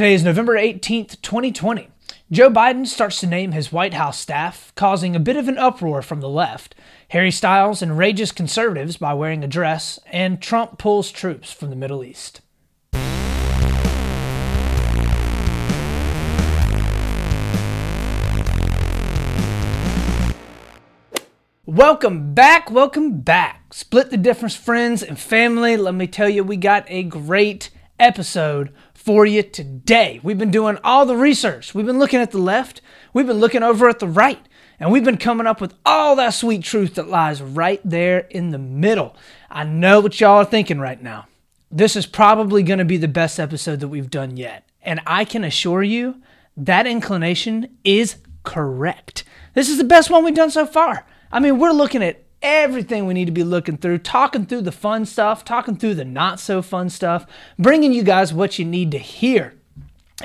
Today 0.00 0.14
is 0.14 0.24
November 0.24 0.54
18th, 0.54 1.20
2020. 1.20 1.90
Joe 2.30 2.48
Biden 2.48 2.86
starts 2.86 3.20
to 3.20 3.26
name 3.26 3.52
his 3.52 3.70
White 3.70 3.92
House 3.92 4.18
staff, 4.18 4.72
causing 4.74 5.14
a 5.14 5.20
bit 5.20 5.36
of 5.36 5.46
an 5.46 5.58
uproar 5.58 6.00
from 6.00 6.22
the 6.22 6.28
left. 6.30 6.74
Harry 7.08 7.30
Styles 7.30 7.82
enrages 7.82 8.32
conservatives 8.32 8.96
by 8.96 9.12
wearing 9.12 9.44
a 9.44 9.46
dress, 9.46 9.98
and 10.06 10.40
Trump 10.40 10.78
pulls 10.78 11.10
troops 11.10 11.52
from 11.52 11.68
the 11.68 11.76
Middle 11.76 12.02
East. 12.02 12.40
Welcome 21.66 22.32
back, 22.32 22.70
welcome 22.70 23.20
back. 23.20 23.74
Split 23.74 24.08
the 24.08 24.16
difference, 24.16 24.56
friends 24.56 25.02
and 25.02 25.18
family. 25.18 25.76
Let 25.76 25.94
me 25.94 26.06
tell 26.06 26.30
you, 26.30 26.42
we 26.42 26.56
got 26.56 26.86
a 26.88 27.02
great 27.02 27.68
episode 27.98 28.72
for 29.00 29.24
you 29.24 29.42
today. 29.42 30.20
We've 30.22 30.36
been 30.36 30.50
doing 30.50 30.78
all 30.84 31.06
the 31.06 31.16
research. 31.16 31.74
We've 31.74 31.86
been 31.86 31.98
looking 31.98 32.20
at 32.20 32.32
the 32.32 32.38
left, 32.38 32.82
we've 33.14 33.26
been 33.26 33.38
looking 33.38 33.62
over 33.62 33.88
at 33.88 33.98
the 33.98 34.06
right, 34.06 34.40
and 34.78 34.92
we've 34.92 35.04
been 35.04 35.16
coming 35.16 35.46
up 35.46 35.58
with 35.58 35.72
all 35.86 36.16
that 36.16 36.34
sweet 36.34 36.62
truth 36.62 36.96
that 36.96 37.08
lies 37.08 37.40
right 37.40 37.80
there 37.82 38.18
in 38.30 38.50
the 38.50 38.58
middle. 38.58 39.16
I 39.50 39.64
know 39.64 40.00
what 40.00 40.20
y'all 40.20 40.36
are 40.36 40.44
thinking 40.44 40.78
right 40.78 41.02
now. 41.02 41.26
This 41.70 41.96
is 41.96 42.04
probably 42.04 42.62
going 42.62 42.78
to 42.78 42.84
be 42.84 42.98
the 42.98 43.08
best 43.08 43.40
episode 43.40 43.80
that 43.80 43.88
we've 43.88 44.10
done 44.10 44.36
yet. 44.36 44.68
And 44.82 45.00
I 45.06 45.24
can 45.24 45.44
assure 45.44 45.82
you 45.82 46.20
that 46.58 46.86
inclination 46.86 47.78
is 47.84 48.16
correct. 48.42 49.24
This 49.54 49.70
is 49.70 49.78
the 49.78 49.84
best 49.84 50.10
one 50.10 50.24
we've 50.24 50.34
done 50.34 50.50
so 50.50 50.66
far. 50.66 51.06
I 51.32 51.40
mean, 51.40 51.58
we're 51.58 51.72
looking 51.72 52.02
at 52.02 52.22
everything 52.42 53.06
we 53.06 53.14
need 53.14 53.26
to 53.26 53.32
be 53.32 53.44
looking 53.44 53.76
through, 53.76 53.98
talking 53.98 54.46
through 54.46 54.62
the 54.62 54.72
fun 54.72 55.06
stuff, 55.06 55.44
talking 55.44 55.76
through 55.76 55.94
the 55.94 56.04
not 56.04 56.40
so 56.40 56.62
fun 56.62 56.90
stuff, 56.90 57.26
bringing 57.58 57.92
you 57.92 58.02
guys 58.02 58.32
what 58.32 58.58
you 58.58 58.64
need 58.64 58.90
to 58.92 58.98
hear. 58.98 59.54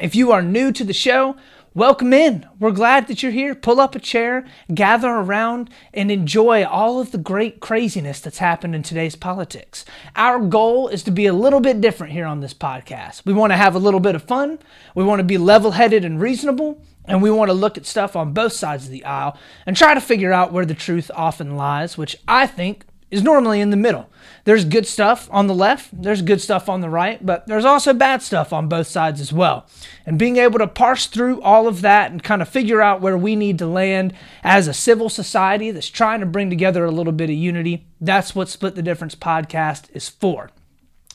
If 0.01 0.15
you 0.15 0.31
are 0.31 0.41
new 0.41 0.71
to 0.73 0.83
the 0.83 0.93
show, 0.93 1.37
welcome 1.73 2.13
in. 2.13 2.45
We're 2.59 2.71
glad 2.71 3.07
that 3.07 3.23
you're 3.23 3.31
here. 3.31 3.55
Pull 3.55 3.79
up 3.79 3.95
a 3.95 3.99
chair, 3.99 4.45
gather 4.73 5.09
around, 5.09 5.69
and 5.93 6.11
enjoy 6.11 6.65
all 6.65 6.99
of 6.99 7.11
the 7.11 7.17
great 7.17 7.59
craziness 7.59 8.19
that's 8.19 8.39
happened 8.39 8.75
in 8.75 8.83
today's 8.83 9.15
politics. 9.15 9.85
Our 10.15 10.39
goal 10.39 10.87
is 10.87 11.03
to 11.03 11.11
be 11.11 11.25
a 11.25 11.33
little 11.33 11.61
bit 11.61 11.79
different 11.79 12.13
here 12.13 12.25
on 12.25 12.41
this 12.41 12.53
podcast. 12.53 13.25
We 13.25 13.33
want 13.33 13.51
to 13.51 13.57
have 13.57 13.75
a 13.75 13.79
little 13.79 14.01
bit 14.01 14.15
of 14.15 14.23
fun, 14.23 14.59
we 14.95 15.03
want 15.03 15.19
to 15.19 15.23
be 15.23 15.37
level 15.37 15.71
headed 15.71 16.03
and 16.03 16.19
reasonable, 16.19 16.81
and 17.07 17.21
we 17.21 17.31
want 17.31 17.49
to 17.49 17.53
look 17.53 17.77
at 17.77 17.85
stuff 17.85 18.15
on 18.15 18.33
both 18.33 18.53
sides 18.53 18.85
of 18.85 18.91
the 18.91 19.05
aisle 19.05 19.37
and 19.65 19.75
try 19.75 19.93
to 19.93 20.01
figure 20.01 20.33
out 20.33 20.51
where 20.51 20.65
the 20.65 20.73
truth 20.73 21.11
often 21.13 21.55
lies, 21.55 21.97
which 21.97 22.17
I 22.27 22.47
think 22.47 22.85
is 23.11 23.23
normally 23.23 23.61
in 23.61 23.69
the 23.69 23.77
middle. 23.77 24.09
There's 24.43 24.65
good 24.65 24.85
stuff 24.85 25.29
on 25.31 25.47
the 25.47 25.53
left, 25.53 25.89
there's 26.01 26.21
good 26.21 26.41
stuff 26.41 26.67
on 26.67 26.81
the 26.81 26.89
right, 26.89 27.23
but 27.23 27.47
there's 27.47 27.65
also 27.65 27.93
bad 27.93 28.21
stuff 28.21 28.51
on 28.51 28.67
both 28.67 28.87
sides 28.87 29.21
as 29.21 29.31
well. 29.31 29.67
And 30.05 30.19
being 30.19 30.37
able 30.37 30.59
to 30.59 30.67
parse 30.67 31.05
through 31.07 31.41
all 31.41 31.67
of 31.67 31.81
that 31.81 32.11
and 32.11 32.21
kind 32.21 32.41
of 32.41 32.49
figure 32.49 32.81
out 32.81 33.01
where 33.01 33.17
we 33.17 33.35
need 33.35 33.57
to 33.59 33.67
land 33.67 34.13
as 34.43 34.67
a 34.67 34.73
civil 34.73 35.09
society 35.09 35.71
that's 35.71 35.89
trying 35.89 36.19
to 36.19 36.25
bring 36.25 36.49
together 36.49 36.83
a 36.83 36.91
little 36.91 37.13
bit 37.13 37.29
of 37.29 37.35
unity, 37.35 37.87
that's 38.01 38.35
what 38.35 38.49
Split 38.49 38.75
the 38.75 38.81
Difference 38.81 39.15
podcast 39.15 39.85
is 39.93 40.09
for. 40.09 40.49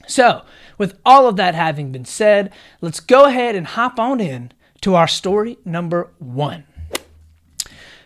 So, 0.07 0.43
with 0.79 0.99
all 1.05 1.29
of 1.29 1.37
that 1.37 1.55
having 1.55 1.93
been 1.93 2.05
said, 2.05 2.53
let's 2.81 3.01
go 3.01 3.27
ahead 3.27 3.55
and 3.55 3.67
hop 3.67 3.99
on 3.99 4.21
in 4.21 4.53
to 4.83 4.95
our 4.95 5.09
story 5.09 5.59
number 5.65 6.11
one. 6.19 6.65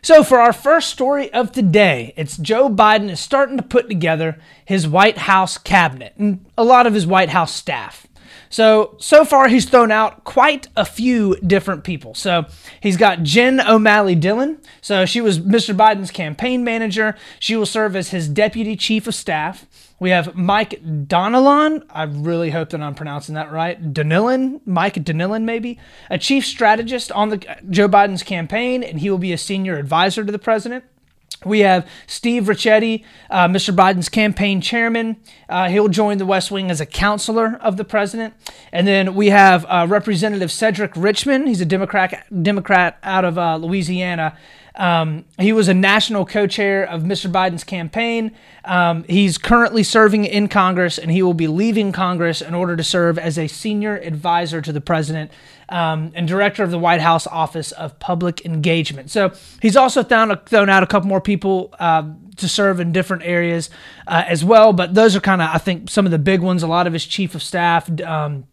So, 0.02 0.22
for 0.22 0.38
our 0.38 0.52
first 0.52 0.90
story 0.90 1.32
of 1.32 1.50
today, 1.50 2.12
it's 2.14 2.36
Joe 2.36 2.68
Biden 2.68 3.08
is 3.08 3.20
starting 3.20 3.56
to 3.56 3.62
put 3.62 3.88
together 3.88 4.38
his 4.62 4.86
White 4.86 5.16
House 5.16 5.56
cabinet 5.56 6.12
and 6.18 6.44
a 6.58 6.64
lot 6.64 6.86
of 6.86 6.92
his 6.92 7.06
White 7.06 7.30
House 7.30 7.54
staff. 7.54 8.06
So, 8.50 8.96
so 9.00 9.24
far 9.24 9.48
he's 9.48 9.64
thrown 9.64 9.90
out 9.90 10.24
quite 10.24 10.68
a 10.76 10.84
few 10.84 11.36
different 11.36 11.84
people. 11.84 12.14
So, 12.14 12.44
he's 12.80 12.98
got 12.98 13.22
Jen 13.22 13.62
O'Malley 13.62 14.14
Dillon. 14.14 14.58
So, 14.82 15.06
she 15.06 15.22
was 15.22 15.40
Mr. 15.40 15.74
Biden's 15.74 16.10
campaign 16.10 16.64
manager. 16.64 17.16
She 17.40 17.56
will 17.56 17.64
serve 17.64 17.96
as 17.96 18.10
his 18.10 18.28
deputy 18.28 18.76
chief 18.76 19.06
of 19.06 19.14
staff. 19.14 19.66
We 20.00 20.10
have 20.10 20.34
Mike 20.34 20.82
Donilon. 20.84 21.84
I 21.88 22.02
really 22.02 22.50
hope 22.50 22.70
that 22.70 22.80
I'm 22.80 22.94
pronouncing 22.94 23.34
that 23.36 23.52
right. 23.52 23.92
Donilon, 23.92 24.60
Mike 24.66 24.94
Donilon, 24.94 25.44
maybe 25.44 25.78
a 26.10 26.18
chief 26.18 26.44
strategist 26.44 27.12
on 27.12 27.28
the 27.30 27.56
Joe 27.70 27.88
Biden's 27.88 28.22
campaign, 28.22 28.82
and 28.82 29.00
he 29.00 29.08
will 29.08 29.18
be 29.18 29.32
a 29.32 29.38
senior 29.38 29.78
advisor 29.78 30.24
to 30.24 30.32
the 30.32 30.38
president. 30.38 30.84
We 31.44 31.60
have 31.60 31.86
Steve 32.06 32.44
Ricchetti, 32.44 33.04
uh, 33.30 33.48
Mr. 33.48 33.74
Biden's 33.74 34.08
campaign 34.08 34.60
chairman. 34.60 35.16
Uh, 35.48 35.68
he'll 35.68 35.88
join 35.88 36.18
the 36.18 36.26
West 36.26 36.50
Wing 36.50 36.70
as 36.70 36.80
a 36.80 36.86
counselor 36.86 37.58
of 37.60 37.76
the 37.76 37.84
president. 37.84 38.34
And 38.72 38.86
then 38.86 39.14
we 39.14 39.28
have 39.28 39.66
uh, 39.68 39.86
Representative 39.88 40.50
Cedric 40.50 40.92
Richmond. 40.96 41.48
He's 41.48 41.60
a 41.60 41.66
Democrat, 41.66 42.26
Democrat 42.42 42.98
out 43.02 43.24
of 43.24 43.38
uh, 43.38 43.56
Louisiana. 43.56 44.36
Um, 44.76 45.24
he 45.38 45.52
was 45.52 45.68
a 45.68 45.74
national 45.74 46.26
co 46.26 46.46
chair 46.46 46.84
of 46.84 47.02
Mr. 47.02 47.30
Biden's 47.30 47.64
campaign. 47.64 48.32
Um, 48.64 49.04
he's 49.04 49.38
currently 49.38 49.82
serving 49.82 50.24
in 50.24 50.48
Congress, 50.48 50.98
and 50.98 51.10
he 51.10 51.22
will 51.22 51.34
be 51.34 51.46
leaving 51.46 51.92
Congress 51.92 52.42
in 52.42 52.54
order 52.54 52.76
to 52.76 52.82
serve 52.82 53.18
as 53.18 53.38
a 53.38 53.46
senior 53.46 53.96
advisor 53.96 54.60
to 54.60 54.72
the 54.72 54.80
president 54.80 55.30
um, 55.68 56.12
and 56.14 56.26
director 56.26 56.62
of 56.62 56.70
the 56.70 56.78
White 56.78 57.00
House 57.00 57.26
Office 57.26 57.72
of 57.72 57.98
Public 58.00 58.44
Engagement. 58.44 59.10
So 59.10 59.32
he's 59.62 59.76
also 59.76 60.02
thrown, 60.02 60.36
thrown 60.46 60.68
out 60.68 60.82
a 60.82 60.86
couple 60.86 61.08
more 61.08 61.20
people 61.20 61.72
uh, 61.78 62.10
to 62.36 62.48
serve 62.48 62.80
in 62.80 62.90
different 62.90 63.22
areas 63.22 63.70
uh, 64.08 64.24
as 64.26 64.44
well. 64.44 64.72
But 64.72 64.94
those 64.94 65.14
are 65.14 65.20
kind 65.20 65.40
of, 65.40 65.50
I 65.52 65.58
think, 65.58 65.88
some 65.88 66.04
of 66.04 66.10
the 66.10 66.18
big 66.18 66.40
ones. 66.40 66.62
A 66.62 66.66
lot 66.66 66.86
of 66.86 66.92
his 66.92 67.06
chief 67.06 67.34
of 67.34 67.42
staff. 67.42 67.88
Um, 68.00 68.46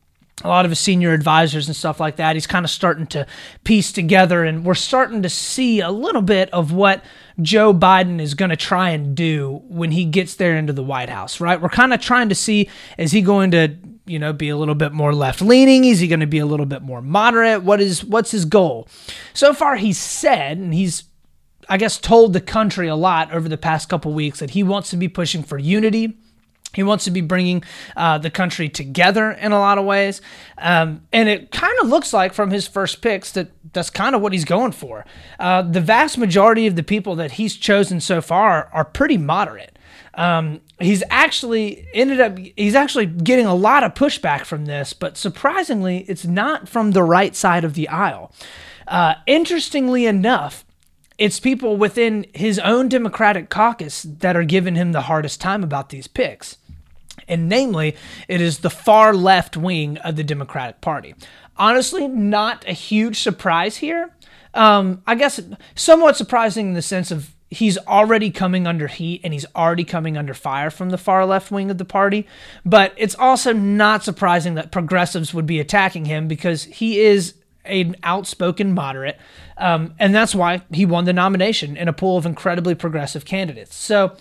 a 0.44 0.48
lot 0.48 0.66
of 0.66 0.72
his 0.72 0.80
senior 0.80 1.14
advisors 1.14 1.68
and 1.68 1.76
stuff 1.76 2.00
like 2.00 2.18
that. 2.18 2.36
He's 2.36 2.48
kind 2.48 2.66
of 2.66 2.70
starting 2.70 3.08
to 3.08 3.26
piece 3.64 3.92
together, 3.92 4.44
and 4.44 4.66
we're 4.66 4.74
starting 4.74 5.22
to 5.24 5.30
see 5.30 5.80
a 5.80 5.92
little 5.92 6.22
bit 6.22 6.50
of 6.52 6.72
what 6.72 7.04
Joe 7.42 7.74
Biden 7.74 8.20
is 8.20 8.34
going 8.34 8.50
to 8.50 8.56
try 8.56 8.90
and 8.90 9.16
do 9.16 9.62
when 9.68 9.92
he 9.92 10.06
gets 10.06 10.36
there 10.36 10.58
into 10.58 10.74
the 10.74 10.84
White 10.84 11.10
House, 11.10 11.40
right? 11.40 11.62
We're 11.62 11.70
kind 11.70 11.94
of 11.94 12.02
trying 12.02 12.30
to 12.30 12.36
see 12.36 12.70
is 12.98 13.12
he 13.12 13.22
going 13.22 13.52
to, 13.52 13.76
you 14.06 14.20
know, 14.20 14.34
be 14.34 14.50
a 14.50 14.58
little 14.58 14.76
bit 14.76 14.92
more 14.92 15.14
left 15.14 15.42
leaning? 15.42 15.86
Is 15.86 16.00
he 16.00 16.08
going 16.08 16.20
to 16.20 16.28
be 16.28 16.40
a 16.40 16.46
little 16.46 16.66
bit 16.66 16.82
more 16.82 17.02
moderate? 17.02 17.64
What 17.64 17.82
is 17.82 18.04
what's 18.04 18.32
his 18.32 18.46
goal? 18.46 18.88
So 19.34 19.54
far, 19.54 19.76
he's 19.76 19.98
said, 19.98 20.58
and 20.58 20.74
he's 20.74 21.06
I 21.70 21.78
guess 21.78 21.98
told 21.98 22.34
the 22.34 22.42
country 22.42 22.88
a 22.88 22.96
lot 22.96 23.32
over 23.32 23.48
the 23.48 23.58
past 23.58 23.88
couple 23.88 24.14
weeks 24.14 24.40
that 24.40 24.52
he 24.52 24.64
wants 24.64 24.90
to 24.90 24.98
be 24.98 25.08
pushing 25.08 25.44
for 25.44 25.58
unity 25.58 26.18
he 26.74 26.84
wants 26.84 27.04
to 27.06 27.12
be 27.12 27.22
bringing 27.22 27.64
uh, 27.96 28.18
the 28.18 28.30
country 28.30 28.70
together 28.70 29.32
in 29.32 29.52
a 29.52 29.60
lot 29.60 29.78
of 29.78 29.86
ways. 29.86 30.22
Um, 30.58 31.02
and 31.12 31.28
it 31.28 31.52
kind 31.52 31.78
of 31.82 31.90
looks 31.90 32.14
like 32.14 32.34
from 32.34 32.52
his 32.52 32.68
first 32.68 33.02
picks 33.02 33.32
that 33.34 33.52
that's 33.74 33.90
kind 33.90 34.16
of 34.16 34.22
what 34.22 34.34
he's 34.34 34.46
going 34.46 34.72
for. 34.72 35.06
Uh, 35.40 35.62
the 35.62 35.82
vast 35.82 36.18
majority 36.18 36.68
of 36.68 36.76
the 36.76 36.84
people 36.84 37.16
that 37.16 37.34
he's 37.34 37.56
chosen 37.56 38.00
so 38.00 38.22
far 38.22 38.70
are 38.74 38.86
pretty 38.86 39.18
moderate. 39.18 39.78
Um, 40.14 40.62
he's 40.80 41.04
actually 41.10 41.88
ended 41.94 42.20
up, 42.20 42.38
he's 42.38 42.76
actually 42.76 43.06
getting 43.06 43.46
a 43.46 43.56
lot 43.56 43.84
of 43.84 43.94
pushback 43.94 44.46
from 44.46 44.66
this, 44.66 44.94
but 44.94 45.18
surprisingly, 45.18 46.00
it's 46.08 46.26
not 46.26 46.68
from 46.68 46.92
the 46.92 47.04
right 47.04 47.36
side 47.36 47.64
of 47.64 47.76
the 47.76 47.88
aisle. 47.88 48.34
Uh, 48.88 49.16
interestingly 49.26 50.06
enough, 50.06 50.66
it's 51.18 51.40
people 51.40 51.78
within 51.78 52.26
his 52.34 52.60
own 52.60 52.90
Democratic 52.90 53.50
caucus 53.50 54.04
that 54.04 54.36
are 54.36 54.44
giving 54.44 54.76
him 54.76 54.92
the 54.92 55.02
hardest 55.02 55.40
time 55.40 55.64
about 55.64 55.90
these 55.90 56.08
picks 56.08 56.58
and 57.32 57.50
namely, 57.50 57.96
it 58.28 58.42
is 58.42 58.60
the 58.60 58.70
far 58.70 59.14
left 59.14 59.58
wing 59.58 59.98
of 60.00 60.16
the 60.16 60.24
Democratic 60.24 60.82
Party. 60.82 61.16
Honestly, 61.58 62.08
not 62.08 62.68
a 62.68 62.74
huge 62.74 63.20
surprise 63.20 63.78
here. 63.78 64.12
Um, 64.54 65.02
I 65.08 65.16
guess 65.16 65.40
somewhat 65.76 66.18
surprising 66.18 66.68
in 66.68 66.74
the 66.74 66.82
sense 66.82 67.10
of 67.10 67.34
he's 67.50 67.78
already 67.80 68.32
coming 68.32 68.66
under 68.66 68.88
heat 68.88 69.22
and 69.24 69.34
he's 69.34 69.46
already 69.56 69.84
coming 69.84 70.18
under 70.18 70.34
fire 70.34 70.70
from 70.70 70.90
the 70.90 70.98
far 70.98 71.26
left 71.26 71.52
wing 71.52 71.70
of 71.70 71.78
the 71.78 71.86
party. 71.86 72.26
But 72.66 72.94
it's 72.98 73.16
also 73.16 73.54
not 73.54 74.04
surprising 74.04 74.56
that 74.56 74.72
progressives 74.72 75.34
would 75.34 75.46
be 75.46 75.60
attacking 75.60 76.06
him 76.06 76.28
because 76.28 76.64
he 76.64 77.00
is 77.00 77.36
an 77.66 77.96
outspoken 78.04 78.74
moderate. 78.74 79.18
Um, 79.58 79.94
and 80.00 80.16
that's 80.16 80.34
why 80.34 80.64
he 80.72 80.86
won 80.86 81.06
the 81.06 81.14
nomination 81.14 81.78
in 81.78 81.88
a 81.88 81.94
pool 81.94 82.18
of 82.18 82.26
incredibly 82.26 82.74
progressive 82.74 83.26
candidates. 83.26 83.76
So, 83.76 84.16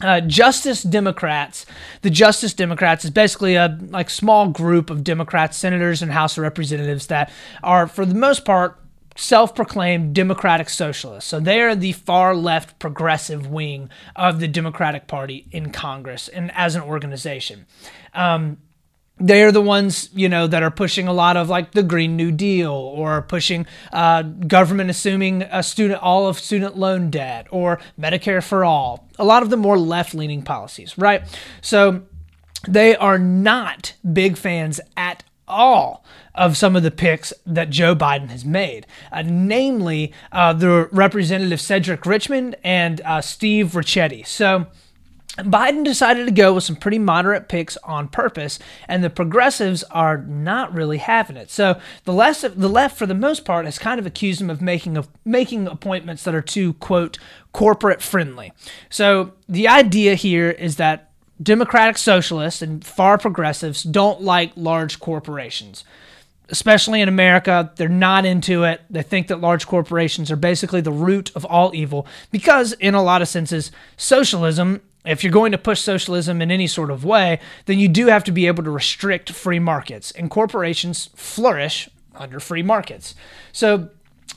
uh, 0.00 0.20
Justice 0.20 0.82
Democrats. 0.82 1.66
The 2.02 2.10
Justice 2.10 2.54
Democrats 2.54 3.04
is 3.04 3.10
basically 3.10 3.54
a 3.54 3.78
like 3.90 4.10
small 4.10 4.48
group 4.48 4.90
of 4.90 5.04
Democrats, 5.04 5.56
senators, 5.56 6.02
and 6.02 6.12
House 6.12 6.38
of 6.38 6.42
Representatives 6.42 7.06
that 7.08 7.32
are, 7.62 7.86
for 7.86 8.06
the 8.06 8.14
most 8.14 8.44
part, 8.44 8.78
self-proclaimed 9.16 10.14
Democratic 10.14 10.68
Socialists. 10.68 11.28
So 11.28 11.40
they 11.40 11.60
are 11.60 11.74
the 11.74 11.92
far 11.92 12.36
left 12.36 12.78
progressive 12.78 13.48
wing 13.48 13.90
of 14.14 14.38
the 14.38 14.46
Democratic 14.46 15.08
Party 15.08 15.48
in 15.50 15.72
Congress 15.72 16.28
and 16.28 16.52
as 16.54 16.76
an 16.76 16.82
organization. 16.82 17.66
Um, 18.14 18.58
they're 19.20 19.52
the 19.52 19.60
ones 19.60 20.08
you 20.14 20.28
know 20.28 20.46
that 20.46 20.62
are 20.62 20.70
pushing 20.70 21.08
a 21.08 21.12
lot 21.12 21.36
of 21.36 21.48
like 21.48 21.72
the 21.72 21.82
green 21.82 22.16
new 22.16 22.30
deal 22.30 22.72
or 22.72 23.22
pushing 23.22 23.66
uh, 23.92 24.22
government 24.22 24.90
assuming 24.90 25.42
a 25.42 25.62
student 25.62 26.00
all 26.02 26.26
of 26.26 26.38
student 26.38 26.76
loan 26.76 27.10
debt 27.10 27.46
or 27.50 27.78
medicare 27.98 28.42
for 28.42 28.64
all 28.64 29.08
a 29.18 29.24
lot 29.24 29.42
of 29.42 29.50
the 29.50 29.56
more 29.56 29.78
left-leaning 29.78 30.42
policies 30.42 30.96
right 30.96 31.22
so 31.60 32.02
they 32.66 32.96
are 32.96 33.18
not 33.18 33.94
big 34.12 34.36
fans 34.36 34.80
at 34.96 35.24
all 35.46 36.04
of 36.34 36.56
some 36.56 36.76
of 36.76 36.82
the 36.82 36.90
picks 36.90 37.32
that 37.46 37.70
Joe 37.70 37.96
Biden 37.96 38.28
has 38.28 38.44
made, 38.44 38.86
uh, 39.10 39.22
namely 39.24 40.12
uh, 40.30 40.52
the 40.52 40.88
Representative 40.92 41.60
Cedric 41.60 42.04
Richmond 42.06 42.54
and 42.62 43.00
uh, 43.00 43.20
Steve 43.20 43.68
Ricchetti. 43.72 44.26
So, 44.26 44.66
Biden 45.38 45.84
decided 45.84 46.26
to 46.26 46.32
go 46.32 46.54
with 46.54 46.64
some 46.64 46.76
pretty 46.76 46.98
moderate 46.98 47.48
picks 47.48 47.76
on 47.78 48.08
purpose, 48.08 48.58
and 48.88 49.02
the 49.04 49.10
progressives 49.10 49.84
are 49.84 50.18
not 50.18 50.72
really 50.72 50.98
having 50.98 51.36
it. 51.36 51.50
So 51.50 51.80
the 52.04 52.12
left, 52.12 52.42
the 52.42 52.68
left, 52.68 52.98
for 52.98 53.06
the 53.06 53.14
most 53.14 53.44
part, 53.44 53.64
has 53.64 53.78
kind 53.78 54.00
of 54.00 54.06
accused 54.06 54.40
him 54.40 54.50
of 54.50 54.60
making 54.60 54.96
of 54.96 55.08
making 55.24 55.66
appointments 55.66 56.24
that 56.24 56.34
are 56.34 56.42
too 56.42 56.74
quote 56.74 57.18
corporate 57.52 58.02
friendly. 58.02 58.52
So 58.90 59.32
the 59.48 59.68
idea 59.68 60.14
here 60.14 60.50
is 60.50 60.76
that 60.76 61.10
democratic 61.40 61.98
socialists 61.98 62.62
and 62.62 62.84
far 62.84 63.16
progressives 63.16 63.84
don't 63.84 64.20
like 64.20 64.52
large 64.56 64.98
corporations 64.98 65.84
especially 66.50 67.00
in 67.00 67.08
America, 67.08 67.72
they're 67.76 67.88
not 67.88 68.24
into 68.24 68.64
it. 68.64 68.80
They 68.88 69.02
think 69.02 69.28
that 69.28 69.40
large 69.40 69.66
corporations 69.66 70.30
are 70.30 70.36
basically 70.36 70.80
the 70.80 70.92
root 70.92 71.30
of 71.34 71.44
all 71.44 71.74
evil 71.74 72.06
because, 72.30 72.72
in 72.74 72.94
a 72.94 73.02
lot 73.02 73.22
of 73.22 73.28
senses, 73.28 73.70
socialism 73.96 74.80
if 75.08 75.24
you're 75.24 75.32
going 75.32 75.52
to 75.52 75.58
push 75.58 75.80
socialism 75.80 76.42
in 76.42 76.50
any 76.50 76.66
sort 76.66 76.90
of 76.90 77.04
way, 77.04 77.40
then 77.66 77.78
you 77.78 77.88
do 77.88 78.06
have 78.06 78.24
to 78.24 78.32
be 78.32 78.46
able 78.46 78.62
to 78.64 78.70
restrict 78.70 79.30
free 79.30 79.58
markets, 79.58 80.10
and 80.12 80.30
corporations 80.30 81.10
flourish 81.14 81.88
under 82.14 82.40
free 82.40 82.62
markets. 82.62 83.14
So, 83.52 83.90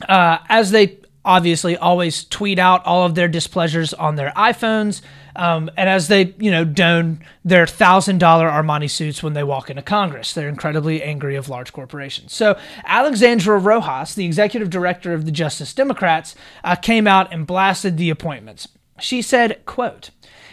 uh, 0.08 0.38
as 0.48 0.70
they 0.70 0.98
obviously 1.24 1.76
always 1.76 2.24
tweet 2.24 2.58
out 2.58 2.84
all 2.84 3.04
of 3.04 3.14
their 3.14 3.28
displeasures 3.28 3.94
on 3.94 4.16
their 4.16 4.32
iPhones, 4.36 5.02
um, 5.36 5.70
and 5.76 5.88
as 5.88 6.08
they, 6.08 6.34
you 6.38 6.50
know, 6.50 6.64
don 6.64 7.20
their 7.44 7.66
thousand 7.66 8.18
dollar 8.18 8.48
Armani 8.48 8.90
suits 8.90 9.22
when 9.22 9.32
they 9.32 9.44
walk 9.44 9.70
into 9.70 9.82
Congress, 9.82 10.34
they're 10.34 10.48
incredibly 10.48 11.02
angry 11.02 11.36
of 11.36 11.48
large 11.48 11.72
corporations. 11.72 12.32
So 12.32 12.58
Alexandra 12.84 13.58
Rojas, 13.58 14.14
the 14.14 14.26
executive 14.26 14.68
director 14.68 15.14
of 15.14 15.24
the 15.24 15.32
Justice 15.32 15.72
Democrats, 15.72 16.34
uh, 16.64 16.76
came 16.76 17.06
out 17.06 17.32
and 17.32 17.46
blasted 17.46 17.96
the 17.96 18.10
appointments. 18.10 18.68
She 19.00 19.22
said, 19.22 19.64
"quote." 19.64 20.10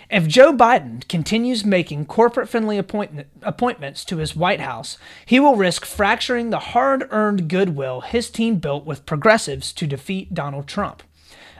If 0.10 0.26
Joe 0.26 0.52
Biden 0.52 1.08
continues 1.08 1.64
making 1.64 2.08
corporate 2.08 2.50
friendly 2.50 2.80
appointment, 2.80 3.28
appointments 3.44 4.04
to 4.06 4.18
his 4.18 4.36
White 4.36 4.60
House, 4.60 4.98
he 5.24 5.40
will 5.40 5.56
risk 5.56 5.86
fracturing 5.86 6.50
the 6.50 6.60
hard 6.60 7.08
earned 7.12 7.48
goodwill 7.48 8.02
his 8.02 8.32
team 8.32 8.56
built 8.56 8.86
with 8.86 9.06
progressives 9.06 9.72
to 9.74 9.86
defeat 9.86 10.34
Donald 10.34 10.66
Trump. 10.68 11.04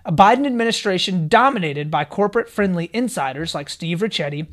A 0.04 0.12
Biden 0.12 0.48
administration 0.48 1.28
dominated 1.28 1.92
by 1.92 2.06
corporate 2.06 2.50
friendly 2.50 2.90
insiders 2.92 3.54
like 3.54 3.70
Steve 3.70 4.00
Ricchetti 4.00 4.48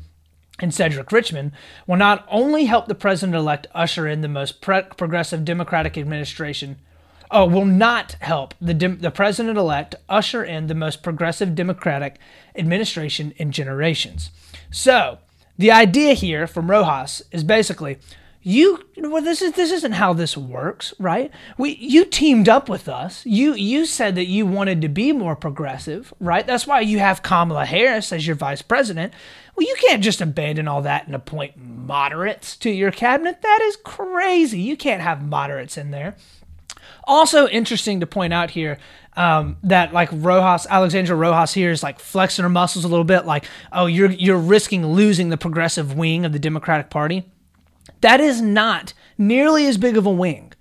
and 0.59 0.71
Cedric 0.71 1.11
Richmond 1.11 1.53
will 1.87 1.97
not 1.97 2.23
only 2.29 2.65
help 2.65 2.87
the 2.87 2.93
president 2.93 3.35
elect 3.35 3.65
usher 3.73 4.07
in 4.07 4.21
the 4.21 4.27
most 4.27 4.61
pre- 4.61 4.83
progressive 4.95 5.43
Democratic 5.43 5.97
administration 5.97 6.77
oh, 7.31 7.45
will 7.45 7.65
not 7.65 8.13
help 8.19 8.53
the, 8.61 8.73
the 8.73 9.11
president 9.11 9.57
elect 9.57 9.95
usher 10.09 10.43
in 10.43 10.67
the 10.67 10.75
most 10.75 11.03
progressive 11.03 11.55
Democratic 11.55 12.17
administration 12.55 13.33
in 13.37 13.51
generations. 13.51 14.29
So, 14.71 15.19
the 15.57 15.71
idea 15.71 16.13
here 16.13 16.45
from 16.45 16.69
Rojas 16.69 17.23
is 17.31 17.43
basically 17.43 17.97
you 18.47 18.81
well 18.97 19.21
this 19.21 19.41
is 19.41 19.51
this 19.53 19.73
isn't 19.73 19.91
how 19.91 20.13
this 20.13 20.37
works 20.37 20.93
right? 20.99 21.31
We 21.57 21.75
you 21.75 22.05
teamed 22.05 22.47
up 22.47 22.69
with 22.69 22.87
us. 22.87 23.25
You 23.25 23.53
you 23.55 23.85
said 23.85 24.15
that 24.15 24.27
you 24.27 24.45
wanted 24.45 24.81
to 24.83 24.87
be 24.87 25.11
more 25.11 25.35
progressive 25.35 26.13
right? 26.21 26.47
That's 26.47 26.65
why 26.65 26.79
you 26.79 26.99
have 26.99 27.23
kamala 27.23 27.65
harris 27.65 28.13
as 28.13 28.25
your 28.25 28.37
vice 28.37 28.61
president. 28.61 29.13
Well 29.55 29.67
you 29.67 29.75
can't 29.81 30.01
just 30.01 30.21
abandon 30.21 30.67
all 30.67 30.81
that 30.83 31.07
and 31.07 31.15
appoint 31.15 31.57
moderates 31.57 32.55
to 32.57 32.69
your 32.69 32.91
cabinet. 32.91 33.41
That 33.41 33.59
is 33.63 33.75
crazy. 33.83 34.61
You 34.61 34.77
can't 34.77 35.01
have 35.01 35.21
moderates 35.21 35.77
in 35.77 35.91
there 35.91 36.15
also 37.07 37.47
interesting 37.47 38.01
to 38.01 38.07
point 38.07 38.33
out 38.33 38.51
here 38.51 38.77
um, 39.15 39.57
that 39.63 39.93
like 39.93 40.09
Rojas, 40.11 40.67
Alexandra 40.69 41.15
Rojas 41.15 41.53
here 41.53 41.71
is 41.71 41.81
like 41.81 41.99
flexing 41.99 42.43
her 42.43 42.49
muscles 42.49 42.85
a 42.85 42.87
little 42.87 43.05
bit, 43.05 43.25
like, 43.25 43.45
oh, 43.71 43.87
you're 43.87 44.11
you're 44.11 44.37
risking 44.37 44.85
losing 44.85 45.29
the 45.29 45.37
progressive 45.37 45.95
wing 45.95 46.25
of 46.25 46.33
the 46.33 46.39
Democratic 46.39 46.89
Party. 46.89 47.23
That 48.01 48.19
is 48.19 48.41
not 48.41 48.93
nearly 49.17 49.65
as 49.65 49.77
big 49.77 49.97
of 49.97 50.05
a 50.05 50.11
wing 50.11 50.53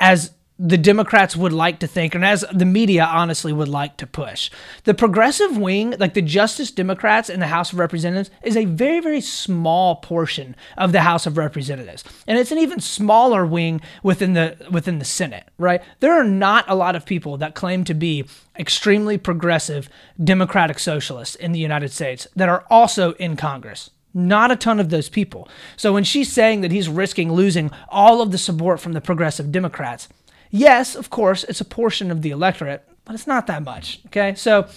as 0.00 0.32
the 0.58 0.78
Democrats 0.78 1.34
would 1.34 1.52
like 1.52 1.78
to 1.80 1.86
think, 1.86 2.14
and 2.14 2.24
as 2.24 2.44
the 2.52 2.64
media 2.64 3.04
honestly 3.04 3.52
would 3.52 3.68
like 3.68 3.96
to 3.96 4.06
push. 4.06 4.50
The 4.84 4.94
progressive 4.94 5.56
wing, 5.56 5.94
like 5.98 6.14
the 6.14 6.22
Justice 6.22 6.70
Democrats 6.70 7.28
in 7.28 7.40
the 7.40 7.48
House 7.48 7.72
of 7.72 7.78
Representatives, 7.78 8.30
is 8.42 8.56
a 8.56 8.66
very, 8.66 9.00
very 9.00 9.20
small 9.20 9.96
portion 9.96 10.54
of 10.76 10.92
the 10.92 11.00
House 11.00 11.26
of 11.26 11.36
Representatives. 11.36 12.04
And 12.26 12.38
it's 12.38 12.52
an 12.52 12.58
even 12.58 12.80
smaller 12.80 13.46
wing 13.46 13.80
within 14.02 14.34
the 14.34 14.56
within 14.70 14.98
the 14.98 15.04
Senate, 15.04 15.48
right? 15.58 15.82
There 16.00 16.12
are 16.12 16.24
not 16.24 16.64
a 16.68 16.74
lot 16.74 16.96
of 16.96 17.06
people 17.06 17.36
that 17.38 17.54
claim 17.54 17.84
to 17.84 17.94
be 17.94 18.24
extremely 18.58 19.18
progressive 19.18 19.88
democratic 20.22 20.78
socialists 20.78 21.34
in 21.34 21.52
the 21.52 21.58
United 21.58 21.90
States 21.90 22.28
that 22.36 22.48
are 22.48 22.64
also 22.70 23.12
in 23.14 23.36
Congress. 23.36 23.90
Not 24.14 24.50
a 24.50 24.56
ton 24.56 24.78
of 24.78 24.90
those 24.90 25.08
people. 25.08 25.48
So 25.76 25.94
when 25.94 26.04
she's 26.04 26.30
saying 26.30 26.60
that 26.60 26.70
he's 26.70 26.88
risking 26.88 27.32
losing 27.32 27.70
all 27.88 28.20
of 28.20 28.30
the 28.30 28.38
support 28.38 28.78
from 28.78 28.92
the 28.92 29.00
progressive 29.00 29.50
Democrats, 29.50 30.08
Yes, 30.52 30.94
of 30.94 31.08
course, 31.08 31.44
it's 31.44 31.62
a 31.62 31.64
portion 31.64 32.10
of 32.10 32.20
the 32.20 32.30
electorate, 32.30 32.86
but 33.06 33.14
it's 33.14 33.26
not 33.26 33.46
that 33.46 33.64
much. 33.64 34.00
Okay, 34.06 34.34
so 34.34 34.68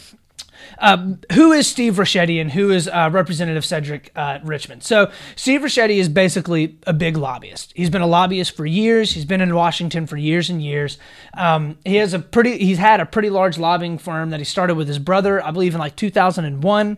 um, 0.80 1.20
who 1.34 1.52
is 1.52 1.68
Steve 1.68 1.96
Ricchetti 1.96 2.40
and 2.40 2.52
who 2.52 2.72
is 2.72 2.88
uh, 2.88 3.10
Representative 3.12 3.66
Cedric 3.66 4.10
uh, 4.16 4.40
Richmond? 4.42 4.84
So, 4.84 5.12
Steve 5.36 5.62
Ricchetti 5.62 5.98
is 5.98 6.08
basically 6.08 6.78
a 6.88 6.94
big 6.94 7.18
lobbyist. 7.18 7.74
He's 7.76 7.90
been 7.90 8.02
a 8.02 8.08
lobbyist 8.08 8.56
for 8.56 8.66
years. 8.66 9.12
He's 9.12 9.26
been 9.26 9.42
in 9.42 9.54
Washington 9.54 10.08
for 10.08 10.16
years 10.16 10.50
and 10.50 10.64
years. 10.64 10.98
Um, 11.36 11.78
he 11.84 11.96
has 11.96 12.14
a 12.14 12.20
pretty. 12.20 12.58
He's 12.58 12.78
had 12.78 13.00
a 13.00 13.06
pretty 13.06 13.30
large 13.30 13.58
lobbying 13.58 13.98
firm 13.98 14.30
that 14.30 14.40
he 14.40 14.46
started 14.46 14.76
with 14.76 14.88
his 14.88 15.00
brother, 15.00 15.44
I 15.44 15.52
believe, 15.52 15.74
in 15.74 15.80
like 15.80 15.98
2001, 15.98 16.98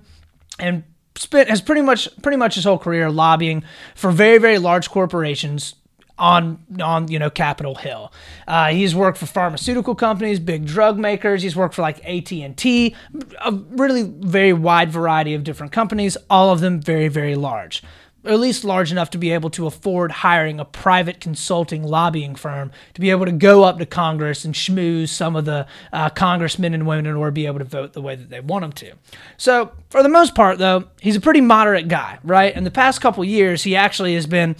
and 0.59 0.83
spent 1.15 1.49
has 1.49 1.61
pretty 1.61 1.81
much 1.81 2.09
pretty 2.21 2.37
much 2.37 2.55
his 2.55 2.63
whole 2.63 2.77
career 2.77 3.09
lobbying 3.09 3.63
for 3.95 4.11
very 4.11 4.37
very 4.37 4.59
large 4.59 4.91
corporations 4.91 5.73
on 6.17 6.59
on 6.81 7.07
you 7.09 7.19
know 7.19 7.29
Capitol 7.29 7.75
Hill. 7.75 8.11
Uh, 8.47 8.69
he's 8.69 8.95
worked 8.95 9.17
for 9.17 9.25
pharmaceutical 9.25 9.95
companies, 9.95 10.39
big 10.39 10.65
drug 10.65 10.97
makers. 10.97 11.43
He's 11.43 11.55
worked 11.55 11.75
for 11.75 11.81
like 11.81 12.03
AT 12.05 12.31
and 12.31 12.57
T, 12.57 12.95
a 13.43 13.51
really 13.51 14.03
very 14.03 14.53
wide 14.53 14.91
variety 14.91 15.33
of 15.33 15.43
different 15.43 15.71
companies. 15.71 16.17
All 16.29 16.51
of 16.51 16.59
them 16.59 16.79
very 16.81 17.07
very 17.07 17.35
large, 17.35 17.83
at 18.25 18.39
least 18.39 18.63
large 18.63 18.91
enough 18.91 19.09
to 19.11 19.17
be 19.17 19.31
able 19.31 19.49
to 19.51 19.67
afford 19.67 20.11
hiring 20.11 20.59
a 20.59 20.65
private 20.65 21.19
consulting 21.19 21.83
lobbying 21.83 22.35
firm 22.35 22.71
to 22.93 23.01
be 23.01 23.09
able 23.09 23.25
to 23.25 23.31
go 23.31 23.63
up 23.63 23.77
to 23.79 23.85
Congress 23.85 24.43
and 24.43 24.53
schmooze 24.53 25.09
some 25.09 25.35
of 25.35 25.45
the 25.45 25.65
uh, 25.93 26.09
congressmen 26.09 26.73
and 26.73 26.87
women 26.87 27.05
in 27.05 27.15
order 27.15 27.29
to 27.29 27.33
be 27.33 27.45
able 27.45 27.59
to 27.59 27.65
vote 27.65 27.93
the 27.93 28.01
way 28.01 28.15
that 28.15 28.29
they 28.29 28.39
want 28.39 28.63
them 28.63 28.71
to. 28.71 28.93
So 29.37 29.71
for 29.89 30.03
the 30.03 30.09
most 30.09 30.35
part, 30.35 30.57
though, 30.57 30.85
he's 30.99 31.15
a 31.15 31.21
pretty 31.21 31.41
moderate 31.41 31.87
guy, 31.87 32.19
right? 32.23 32.55
In 32.55 32.63
the 32.63 32.71
past 32.71 33.01
couple 33.01 33.23
years, 33.23 33.63
he 33.63 33.75
actually 33.75 34.15
has 34.15 34.27
been 34.27 34.55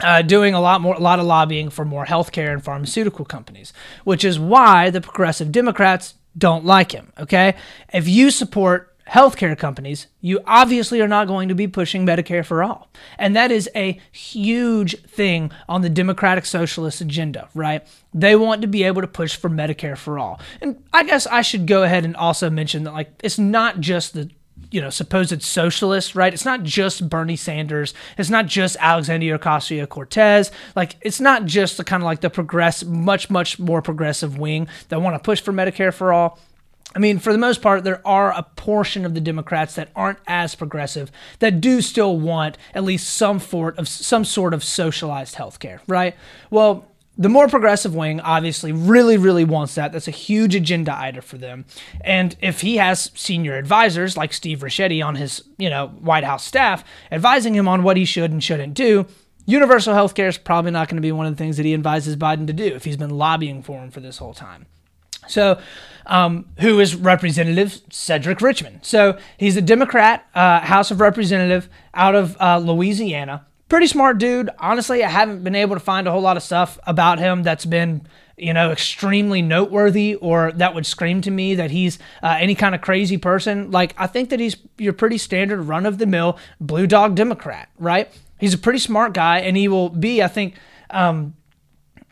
uh, 0.00 0.22
doing 0.22 0.54
a 0.54 0.60
lot 0.60 0.80
more, 0.80 0.94
a 0.94 1.00
lot 1.00 1.18
of 1.18 1.26
lobbying 1.26 1.70
for 1.70 1.84
more 1.84 2.06
healthcare 2.06 2.52
and 2.52 2.64
pharmaceutical 2.64 3.24
companies, 3.24 3.72
which 4.04 4.24
is 4.24 4.38
why 4.38 4.90
the 4.90 5.00
progressive 5.00 5.52
Democrats 5.52 6.14
don't 6.36 6.64
like 6.64 6.92
him. 6.92 7.12
Okay, 7.18 7.54
if 7.92 8.08
you 8.08 8.30
support 8.30 8.94
healthcare 9.08 9.56
companies, 9.56 10.06
you 10.20 10.38
obviously 10.44 11.00
are 11.00 11.08
not 11.08 11.26
going 11.26 11.48
to 11.48 11.54
be 11.54 11.66
pushing 11.66 12.04
Medicare 12.04 12.44
for 12.44 12.62
all, 12.62 12.88
and 13.18 13.34
that 13.34 13.50
is 13.50 13.68
a 13.74 13.98
huge 14.12 15.00
thing 15.02 15.50
on 15.68 15.82
the 15.82 15.90
Democratic 15.90 16.46
Socialist 16.46 17.00
agenda. 17.00 17.48
Right? 17.54 17.86
They 18.14 18.36
want 18.36 18.62
to 18.62 18.68
be 18.68 18.84
able 18.84 19.00
to 19.02 19.08
push 19.08 19.36
for 19.36 19.50
Medicare 19.50 19.96
for 19.96 20.18
all, 20.18 20.40
and 20.60 20.82
I 20.92 21.04
guess 21.04 21.26
I 21.26 21.42
should 21.42 21.66
go 21.66 21.82
ahead 21.82 22.04
and 22.04 22.14
also 22.16 22.50
mention 22.50 22.84
that 22.84 22.92
like 22.92 23.10
it's 23.22 23.38
not 23.38 23.80
just 23.80 24.14
the 24.14 24.30
you 24.70 24.80
know 24.80 24.90
supposed 24.90 25.42
socialist, 25.42 26.14
right? 26.14 26.32
It's 26.32 26.44
not 26.44 26.62
just 26.62 27.08
Bernie 27.08 27.36
Sanders. 27.36 27.94
It's 28.16 28.30
not 28.30 28.46
just 28.46 28.76
Alexandria 28.80 29.38
Ocasio 29.38 29.88
Cortez. 29.88 30.50
Like 30.76 30.96
it's 31.00 31.20
not 31.20 31.44
just 31.44 31.76
the 31.76 31.84
kind 31.84 32.02
of 32.02 32.04
like 32.04 32.20
the 32.20 32.30
progress, 32.30 32.84
much 32.84 33.30
much 33.30 33.58
more 33.58 33.82
progressive 33.82 34.38
wing 34.38 34.68
that 34.88 35.00
want 35.00 35.14
to 35.14 35.20
push 35.20 35.40
for 35.40 35.52
Medicare 35.52 35.92
for 35.92 36.12
all. 36.12 36.38
I 36.94 37.00
mean, 37.00 37.18
for 37.18 37.32
the 37.32 37.38
most 37.38 37.60
part, 37.60 37.84
there 37.84 38.06
are 38.06 38.32
a 38.32 38.42
portion 38.42 39.04
of 39.04 39.14
the 39.14 39.20
Democrats 39.20 39.74
that 39.74 39.90
aren't 39.94 40.18
as 40.26 40.54
progressive 40.54 41.12
that 41.38 41.60
do 41.60 41.82
still 41.82 42.18
want 42.18 42.56
at 42.74 42.82
least 42.82 43.10
some 43.10 43.40
sort 43.40 43.78
of 43.78 43.86
some 43.88 44.24
sort 44.24 44.54
of 44.54 44.64
socialized 44.64 45.34
health 45.34 45.58
care, 45.58 45.82
right? 45.86 46.16
Well, 46.50 46.90
the 47.18 47.28
more 47.28 47.48
progressive 47.48 47.94
wing 47.96 48.20
obviously 48.20 48.70
really, 48.70 49.16
really 49.16 49.44
wants 49.44 49.74
that. 49.74 49.92
That's 49.92 50.06
a 50.06 50.12
huge 50.12 50.54
agenda 50.54 50.96
item 50.96 51.20
for 51.20 51.36
them. 51.36 51.64
And 52.02 52.36
if 52.40 52.60
he 52.60 52.76
has 52.76 53.10
senior 53.14 53.56
advisors 53.56 54.16
like 54.16 54.32
Steve 54.32 54.60
Ricchetti 54.60 55.04
on 55.04 55.16
his, 55.16 55.42
you 55.58 55.68
know, 55.68 55.88
White 55.88 56.22
House 56.22 56.44
staff 56.44 56.84
advising 57.10 57.54
him 57.54 57.66
on 57.66 57.82
what 57.82 57.96
he 57.96 58.04
should 58.04 58.30
and 58.30 58.42
shouldn't 58.42 58.74
do, 58.74 59.04
universal 59.46 59.94
health 59.94 60.14
care 60.14 60.28
is 60.28 60.38
probably 60.38 60.70
not 60.70 60.88
going 60.88 60.96
to 60.96 61.02
be 61.02 61.10
one 61.10 61.26
of 61.26 61.32
the 61.32 61.38
things 61.38 61.56
that 61.56 61.66
he 61.66 61.74
advises 61.74 62.16
Biden 62.16 62.46
to 62.46 62.52
do 62.52 62.66
if 62.66 62.84
he's 62.84 62.96
been 62.96 63.10
lobbying 63.10 63.62
for 63.64 63.82
him 63.82 63.90
for 63.90 64.00
this 64.00 64.18
whole 64.18 64.34
time. 64.34 64.66
So, 65.26 65.60
um, 66.06 66.46
who 66.60 66.80
is 66.80 66.94
Representative 66.94 67.82
Cedric 67.90 68.40
Richmond? 68.40 68.80
So 68.82 69.18
he's 69.36 69.56
a 69.56 69.62
Democrat, 69.62 70.26
uh, 70.34 70.60
House 70.60 70.90
of 70.90 71.00
Representative 71.00 71.68
out 71.92 72.14
of 72.14 72.36
uh, 72.40 72.58
Louisiana 72.58 73.44
pretty 73.68 73.86
smart 73.86 74.18
dude. 74.18 74.50
Honestly, 74.58 75.04
I 75.04 75.08
haven't 75.08 75.44
been 75.44 75.54
able 75.54 75.76
to 75.76 75.80
find 75.80 76.06
a 76.06 76.10
whole 76.10 76.22
lot 76.22 76.36
of 76.36 76.42
stuff 76.42 76.78
about 76.86 77.18
him 77.18 77.42
that's 77.42 77.64
been 77.64 78.06
you 78.38 78.52
know, 78.52 78.70
extremely 78.70 79.42
noteworthy 79.42 80.14
or 80.14 80.52
that 80.52 80.74
would 80.74 80.86
scream 80.86 81.20
to 81.22 81.30
me 81.30 81.56
that 81.56 81.70
he's 81.70 81.98
uh, 82.22 82.36
any 82.38 82.54
kind 82.54 82.74
of 82.74 82.80
crazy 82.80 83.18
person. 83.18 83.70
Like, 83.70 83.94
I 83.98 84.06
think 84.06 84.30
that 84.30 84.40
he's 84.40 84.56
your 84.78 84.92
pretty 84.92 85.18
standard 85.18 85.62
run 85.62 85.86
of 85.86 85.98
the 85.98 86.06
mill 86.06 86.38
blue 86.60 86.86
dog 86.86 87.14
Democrat, 87.14 87.68
right? 87.78 88.08
He's 88.38 88.54
a 88.54 88.58
pretty 88.58 88.78
smart 88.78 89.12
guy 89.12 89.40
and 89.40 89.56
he 89.56 89.68
will 89.68 89.88
be, 89.88 90.22
I 90.22 90.28
think, 90.28 90.54
um, 90.90 91.34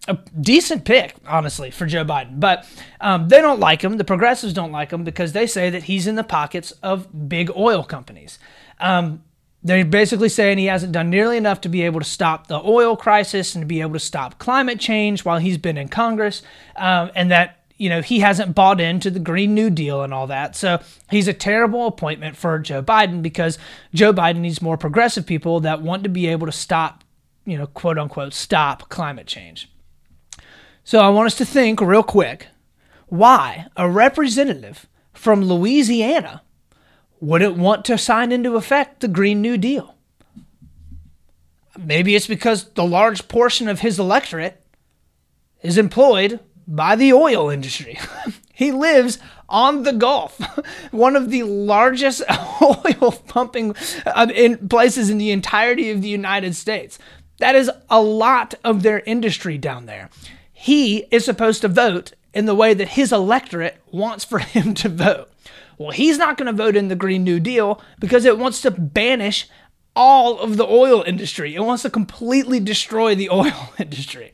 a 0.08 0.18
decent 0.40 0.84
pick, 0.84 1.16
honestly, 1.26 1.70
for 1.70 1.86
Joe 1.86 2.04
Biden. 2.04 2.38
But 2.38 2.66
um, 3.00 3.28
they 3.28 3.40
don't 3.40 3.60
like 3.60 3.82
him. 3.82 3.96
The 3.96 4.04
progressives 4.04 4.52
don't 4.52 4.72
like 4.72 4.92
him 4.92 5.04
because 5.04 5.32
they 5.32 5.46
say 5.46 5.70
that 5.70 5.84
he's 5.84 6.06
in 6.06 6.14
the 6.16 6.24
pockets 6.24 6.72
of 6.82 7.28
big 7.28 7.50
oil 7.56 7.82
companies. 7.82 8.38
Um, 8.78 9.22
they're 9.66 9.84
basically 9.84 10.28
saying 10.28 10.58
he 10.58 10.66
hasn't 10.66 10.92
done 10.92 11.10
nearly 11.10 11.36
enough 11.36 11.60
to 11.62 11.68
be 11.68 11.82
able 11.82 11.98
to 11.98 12.06
stop 12.06 12.46
the 12.46 12.60
oil 12.62 12.96
crisis 12.96 13.54
and 13.54 13.62
to 13.62 13.66
be 13.66 13.80
able 13.80 13.94
to 13.94 13.98
stop 13.98 14.38
climate 14.38 14.78
change 14.78 15.24
while 15.24 15.38
he's 15.38 15.58
been 15.58 15.76
in 15.76 15.88
Congress, 15.88 16.42
um, 16.76 17.10
and 17.16 17.30
that 17.32 17.64
you 17.76 17.88
know 17.88 18.00
he 18.00 18.20
hasn't 18.20 18.54
bought 18.54 18.80
into 18.80 19.10
the 19.10 19.18
Green 19.18 19.54
New 19.54 19.68
Deal 19.68 20.02
and 20.02 20.14
all 20.14 20.28
that. 20.28 20.54
So 20.54 20.80
he's 21.10 21.26
a 21.26 21.32
terrible 21.32 21.86
appointment 21.86 22.36
for 22.36 22.60
Joe 22.60 22.80
Biden 22.82 23.22
because 23.22 23.58
Joe 23.92 24.12
Biden 24.12 24.38
needs 24.38 24.62
more 24.62 24.76
progressive 24.76 25.26
people 25.26 25.58
that 25.60 25.82
want 25.82 26.04
to 26.04 26.08
be 26.08 26.28
able 26.28 26.46
to 26.46 26.52
stop, 26.52 27.02
you 27.44 27.58
know, 27.58 27.66
quote 27.66 27.98
unquote, 27.98 28.34
stop 28.34 28.88
climate 28.88 29.26
change. 29.26 29.68
So 30.84 31.00
I 31.00 31.08
want 31.08 31.26
us 31.26 31.34
to 31.38 31.44
think 31.44 31.80
real 31.80 32.04
quick 32.04 32.46
why 33.08 33.66
a 33.76 33.90
representative 33.90 34.86
from 35.12 35.42
Louisiana 35.42 36.42
wouldn't 37.20 37.56
want 37.56 37.84
to 37.86 37.98
sign 37.98 38.32
into 38.32 38.56
effect 38.56 39.00
the 39.00 39.08
Green 39.08 39.40
New 39.40 39.56
Deal. 39.56 39.94
Maybe 41.78 42.14
it's 42.14 42.26
because 42.26 42.70
the 42.70 42.84
large 42.84 43.28
portion 43.28 43.68
of 43.68 43.80
his 43.80 43.98
electorate 43.98 44.62
is 45.62 45.78
employed 45.78 46.40
by 46.66 46.96
the 46.96 47.12
oil 47.12 47.50
industry. 47.50 47.98
he 48.52 48.72
lives 48.72 49.18
on 49.48 49.82
the 49.84 49.92
Gulf, 49.92 50.40
one 50.90 51.16
of 51.16 51.30
the 51.30 51.42
largest 51.44 52.22
oil 52.62 53.12
pumping 53.28 53.74
uh, 54.04 54.26
in 54.34 54.68
places 54.68 55.10
in 55.10 55.18
the 55.18 55.30
entirety 55.30 55.90
of 55.90 56.02
the 56.02 56.08
United 56.08 56.54
States. 56.54 56.98
That 57.38 57.54
is 57.54 57.70
a 57.90 58.00
lot 58.00 58.54
of 58.64 58.82
their 58.82 59.00
industry 59.00 59.58
down 59.58 59.86
there. 59.86 60.08
He 60.52 61.06
is 61.10 61.24
supposed 61.24 61.60
to 61.60 61.68
vote 61.68 62.12
in 62.32 62.46
the 62.46 62.54
way 62.54 62.74
that 62.74 62.88
his 62.88 63.12
electorate 63.12 63.76
wants 63.92 64.24
for 64.24 64.38
him 64.38 64.74
to 64.74 64.88
vote. 64.88 65.30
Well, 65.78 65.90
he's 65.90 66.18
not 66.18 66.36
going 66.36 66.46
to 66.46 66.52
vote 66.52 66.76
in 66.76 66.88
the 66.88 66.96
Green 66.96 67.24
New 67.24 67.40
Deal 67.40 67.80
because 67.98 68.24
it 68.24 68.38
wants 68.38 68.62
to 68.62 68.70
banish 68.70 69.48
all 69.94 70.38
of 70.38 70.56
the 70.56 70.66
oil 70.66 71.02
industry. 71.06 71.54
It 71.54 71.60
wants 71.60 71.82
to 71.82 71.90
completely 71.90 72.60
destroy 72.60 73.14
the 73.14 73.30
oil 73.32 73.72
industry. 73.78 74.32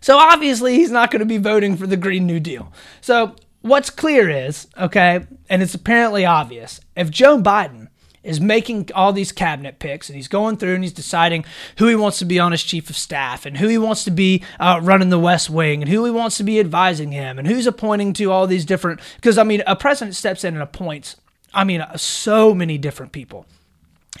So 0.00 0.18
obviously, 0.18 0.74
he's 0.74 0.90
not 0.90 1.10
going 1.10 1.20
to 1.20 1.26
be 1.26 1.38
voting 1.38 1.76
for 1.76 1.86
the 1.86 1.96
Green 1.96 2.26
New 2.26 2.40
Deal. 2.40 2.72
So 3.00 3.36
what's 3.62 3.88
clear 3.88 4.28
is, 4.28 4.66
okay, 4.78 5.26
and 5.48 5.62
it's 5.62 5.74
apparently 5.74 6.26
obvious, 6.26 6.80
if 6.94 7.10
Joe 7.10 7.40
Biden 7.40 7.83
is 8.24 8.40
making 8.40 8.88
all 8.94 9.12
these 9.12 9.30
cabinet 9.30 9.78
picks 9.78 10.08
and 10.08 10.16
he's 10.16 10.28
going 10.28 10.56
through 10.56 10.74
and 10.74 10.82
he's 10.82 10.92
deciding 10.92 11.44
who 11.78 11.86
he 11.86 11.94
wants 11.94 12.18
to 12.18 12.24
be 12.24 12.38
on 12.38 12.52
his 12.52 12.62
chief 12.62 12.90
of 12.90 12.96
staff 12.96 13.46
and 13.46 13.58
who 13.58 13.68
he 13.68 13.78
wants 13.78 14.02
to 14.04 14.10
be 14.10 14.42
uh, 14.58 14.80
running 14.82 15.10
the 15.10 15.18
West 15.18 15.50
Wing 15.50 15.82
and 15.82 15.90
who 15.90 16.04
he 16.04 16.10
wants 16.10 16.36
to 16.38 16.44
be 16.44 16.58
advising 16.58 17.12
him 17.12 17.38
and 17.38 17.46
who's 17.46 17.66
appointing 17.66 18.12
to 18.14 18.32
all 18.32 18.46
these 18.46 18.64
different. 18.64 19.00
Because, 19.16 19.38
I 19.38 19.44
mean, 19.44 19.62
a 19.66 19.76
president 19.76 20.16
steps 20.16 20.42
in 20.42 20.54
and 20.54 20.62
appoints, 20.62 21.16
I 21.52 21.64
mean, 21.64 21.84
so 21.96 22.54
many 22.54 22.78
different 22.78 23.12
people. 23.12 23.46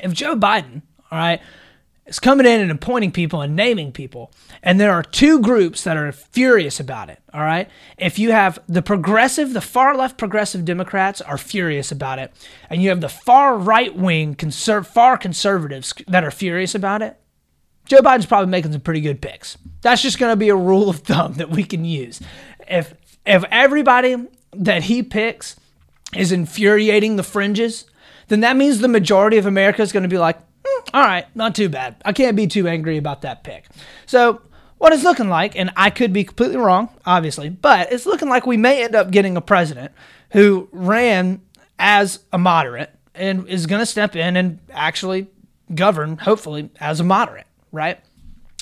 If 0.02 0.12
Joe 0.12 0.36
Biden, 0.36 0.82
all 1.10 1.18
right, 1.18 1.40
is 2.06 2.20
coming 2.20 2.46
in 2.46 2.60
and 2.60 2.70
appointing 2.70 3.12
people 3.12 3.40
and 3.40 3.56
naming 3.56 3.92
people. 3.92 4.30
And 4.62 4.78
there 4.78 4.92
are 4.92 5.02
two 5.02 5.40
groups 5.40 5.84
that 5.84 5.96
are 5.96 6.12
furious 6.12 6.78
about 6.78 7.08
it. 7.10 7.20
All 7.32 7.40
right. 7.40 7.68
If 7.98 8.18
you 8.18 8.32
have 8.32 8.58
the 8.68 8.82
progressive, 8.82 9.52
the 9.52 9.60
far 9.60 9.96
left 9.96 10.18
progressive 10.18 10.64
Democrats 10.64 11.20
are 11.20 11.38
furious 11.38 11.90
about 11.90 12.18
it, 12.18 12.32
and 12.68 12.82
you 12.82 12.90
have 12.90 13.00
the 13.00 13.08
far 13.08 13.56
right 13.56 13.94
wing, 13.94 14.34
conser- 14.34 14.86
far 14.86 15.16
conservatives 15.16 15.94
that 16.06 16.24
are 16.24 16.30
furious 16.30 16.74
about 16.74 17.02
it, 17.02 17.18
Joe 17.86 18.00
Biden's 18.00 18.26
probably 18.26 18.50
making 18.50 18.72
some 18.72 18.80
pretty 18.80 19.00
good 19.00 19.20
picks. 19.20 19.58
That's 19.82 20.02
just 20.02 20.18
going 20.18 20.32
to 20.32 20.36
be 20.36 20.48
a 20.48 20.56
rule 20.56 20.88
of 20.88 21.00
thumb 21.00 21.34
that 21.34 21.50
we 21.50 21.64
can 21.64 21.84
use. 21.84 22.20
If 22.68 22.94
if 23.26 23.44
everybody 23.50 24.16
that 24.52 24.84
he 24.84 25.02
picks 25.02 25.56
is 26.14 26.32
infuriating 26.32 27.16
the 27.16 27.22
fringes, 27.22 27.86
then 28.28 28.40
that 28.40 28.56
means 28.56 28.78
the 28.78 28.88
majority 28.88 29.36
of 29.36 29.46
America 29.46 29.82
is 29.82 29.92
going 29.92 30.02
to 30.02 30.08
be 30.08 30.18
like, 30.18 30.38
all 30.92 31.02
right, 31.02 31.26
not 31.34 31.54
too 31.54 31.68
bad. 31.68 31.96
I 32.04 32.12
can't 32.12 32.36
be 32.36 32.46
too 32.46 32.68
angry 32.68 32.96
about 32.96 33.22
that 33.22 33.44
pick. 33.44 33.66
So, 34.06 34.42
what 34.78 34.92
it's 34.92 35.04
looking 35.04 35.28
like, 35.28 35.56
and 35.56 35.72
I 35.76 35.90
could 35.90 36.12
be 36.12 36.24
completely 36.24 36.56
wrong, 36.56 36.90
obviously, 37.06 37.48
but 37.48 37.92
it's 37.92 38.06
looking 38.06 38.28
like 38.28 38.46
we 38.46 38.56
may 38.56 38.84
end 38.84 38.94
up 38.94 39.10
getting 39.10 39.36
a 39.36 39.40
president 39.40 39.92
who 40.32 40.68
ran 40.72 41.40
as 41.78 42.20
a 42.32 42.38
moderate 42.38 42.90
and 43.14 43.48
is 43.48 43.66
going 43.66 43.80
to 43.80 43.86
step 43.86 44.16
in 44.16 44.36
and 44.36 44.58
actually 44.70 45.28
govern, 45.74 46.18
hopefully, 46.18 46.70
as 46.80 47.00
a 47.00 47.04
moderate, 47.04 47.46
right? 47.72 48.00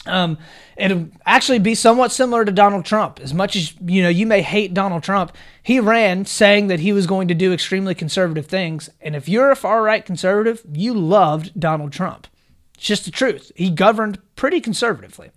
Um, 0.06 0.38
it'll 0.76 1.08
actually 1.24 1.60
be 1.60 1.74
somewhat 1.74 2.10
similar 2.10 2.44
to 2.44 2.52
Donald 2.52 2.84
Trump. 2.84 3.20
As 3.20 3.32
much 3.32 3.54
as 3.54 3.74
you 3.84 4.02
know, 4.02 4.08
you 4.08 4.26
may 4.26 4.42
hate 4.42 4.74
Donald 4.74 5.02
Trump. 5.02 5.32
He 5.62 5.78
ran 5.78 6.24
saying 6.26 6.66
that 6.66 6.80
he 6.80 6.92
was 6.92 7.06
going 7.06 7.28
to 7.28 7.34
do 7.34 7.52
extremely 7.52 7.94
conservative 7.94 8.46
things, 8.46 8.90
and 9.00 9.14
if 9.14 9.28
you're 9.28 9.50
a 9.50 9.56
far 9.56 9.82
right 9.82 10.04
conservative, 10.04 10.62
you 10.72 10.92
loved 10.92 11.58
Donald 11.58 11.92
Trump. 11.92 12.26
It's 12.74 12.86
just 12.86 13.04
the 13.04 13.12
truth. 13.12 13.52
He 13.54 13.70
governed 13.70 14.18
pretty 14.34 14.60
conservatively. 14.60 15.30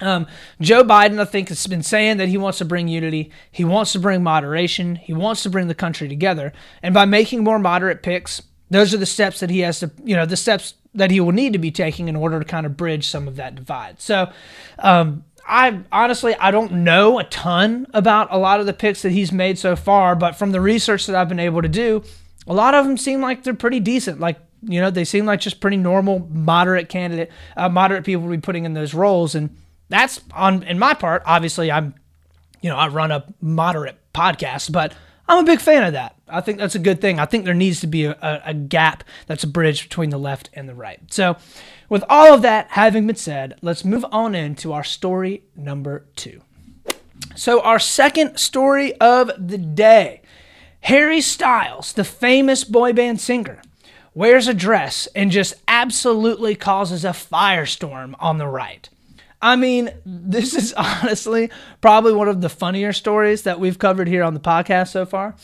Um, 0.00 0.26
Joe 0.60 0.82
Biden, 0.82 1.20
I 1.20 1.24
think, 1.24 1.48
has 1.50 1.66
been 1.66 1.82
saying 1.82 2.16
that 2.16 2.28
he 2.28 2.38
wants 2.38 2.58
to 2.58 2.64
bring 2.64 2.88
unity. 2.88 3.30
He 3.50 3.64
wants 3.64 3.92
to 3.92 3.98
bring 3.98 4.22
moderation. 4.22 4.96
He 4.96 5.12
wants 5.12 5.42
to 5.42 5.50
bring 5.50 5.68
the 5.68 5.74
country 5.74 6.08
together. 6.08 6.52
And 6.82 6.94
by 6.94 7.04
making 7.04 7.44
more 7.44 7.58
moderate 7.58 8.02
picks, 8.02 8.42
those 8.70 8.94
are 8.94 8.98
the 8.98 9.06
steps 9.06 9.40
that 9.40 9.50
he 9.50 9.60
has 9.60 9.80
to, 9.80 9.90
you 10.02 10.16
know, 10.16 10.26
the 10.26 10.36
steps 10.36 10.74
that 10.94 11.10
he 11.10 11.20
will 11.20 11.32
need 11.32 11.52
to 11.52 11.58
be 11.58 11.70
taking 11.70 12.08
in 12.08 12.16
order 12.16 12.38
to 12.38 12.44
kind 12.44 12.66
of 12.66 12.76
bridge 12.76 13.06
some 13.06 13.28
of 13.28 13.36
that 13.36 13.54
divide. 13.54 14.00
So, 14.00 14.30
um, 14.78 15.24
I 15.46 15.80
honestly 15.90 16.34
I 16.36 16.50
don't 16.50 16.70
know 16.84 17.18
a 17.18 17.24
ton 17.24 17.86
about 17.92 18.28
a 18.30 18.38
lot 18.38 18.60
of 18.60 18.66
the 18.66 18.72
picks 18.72 19.02
that 19.02 19.10
he's 19.10 19.32
made 19.32 19.58
so 19.58 19.74
far, 19.74 20.14
but 20.14 20.36
from 20.36 20.52
the 20.52 20.60
research 20.60 21.06
that 21.06 21.16
I've 21.16 21.28
been 21.28 21.40
able 21.40 21.62
to 21.62 21.68
do, 21.68 22.02
a 22.46 22.54
lot 22.54 22.74
of 22.74 22.86
them 22.86 22.96
seem 22.96 23.20
like 23.20 23.42
they're 23.42 23.54
pretty 23.54 23.80
decent. 23.80 24.20
Like 24.20 24.38
you 24.62 24.80
know, 24.80 24.90
they 24.90 25.04
seem 25.04 25.26
like 25.26 25.40
just 25.40 25.60
pretty 25.60 25.76
normal, 25.76 26.28
moderate 26.30 26.88
candidate, 26.88 27.30
uh, 27.56 27.68
moderate 27.68 28.04
people 28.04 28.24
to 28.24 28.30
be 28.30 28.38
putting 28.38 28.64
in 28.64 28.74
those 28.74 28.94
roles, 28.94 29.34
and 29.34 29.56
that's 29.88 30.20
on 30.32 30.62
in 30.64 30.78
my 30.78 30.94
part. 30.94 31.22
Obviously, 31.24 31.70
I'm, 31.70 31.94
you 32.60 32.68
know, 32.68 32.76
I 32.76 32.88
run 32.88 33.10
a 33.10 33.24
moderate 33.40 33.98
podcast, 34.12 34.70
but 34.70 34.94
I'm 35.30 35.44
a 35.44 35.46
big 35.46 35.60
fan 35.60 35.84
of 35.84 35.92
that. 35.92 36.16
I 36.26 36.40
think 36.40 36.58
that's 36.58 36.74
a 36.74 36.80
good 36.80 37.00
thing. 37.00 37.20
I 37.20 37.24
think 37.24 37.44
there 37.44 37.54
needs 37.54 37.78
to 37.82 37.86
be 37.86 38.04
a, 38.04 38.18
a, 38.20 38.42
a, 38.46 38.54
gap 38.54 39.04
that's 39.28 39.44
a 39.44 39.46
bridge 39.46 39.84
between 39.84 40.10
the 40.10 40.18
left 40.18 40.50
and 40.54 40.68
the 40.68 40.74
right. 40.74 41.00
So, 41.12 41.36
with 41.88 42.02
all 42.08 42.34
of 42.34 42.42
that 42.42 42.66
having 42.70 43.06
been 43.06 43.14
said, 43.14 43.56
let's 43.62 43.84
move 43.84 44.04
on 44.10 44.34
into 44.34 44.72
our 44.72 44.82
story 44.82 45.44
number 45.54 46.06
two. 46.16 46.42
So, 47.36 47.62
our 47.62 47.78
second 47.78 48.38
story 48.38 48.94
of 48.96 49.30
the 49.38 49.56
day 49.56 50.22
Harry 50.80 51.20
Styles, 51.20 51.92
the 51.92 52.02
famous 52.02 52.64
boy 52.64 52.92
band 52.92 53.20
singer, 53.20 53.62
wears 54.12 54.48
a 54.48 54.54
dress 54.54 55.06
and 55.14 55.30
just 55.30 55.54
absolutely 55.68 56.56
causes 56.56 57.04
a 57.04 57.10
firestorm 57.10 58.16
on 58.18 58.38
the 58.38 58.48
right. 58.48 58.88
I 59.42 59.56
mean, 59.56 59.90
this 60.04 60.54
is 60.54 60.72
honestly 60.76 61.50
probably 61.80 62.12
one 62.12 62.28
of 62.28 62.40
the 62.40 62.48
funnier 62.48 62.92
stories 62.92 63.42
that 63.42 63.60
we've 63.60 63.78
covered 63.78 64.08
here 64.08 64.22
on 64.22 64.34
the 64.34 64.40
podcast 64.40 64.88
so 64.88 65.06
far. 65.06 65.36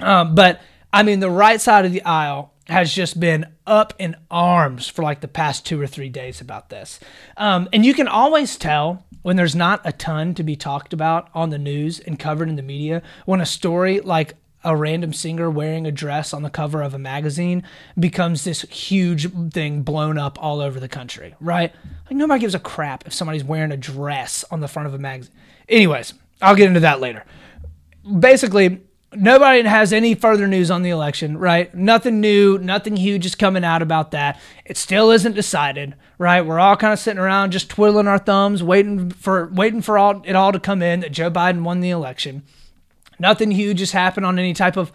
Um, 0.00 0.34
but 0.34 0.60
I 0.92 1.02
mean, 1.02 1.20
the 1.20 1.30
right 1.30 1.60
side 1.60 1.84
of 1.84 1.92
the 1.92 2.02
aisle 2.04 2.52
has 2.68 2.92
just 2.92 3.20
been 3.20 3.46
up 3.66 3.94
in 3.98 4.16
arms 4.30 4.88
for 4.88 5.02
like 5.02 5.20
the 5.20 5.28
past 5.28 5.64
two 5.64 5.80
or 5.80 5.86
three 5.86 6.08
days 6.08 6.40
about 6.40 6.68
this. 6.68 6.98
Um, 7.36 7.68
and 7.72 7.84
you 7.84 7.94
can 7.94 8.08
always 8.08 8.56
tell 8.56 9.04
when 9.22 9.36
there's 9.36 9.54
not 9.54 9.80
a 9.84 9.92
ton 9.92 10.34
to 10.34 10.42
be 10.42 10.56
talked 10.56 10.92
about 10.92 11.28
on 11.34 11.50
the 11.50 11.58
news 11.58 12.00
and 12.00 12.18
covered 12.18 12.48
in 12.48 12.56
the 12.56 12.62
media 12.62 13.02
when 13.24 13.40
a 13.40 13.46
story 13.46 14.00
like 14.00 14.34
a 14.66 14.76
random 14.76 15.12
singer 15.12 15.48
wearing 15.48 15.86
a 15.86 15.92
dress 15.92 16.34
on 16.34 16.42
the 16.42 16.50
cover 16.50 16.82
of 16.82 16.92
a 16.92 16.98
magazine 16.98 17.62
becomes 17.98 18.42
this 18.42 18.62
huge 18.62 19.30
thing 19.52 19.82
blown 19.82 20.18
up 20.18 20.42
all 20.42 20.60
over 20.60 20.80
the 20.80 20.88
country, 20.88 21.34
right? 21.40 21.72
Like 22.06 22.16
nobody 22.16 22.40
gives 22.40 22.56
a 22.56 22.58
crap 22.58 23.06
if 23.06 23.14
somebody's 23.14 23.44
wearing 23.44 23.70
a 23.70 23.76
dress 23.76 24.44
on 24.50 24.60
the 24.60 24.68
front 24.68 24.88
of 24.88 24.94
a 24.94 24.98
magazine. 24.98 25.32
Anyways, 25.68 26.14
I'll 26.42 26.56
get 26.56 26.66
into 26.66 26.80
that 26.80 27.00
later. 27.00 27.24
Basically, 28.18 28.80
nobody 29.14 29.62
has 29.62 29.92
any 29.92 30.16
further 30.16 30.48
news 30.48 30.68
on 30.68 30.82
the 30.82 30.90
election, 30.90 31.38
right? 31.38 31.72
Nothing 31.72 32.20
new, 32.20 32.58
nothing 32.58 32.96
huge 32.96 33.24
is 33.24 33.36
coming 33.36 33.64
out 33.64 33.82
about 33.82 34.10
that. 34.10 34.40
It 34.64 34.76
still 34.76 35.12
isn't 35.12 35.34
decided, 35.34 35.94
right? 36.18 36.42
We're 36.42 36.58
all 36.58 36.76
kind 36.76 36.92
of 36.92 36.98
sitting 36.98 37.20
around 37.20 37.52
just 37.52 37.70
twiddling 37.70 38.08
our 38.08 38.18
thumbs, 38.18 38.64
waiting 38.64 39.10
for 39.10 39.46
waiting 39.46 39.80
for 39.80 39.96
all 39.96 40.22
it 40.24 40.34
all 40.34 40.50
to 40.50 40.58
come 40.58 40.82
in 40.82 41.00
that 41.00 41.12
Joe 41.12 41.30
Biden 41.30 41.62
won 41.62 41.78
the 41.78 41.90
election. 41.90 42.42
Nothing 43.18 43.50
huge 43.50 43.80
has 43.80 43.92
happened 43.92 44.26
on 44.26 44.38
any 44.38 44.52
type 44.52 44.76
of 44.76 44.92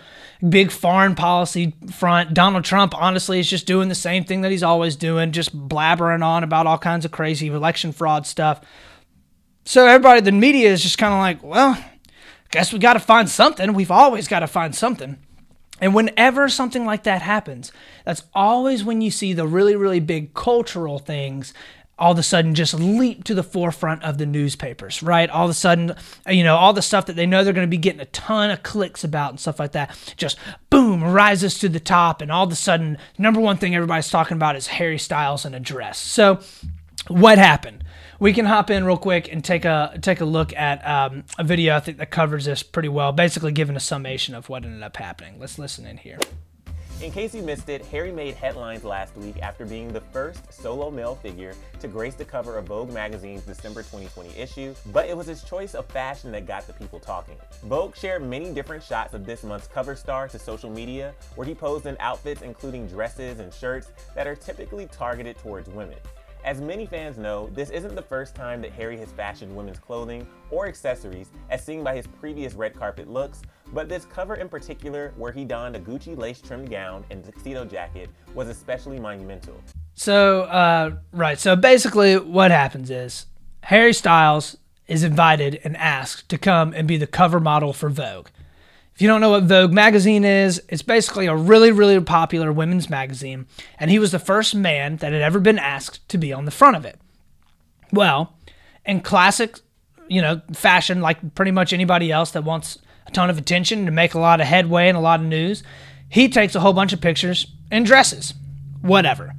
big 0.48 0.72
foreign 0.72 1.16
policy 1.16 1.74
front. 1.92 2.34
Donald 2.34 2.64
Trump, 2.64 2.96
honestly, 2.96 3.40
is 3.40 3.50
just 3.50 3.66
doing 3.66 3.90
the 3.90 3.96
same 3.96 4.24
thing 4.24 4.42
that 4.42 4.52
he's 4.52 4.64
always 4.64 4.96
doing, 4.96 5.32
just 5.32 5.58
blabbering 5.58 6.24
on 6.24 6.44
about 6.44 6.68
all 6.68 6.78
kinds 6.78 7.06
of 7.06 7.12
crazy 7.12 7.48
election 7.48 7.92
fraud 7.92 8.28
stuff. 8.28 8.62
So 9.66 9.88
everybody, 9.88 10.22
the 10.22 10.32
media 10.32 10.72
is 10.72 10.82
just 10.82 10.98
kind 10.98 11.14
of 11.14 11.20
like, 11.20 11.44
well, 11.44 11.84
guess 12.52 12.72
we 12.72 12.80
got 12.80 12.94
to 12.94 13.00
find 13.00 13.30
something. 13.30 13.74
We've 13.74 13.92
always 13.92 14.28
got 14.28 14.40
to 14.40 14.48
find 14.48 14.76
something. 14.76 15.18
And 15.80 15.96
whenever 15.96 16.48
something 16.48 16.86
like 16.86 17.04
that 17.04 17.24
happens, 17.24 17.72
that's 18.06 18.24
always 18.36 18.84
when 18.84 19.02
you 19.02 19.10
see 19.10 19.34
the 19.34 19.48
really, 19.48 19.76
really 19.76 20.00
big 20.00 20.36
cultural 20.36 21.00
things 21.00 21.54
all 22.02 22.14
of 22.14 22.18
a 22.18 22.24
sudden 22.24 22.56
just 22.56 22.74
leap 22.74 23.24
to 23.26 23.36
the 23.36 23.44
forefront 23.44 24.04
of 24.04 24.18
the 24.18 24.26
newspapers, 24.26 25.04
right? 25.04 25.30
All 25.30 25.46
of 25.46 25.52
a 25.52 25.54
sudden, 25.54 25.96
you 26.28 26.44
know, 26.44 26.58
all 26.58 26.74
the 26.74 26.82
stuff 26.82 27.06
that 27.06 27.16
they 27.16 27.28
know 27.28 27.44
they're 27.44 27.54
going 27.54 27.68
to 27.68 27.70
be 27.70 27.78
getting 27.78 28.02
a 28.02 28.06
ton 28.06 28.50
of 28.50 28.64
clicks 28.64 29.04
about 29.04 29.30
and 29.30 29.40
stuff 29.40 29.60
like 29.60 29.74
that, 29.74 29.96
just 30.18 30.40
boom, 30.72 31.04
rises 31.04 31.60
to 31.60 31.70
the 31.70 31.80
top. 31.80 32.20
And 32.20 32.32
all 32.32 32.46
of 32.46 32.52
a 32.52 32.56
sudden, 32.56 32.98
number 33.20 33.40
one 33.40 33.58
thing 33.58 33.76
everybody's 33.76 34.10
talking 34.10 34.36
about 34.36 34.56
is 34.56 34.66
Harry 34.66 34.98
Styles 34.98 35.46
and 35.46 35.54
a 35.54 35.60
dress. 35.60 36.00
So, 36.00 36.40
what 37.08 37.38
happened? 37.38 37.84
We 38.20 38.34
can 38.34 38.46
hop 38.46 38.72
in 38.72 38.84
real 38.84 38.98
quick 38.98 39.32
and 39.32 39.46
take 39.46 39.66
a 39.66 39.98
take 40.02 40.22
a 40.22 40.26
look 40.26 40.56
at 40.56 40.88
um, 40.88 41.24
a 41.38 41.44
video 41.44 41.76
I 41.76 41.82
think 41.82 42.00
that 42.00 42.10
covers 42.10 42.46
this 42.46 42.64
pretty 42.64 42.90
well, 42.90 43.12
basically 43.12 43.52
giving 43.52 43.76
a 43.76 43.80
summation 43.80 44.34
of 44.34 44.50
what 44.50 44.66
ended 44.66 44.82
up 44.82 44.98
happening. 44.98 45.40
Let's 45.40 45.60
listen 45.60 45.86
in 45.86 45.98
here. 45.98 46.18
In 47.02 47.12
case 47.12 47.34
you 47.34 47.42
missed 47.42 47.68
it, 47.68 47.84
Harry 47.88 48.12
made 48.12 48.36
headlines 48.36 48.84
last 48.84 49.18
week 49.18 49.42
after 49.42 49.66
being 49.66 49.92
the 49.92 50.02
first 50.02 50.54
solo 50.54 50.92
male 50.92 51.16
figure 51.16 51.56
to 51.80 51.88
grace 51.88 52.14
the 52.14 52.24
cover 52.24 52.60
of 52.60 52.66
Vogue 52.66 52.94
magazine's 52.94 53.42
December 53.42 53.82
2020 53.82 54.38
issue, 54.38 54.76
but 54.94 55.10
it 55.10 55.18
was 55.18 55.26
his 55.26 55.44
choice 55.44 55.74
of 55.74 55.88
fashion 55.88 56.32
that 56.32 56.46
got 56.46 56.68
the 56.68 56.74
people 56.74 57.00
talking. 57.00 57.38
Vogue 57.64 57.96
shared 57.96 58.22
many 58.22 58.54
different 58.54 58.84
shots 58.84 59.16
of 59.16 59.26
this 59.26 59.44
month's 59.44 59.66
cover 59.66 59.96
star 59.96 60.28
to 60.28 60.38
social 60.38 60.70
media, 60.70 61.12
where 61.34 61.48
he 61.48 61.56
posed 61.56 61.88
in 61.88 61.98
outfits 62.00 62.44
including 62.44 62.86
dresses 62.86 63.40
and 63.40 63.52
shirts 63.52 63.92
that 64.14 64.28
are 64.28 64.36
typically 64.36 64.86
targeted 64.86 65.36
towards 65.40 65.70
women. 65.70 65.98
As 66.46 66.62
many 66.62 66.86
fans 66.86 67.18
know, 67.18 67.50
this 67.54 67.72
isn't 67.72 67.96
the 67.96 68.02
first 68.02 68.36
time 68.36 68.62
that 68.62 68.74
Harry 68.74 68.98
has 68.98 69.12
fashioned 69.12 69.56
women's 69.56 69.80
clothing 69.80 70.28
or 70.52 70.68
accessories, 70.68 71.32
as 71.50 71.64
seen 71.64 71.84
by 71.84 71.96
his 71.96 72.06
previous 72.06 72.54
red 72.54 72.76
carpet 72.76 73.08
looks, 73.08 73.42
but 73.74 73.90
this 73.90 74.06
cover 74.06 74.36
in 74.36 74.50
particular, 74.50 75.14
where 75.18 75.32
he 75.32 75.46
donned 75.46 75.76
a 75.76 75.80
Gucci 75.80 76.18
lace 76.18 76.42
trimmed 76.42 76.70
gown 76.70 77.04
and 77.10 77.24
tuxedo 77.24 77.66
jacket, 77.66 78.10
was 78.34 78.48
especially 78.48 79.00
monumental. 79.00 79.62
So, 79.96 80.44
uh, 80.44 80.96
right, 81.12 81.40
so 81.40 81.56
basically 81.56 82.18
what 82.18 82.52
happens 82.52 82.90
is 82.90 83.28
Harry 83.64 83.94
Styles 83.94 84.58
is 84.88 85.04
invited 85.04 85.60
and 85.64 85.78
asked 85.78 86.28
to 86.30 86.38
come 86.38 86.74
and 86.74 86.88
be 86.88 86.98
the 86.98 87.08
cover 87.08 87.40
model 87.40 87.72
for 87.72 87.90
Vogue. 87.90 88.28
If 88.94 89.02
you 89.02 89.08
don't 89.08 89.22
know 89.22 89.30
what 89.30 89.44
Vogue 89.44 89.72
magazine 89.72 90.26
is, 90.26 90.62
it's 90.68 90.82
basically 90.82 91.28
a 91.28 91.36
really, 91.36 91.72
really 91.72 92.00
popular 92.02 92.52
women's 92.52 92.90
magazine, 92.90 93.48
and 93.80 93.90
he 93.90 94.00
was 94.00 94.12
the 94.12 94.20
first 94.20 94.54
man 94.54 94.98
that 94.98 95.14
had 95.14 95.22
ever 95.22 95.40
been 95.40 95.58
asked 95.58 96.08
to 96.10 96.18
be 96.18 96.34
on 96.34 96.46
the 96.46 96.52
front 96.52 96.76
of 96.76 96.86
it. 96.86 97.00
Well, 97.94 98.38
in 98.86 99.02
classic, 99.02 99.60
you 100.08 100.22
know, 100.22 100.42
fashion, 100.54 101.02
like 101.02 101.36
pretty 101.36 101.52
much 101.52 101.74
anybody 101.74 102.12
else 102.12 102.32
that 102.32 102.44
wants 102.44 102.80
ton 103.14 103.30
of 103.30 103.38
attention 103.38 103.86
to 103.86 103.92
make 103.92 104.14
a 104.14 104.20
lot 104.20 104.42
of 104.42 104.48
headway 104.48 104.88
and 104.88 104.98
a 104.98 105.02
lot 105.02 105.20
of 105.20 105.26
news, 105.26 105.64
he 106.10 106.30
takes 106.30 106.56
a 106.56 106.60
whole 106.60 106.74
bunch 106.74 106.94
of 106.94 107.02
pictures 107.02 107.48
and 107.70 107.86
dresses, 107.86 108.34
whatever. 108.82 109.34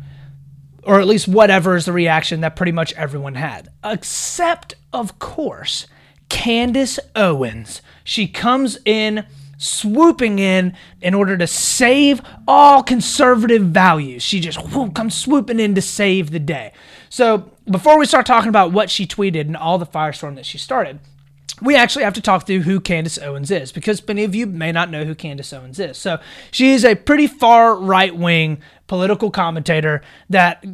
Or 0.85 1.01
at 1.01 1.07
least 1.07 1.29
whatever 1.29 1.77
is 1.77 1.85
the 1.85 1.93
reaction 1.93 2.41
that 2.41 2.57
pretty 2.57 2.73
much 2.73 2.93
everyone 2.95 3.35
had. 3.35 3.69
Except, 3.85 4.75
of 4.93 5.19
course, 5.19 5.87
Candace 6.29 6.99
Owens. 7.15 7.83
She 8.05 8.27
comes 8.27 8.79
in 8.85 9.25
swooping 9.59 10.41
in 10.41 10.77
in 11.01 11.15
order 11.15 11.39
to 11.39 11.47
save 11.47 12.21
all 12.49 12.83
conservative 12.83 13.63
values. 13.63 14.23
She 14.23 14.41
just 14.41 14.59
whoop, 14.73 14.95
comes 14.95 15.15
swooping 15.15 15.61
in 15.61 15.75
to 15.77 15.83
save 15.83 16.31
the 16.31 16.41
day. 16.41 16.73
So 17.11 17.53
before 17.71 17.99
we 17.99 18.07
start 18.07 18.27
talking 18.27 18.49
about 18.49 18.73
what 18.73 18.91
she 18.91 19.07
tweeted 19.07 19.43
and 19.43 19.57
all 19.57 19.79
the 19.79 19.87
firestorm 19.87 20.35
that 20.35 20.47
she 20.47 20.59
started, 20.59 20.99
we 21.63 21.77
actually 21.77 22.05
have 22.05 22.15
to 22.15 22.21
talk 22.21 22.47
through 22.47 22.63
who 22.63 22.81
Candace 22.81 23.19
Owens 23.19 23.51
is 23.51 23.73
because 23.73 24.07
many 24.07 24.25
of 24.25 24.35
you 24.35 24.47
may 24.47 24.73
not 24.73 24.91
know 24.91 25.05
who 25.05 25.15
Candace 25.15 25.53
Owens 25.53 25.79
is. 25.79 25.97
So 25.97 26.19
she 26.51 26.73
is 26.73 26.85
a 26.85 26.95
pretty 26.95 27.27
far 27.27 27.77
right 27.77 28.15
wing 28.15 28.61
political 28.89 29.31
commentator 29.31 30.03
that 30.29 30.65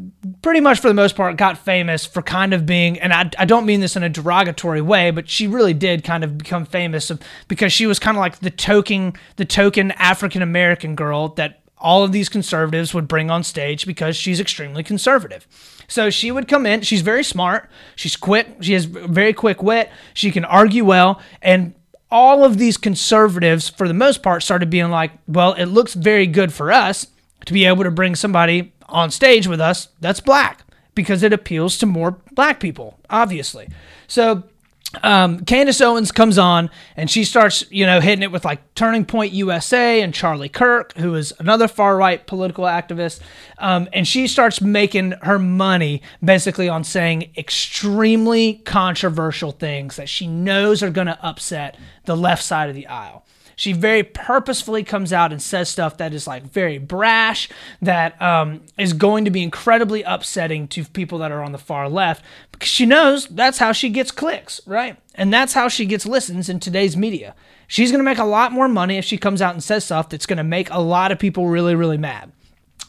pretty 0.42 0.60
much 0.60 0.80
for 0.80 0.88
the 0.88 0.94
most 0.94 1.14
part 1.14 1.36
got 1.36 1.58
famous 1.58 2.06
for 2.06 2.22
kind 2.22 2.54
of 2.54 2.66
being, 2.66 2.98
and 2.98 3.12
I, 3.12 3.30
I 3.38 3.44
don't 3.44 3.66
mean 3.66 3.80
this 3.80 3.96
in 3.96 4.02
a 4.02 4.08
derogatory 4.08 4.80
way, 4.80 5.10
but 5.10 5.28
she 5.28 5.46
really 5.46 5.74
did 5.74 6.02
kind 6.04 6.24
of 6.24 6.38
become 6.38 6.64
famous 6.64 7.12
because 7.46 7.72
she 7.72 7.86
was 7.86 7.98
kind 7.98 8.16
of 8.16 8.20
like 8.20 8.38
the 8.38 8.50
token, 8.50 9.12
the 9.36 9.44
token 9.44 9.92
African 9.92 10.42
American 10.42 10.96
girl 10.96 11.28
that 11.34 11.60
all 11.76 12.02
of 12.02 12.12
these 12.12 12.28
conservatives 12.28 12.92
would 12.92 13.06
bring 13.06 13.30
on 13.30 13.44
stage 13.44 13.86
because 13.86 14.16
she's 14.16 14.40
extremely 14.40 14.82
conservative. 14.82 15.46
So 15.88 16.10
she 16.10 16.30
would 16.30 16.46
come 16.46 16.66
in. 16.66 16.82
She's 16.82 17.00
very 17.00 17.24
smart. 17.24 17.68
She's 17.96 18.14
quick. 18.14 18.46
She 18.60 18.74
has 18.74 18.84
very 18.84 19.32
quick 19.32 19.62
wit. 19.62 19.90
She 20.14 20.30
can 20.30 20.44
argue 20.44 20.84
well. 20.84 21.20
And 21.42 21.74
all 22.10 22.44
of 22.44 22.58
these 22.58 22.76
conservatives, 22.76 23.68
for 23.68 23.88
the 23.88 23.94
most 23.94 24.22
part, 24.22 24.42
started 24.42 24.70
being 24.70 24.90
like, 24.90 25.12
well, 25.26 25.54
it 25.54 25.66
looks 25.66 25.94
very 25.94 26.26
good 26.26 26.52
for 26.52 26.70
us 26.70 27.08
to 27.46 27.52
be 27.52 27.64
able 27.64 27.84
to 27.84 27.90
bring 27.90 28.14
somebody 28.14 28.72
on 28.88 29.10
stage 29.10 29.46
with 29.46 29.60
us 29.60 29.88
that's 30.00 30.20
black 30.20 30.64
because 30.94 31.22
it 31.22 31.32
appeals 31.32 31.78
to 31.78 31.86
more 31.86 32.18
black 32.32 32.60
people, 32.60 32.98
obviously. 33.10 33.68
So 34.06 34.44
um, 35.02 35.44
Candace 35.44 35.80
Owens 35.80 36.10
comes 36.10 36.38
on 36.38 36.70
and 36.96 37.10
she 37.10 37.24
starts, 37.24 37.64
you 37.70 37.84
know, 37.84 38.00
hitting 38.00 38.22
it 38.22 38.32
with 38.32 38.44
like 38.44 38.74
Turning 38.74 39.04
Point 39.04 39.32
USA 39.32 40.00
and 40.00 40.14
Charlie 40.14 40.48
Kirk, 40.48 40.96
who 40.96 41.14
is 41.14 41.32
another 41.38 41.68
far 41.68 41.96
right 41.96 42.26
political 42.26 42.64
activist. 42.64 43.20
Um, 43.58 43.88
and 43.92 44.08
she 44.08 44.26
starts 44.26 44.60
making 44.60 45.12
her 45.22 45.38
money 45.38 46.02
basically 46.24 46.68
on 46.68 46.84
saying 46.84 47.30
extremely 47.36 48.54
controversial 48.64 49.52
things 49.52 49.96
that 49.96 50.08
she 50.08 50.26
knows 50.26 50.82
are 50.82 50.90
going 50.90 51.06
to 51.06 51.22
upset 51.24 51.76
the 52.06 52.16
left 52.16 52.42
side 52.42 52.70
of 52.70 52.74
the 52.74 52.86
aisle. 52.86 53.26
She 53.58 53.72
very 53.72 54.04
purposefully 54.04 54.84
comes 54.84 55.12
out 55.12 55.32
and 55.32 55.42
says 55.42 55.68
stuff 55.68 55.96
that 55.96 56.14
is 56.14 56.28
like 56.28 56.44
very 56.44 56.78
brash, 56.78 57.48
that 57.82 58.20
um, 58.22 58.60
is 58.78 58.92
going 58.92 59.24
to 59.24 59.32
be 59.32 59.42
incredibly 59.42 60.04
upsetting 60.04 60.68
to 60.68 60.84
people 60.84 61.18
that 61.18 61.32
are 61.32 61.42
on 61.42 61.50
the 61.50 61.58
far 61.58 61.88
left 61.88 62.24
because 62.52 62.68
she 62.68 62.86
knows 62.86 63.26
that's 63.26 63.58
how 63.58 63.72
she 63.72 63.88
gets 63.88 64.12
clicks, 64.12 64.60
right? 64.64 64.96
And 65.16 65.34
that's 65.34 65.54
how 65.54 65.66
she 65.66 65.86
gets 65.86 66.06
listens 66.06 66.48
in 66.48 66.60
today's 66.60 66.96
media. 66.96 67.34
She's 67.66 67.90
going 67.90 67.98
to 67.98 68.04
make 68.04 68.18
a 68.18 68.24
lot 68.24 68.52
more 68.52 68.68
money 68.68 68.96
if 68.96 69.04
she 69.04 69.18
comes 69.18 69.42
out 69.42 69.54
and 69.54 69.64
says 69.64 69.84
stuff 69.84 70.08
that's 70.08 70.26
going 70.26 70.36
to 70.36 70.44
make 70.44 70.70
a 70.70 70.78
lot 70.78 71.10
of 71.10 71.18
people 71.18 71.48
really, 71.48 71.74
really 71.74 71.98
mad. 71.98 72.30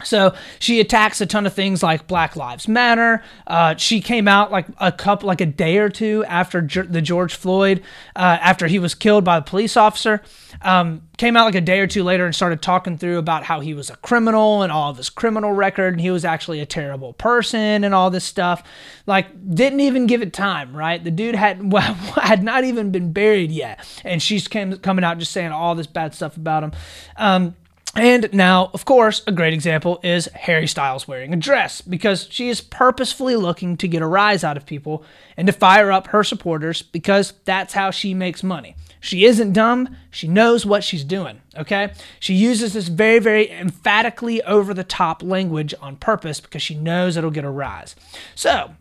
So 0.03 0.33
she 0.59 0.79
attacks 0.79 1.19
a 1.19 1.25
ton 1.25 1.45
of 1.45 1.53
things 1.53 1.83
like 1.83 2.07
Black 2.07 2.37
Lives 2.37 2.69
Matter. 2.69 3.21
Uh, 3.45 3.75
she 3.75 3.99
came 3.99 4.29
out 4.29 4.49
like 4.49 4.65
a 4.79 4.93
couple, 4.93 5.27
like 5.27 5.41
a 5.41 5.45
day 5.45 5.77
or 5.77 5.89
two 5.89 6.23
after 6.25 6.61
the 6.61 7.01
George 7.01 7.35
Floyd, 7.35 7.81
uh, 8.15 8.37
after 8.41 8.67
he 8.67 8.79
was 8.79 8.95
killed 8.95 9.25
by 9.25 9.37
a 9.37 9.41
police 9.41 9.75
officer. 9.75 10.21
Um, 10.61 11.03
came 11.17 11.35
out 11.35 11.45
like 11.45 11.55
a 11.55 11.61
day 11.61 11.81
or 11.81 11.87
two 11.87 12.03
later 12.03 12.25
and 12.25 12.33
started 12.33 12.61
talking 12.61 12.97
through 12.97 13.17
about 13.17 13.43
how 13.43 13.59
he 13.59 13.73
was 13.73 13.89
a 13.89 13.97
criminal 13.97 14.61
and 14.61 14.71
all 14.71 14.89
of 14.89 14.97
his 14.97 15.09
criminal 15.09 15.51
record, 15.51 15.93
and 15.93 16.01
he 16.01 16.11
was 16.11 16.23
actually 16.23 16.61
a 16.61 16.65
terrible 16.65 17.11
person 17.13 17.83
and 17.83 17.93
all 17.93 18.09
this 18.09 18.23
stuff. 18.23 18.63
Like, 19.05 19.27
didn't 19.53 19.81
even 19.81 20.07
give 20.07 20.21
it 20.21 20.31
time, 20.31 20.75
right? 20.75 21.03
The 21.03 21.11
dude 21.11 21.35
had 21.35 21.71
well, 21.73 21.93
had 21.93 22.41
not 22.41 22.63
even 22.63 22.91
been 22.91 23.11
buried 23.11 23.51
yet, 23.51 23.85
and 24.05 24.21
she's 24.21 24.47
came, 24.47 24.77
coming 24.77 25.03
out 25.03 25.17
just 25.17 25.33
saying 25.33 25.51
all 25.51 25.75
this 25.75 25.87
bad 25.87 26.15
stuff 26.15 26.37
about 26.37 26.63
him. 26.63 26.71
Um, 27.17 27.55
and 27.95 28.31
now, 28.31 28.69
of 28.73 28.85
course, 28.85 29.23
a 29.25 29.31
great 29.31 29.53
example 29.53 29.99
is 30.03 30.27
Harry 30.35 30.67
Styles 30.67 31.07
wearing 31.07 31.33
a 31.33 31.37
dress 31.37 31.81
because 31.81 32.27
she 32.29 32.49
is 32.49 32.61
purposefully 32.61 33.35
looking 33.35 33.77
to 33.77 33.87
get 33.87 34.03
a 34.03 34.07
rise 34.07 34.43
out 34.43 34.57
of 34.57 34.65
people 34.65 35.03
and 35.35 35.47
to 35.47 35.53
fire 35.53 35.91
up 35.91 36.07
her 36.07 36.23
supporters 36.23 36.81
because 36.83 37.33
that's 37.45 37.73
how 37.73 37.89
she 37.89 38.13
makes 38.13 38.43
money. 38.43 38.75
She 39.01 39.25
isn't 39.25 39.53
dumb. 39.53 39.95
She 40.11 40.27
knows 40.27 40.65
what 40.65 40.83
she's 40.83 41.03
doing, 41.03 41.41
okay? 41.57 41.93
She 42.19 42.33
uses 42.35 42.73
this 42.73 42.89
very, 42.89 43.19
very 43.19 43.49
emphatically 43.49 44.41
over 44.43 44.73
the 44.73 44.83
top 44.83 45.23
language 45.23 45.73
on 45.81 45.95
purpose 45.95 46.39
because 46.39 46.61
she 46.61 46.75
knows 46.75 47.17
it'll 47.17 47.31
get 47.31 47.45
a 47.45 47.49
rise. 47.49 47.95
So, 48.35 48.75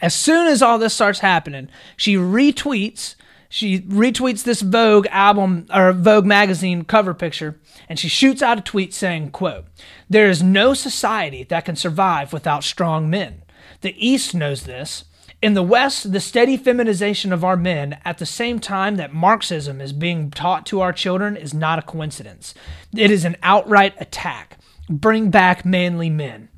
as 0.00 0.14
soon 0.14 0.46
as 0.46 0.62
all 0.62 0.78
this 0.78 0.94
starts 0.94 1.20
happening, 1.20 1.68
she 1.96 2.16
retweets 2.16 3.14
she 3.52 3.80
retweets 3.80 4.44
this 4.44 4.62
Vogue 4.62 5.06
album 5.10 5.66
or 5.74 5.92
Vogue 5.92 6.24
magazine 6.24 6.84
cover 6.84 7.12
picture 7.12 7.60
and 7.86 7.98
she 7.98 8.08
shoots 8.08 8.40
out 8.40 8.56
a 8.56 8.62
tweet 8.62 8.94
saying, 8.94 9.30
quote, 9.30 9.66
There 10.08 10.30
is 10.30 10.42
no 10.42 10.72
society 10.72 11.44
that 11.44 11.66
can 11.66 11.76
survive 11.76 12.32
without 12.32 12.64
strong 12.64 13.10
men. 13.10 13.42
The 13.82 13.94
East 13.98 14.34
knows 14.34 14.62
this. 14.62 15.04
In 15.42 15.52
the 15.52 15.62
West, 15.62 16.12
the 16.12 16.20
steady 16.20 16.56
feminization 16.56 17.30
of 17.30 17.44
our 17.44 17.58
men 17.58 17.98
at 18.06 18.16
the 18.16 18.24
same 18.24 18.58
time 18.58 18.96
that 18.96 19.12
Marxism 19.12 19.82
is 19.82 19.92
being 19.92 20.30
taught 20.30 20.64
to 20.66 20.80
our 20.80 20.94
children 20.94 21.36
is 21.36 21.52
not 21.52 21.78
a 21.78 21.82
coincidence. 21.82 22.54
It 22.96 23.10
is 23.10 23.26
an 23.26 23.36
outright 23.42 23.92
attack. 24.00 24.56
Bring 24.88 25.30
back 25.30 25.66
manly 25.66 26.08
men. 26.08 26.48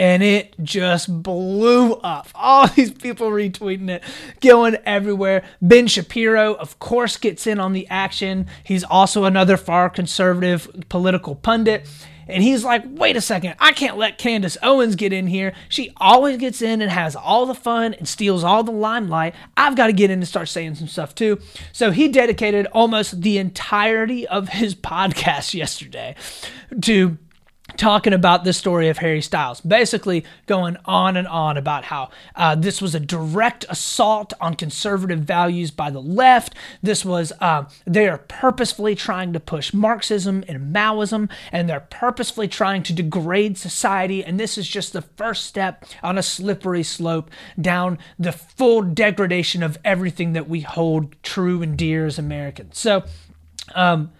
And 0.00 0.22
it 0.22 0.54
just 0.62 1.22
blew 1.22 1.92
up. 1.96 2.28
All 2.34 2.66
these 2.68 2.90
people 2.90 3.30
retweeting 3.30 3.90
it, 3.90 4.02
going 4.40 4.78
everywhere. 4.86 5.44
Ben 5.60 5.86
Shapiro, 5.86 6.54
of 6.54 6.78
course, 6.78 7.18
gets 7.18 7.46
in 7.46 7.60
on 7.60 7.74
the 7.74 7.86
action. 7.88 8.46
He's 8.64 8.82
also 8.82 9.24
another 9.24 9.58
far 9.58 9.90
conservative 9.90 10.70
political 10.88 11.34
pundit. 11.34 11.86
And 12.28 12.42
he's 12.42 12.64
like, 12.64 12.84
wait 12.86 13.16
a 13.16 13.20
second, 13.20 13.56
I 13.58 13.72
can't 13.72 13.98
let 13.98 14.16
Candace 14.16 14.56
Owens 14.62 14.94
get 14.94 15.12
in 15.12 15.26
here. 15.26 15.52
She 15.68 15.92
always 15.96 16.38
gets 16.38 16.62
in 16.62 16.80
and 16.80 16.90
has 16.90 17.14
all 17.14 17.44
the 17.44 17.54
fun 17.54 17.92
and 17.92 18.08
steals 18.08 18.42
all 18.44 18.62
the 18.62 18.70
limelight. 18.70 19.34
I've 19.56 19.76
got 19.76 19.88
to 19.88 19.92
get 19.92 20.10
in 20.10 20.20
and 20.20 20.28
start 20.28 20.48
saying 20.48 20.76
some 20.76 20.86
stuff 20.86 21.14
too. 21.14 21.40
So 21.72 21.90
he 21.90 22.08
dedicated 22.08 22.66
almost 22.66 23.20
the 23.20 23.36
entirety 23.36 24.26
of 24.28 24.48
his 24.48 24.74
podcast 24.76 25.52
yesterday 25.54 26.14
to 26.82 27.18
talking 27.80 28.12
about 28.12 28.44
the 28.44 28.52
story 28.52 28.90
of 28.90 28.98
Harry 28.98 29.22
Styles, 29.22 29.62
basically 29.62 30.22
going 30.44 30.76
on 30.84 31.16
and 31.16 31.26
on 31.26 31.56
about 31.56 31.84
how 31.84 32.10
uh, 32.36 32.54
this 32.54 32.82
was 32.82 32.94
a 32.94 33.00
direct 33.00 33.64
assault 33.70 34.34
on 34.38 34.54
conservative 34.54 35.20
values 35.20 35.70
by 35.70 35.90
the 35.90 36.02
left. 36.02 36.54
This 36.82 37.06
was, 37.06 37.32
uh, 37.40 37.64
they 37.86 38.06
are 38.06 38.18
purposefully 38.18 38.94
trying 38.94 39.32
to 39.32 39.40
push 39.40 39.72
Marxism 39.72 40.44
and 40.46 40.74
Maoism, 40.74 41.30
and 41.50 41.70
they're 41.70 41.80
purposefully 41.80 42.48
trying 42.48 42.82
to 42.82 42.92
degrade 42.92 43.56
society. 43.56 44.22
And 44.22 44.38
this 44.38 44.58
is 44.58 44.68
just 44.68 44.92
the 44.92 45.02
first 45.02 45.46
step 45.46 45.86
on 46.02 46.18
a 46.18 46.22
slippery 46.22 46.82
slope 46.82 47.30
down 47.58 47.98
the 48.18 48.32
full 48.32 48.82
degradation 48.82 49.62
of 49.62 49.78
everything 49.86 50.34
that 50.34 50.50
we 50.50 50.60
hold 50.60 51.14
true 51.22 51.62
and 51.62 51.78
dear 51.78 52.04
as 52.04 52.18
Americans. 52.18 52.78
So, 52.78 53.04
um, 53.74 54.12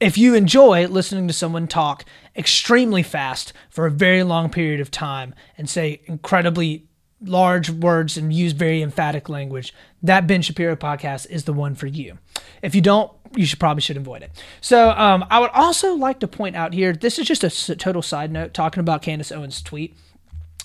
if 0.00 0.18
you 0.18 0.34
enjoy 0.34 0.86
listening 0.86 1.26
to 1.28 1.32
someone 1.32 1.66
talk 1.66 2.04
extremely 2.34 3.02
fast 3.02 3.52
for 3.70 3.86
a 3.86 3.90
very 3.90 4.22
long 4.22 4.50
period 4.50 4.80
of 4.80 4.90
time 4.90 5.34
and 5.56 5.68
say 5.68 6.00
incredibly 6.04 6.86
large 7.22 7.70
words 7.70 8.16
and 8.18 8.32
use 8.32 8.52
very 8.52 8.82
emphatic 8.82 9.28
language, 9.28 9.72
that 10.02 10.26
Ben 10.26 10.42
Shapiro 10.42 10.76
podcast 10.76 11.28
is 11.30 11.44
the 11.44 11.52
one 11.52 11.74
for 11.74 11.86
you. 11.86 12.18
If 12.62 12.74
you 12.74 12.82
don't, 12.82 13.10
you 13.34 13.46
should 13.46 13.58
probably 13.58 13.80
should 13.80 13.96
avoid 13.96 14.22
it. 14.22 14.30
So 14.60 14.90
um, 14.90 15.24
I 15.30 15.40
would 15.40 15.50
also 15.50 15.94
like 15.94 16.20
to 16.20 16.28
point 16.28 16.56
out 16.56 16.74
here. 16.74 16.92
This 16.92 17.18
is 17.18 17.26
just 17.26 17.42
a 17.42 17.76
total 17.76 18.02
side 18.02 18.30
note 18.30 18.52
talking 18.52 18.80
about 18.80 19.02
Candace 19.02 19.32
Owens' 19.32 19.62
tweet. 19.62 19.96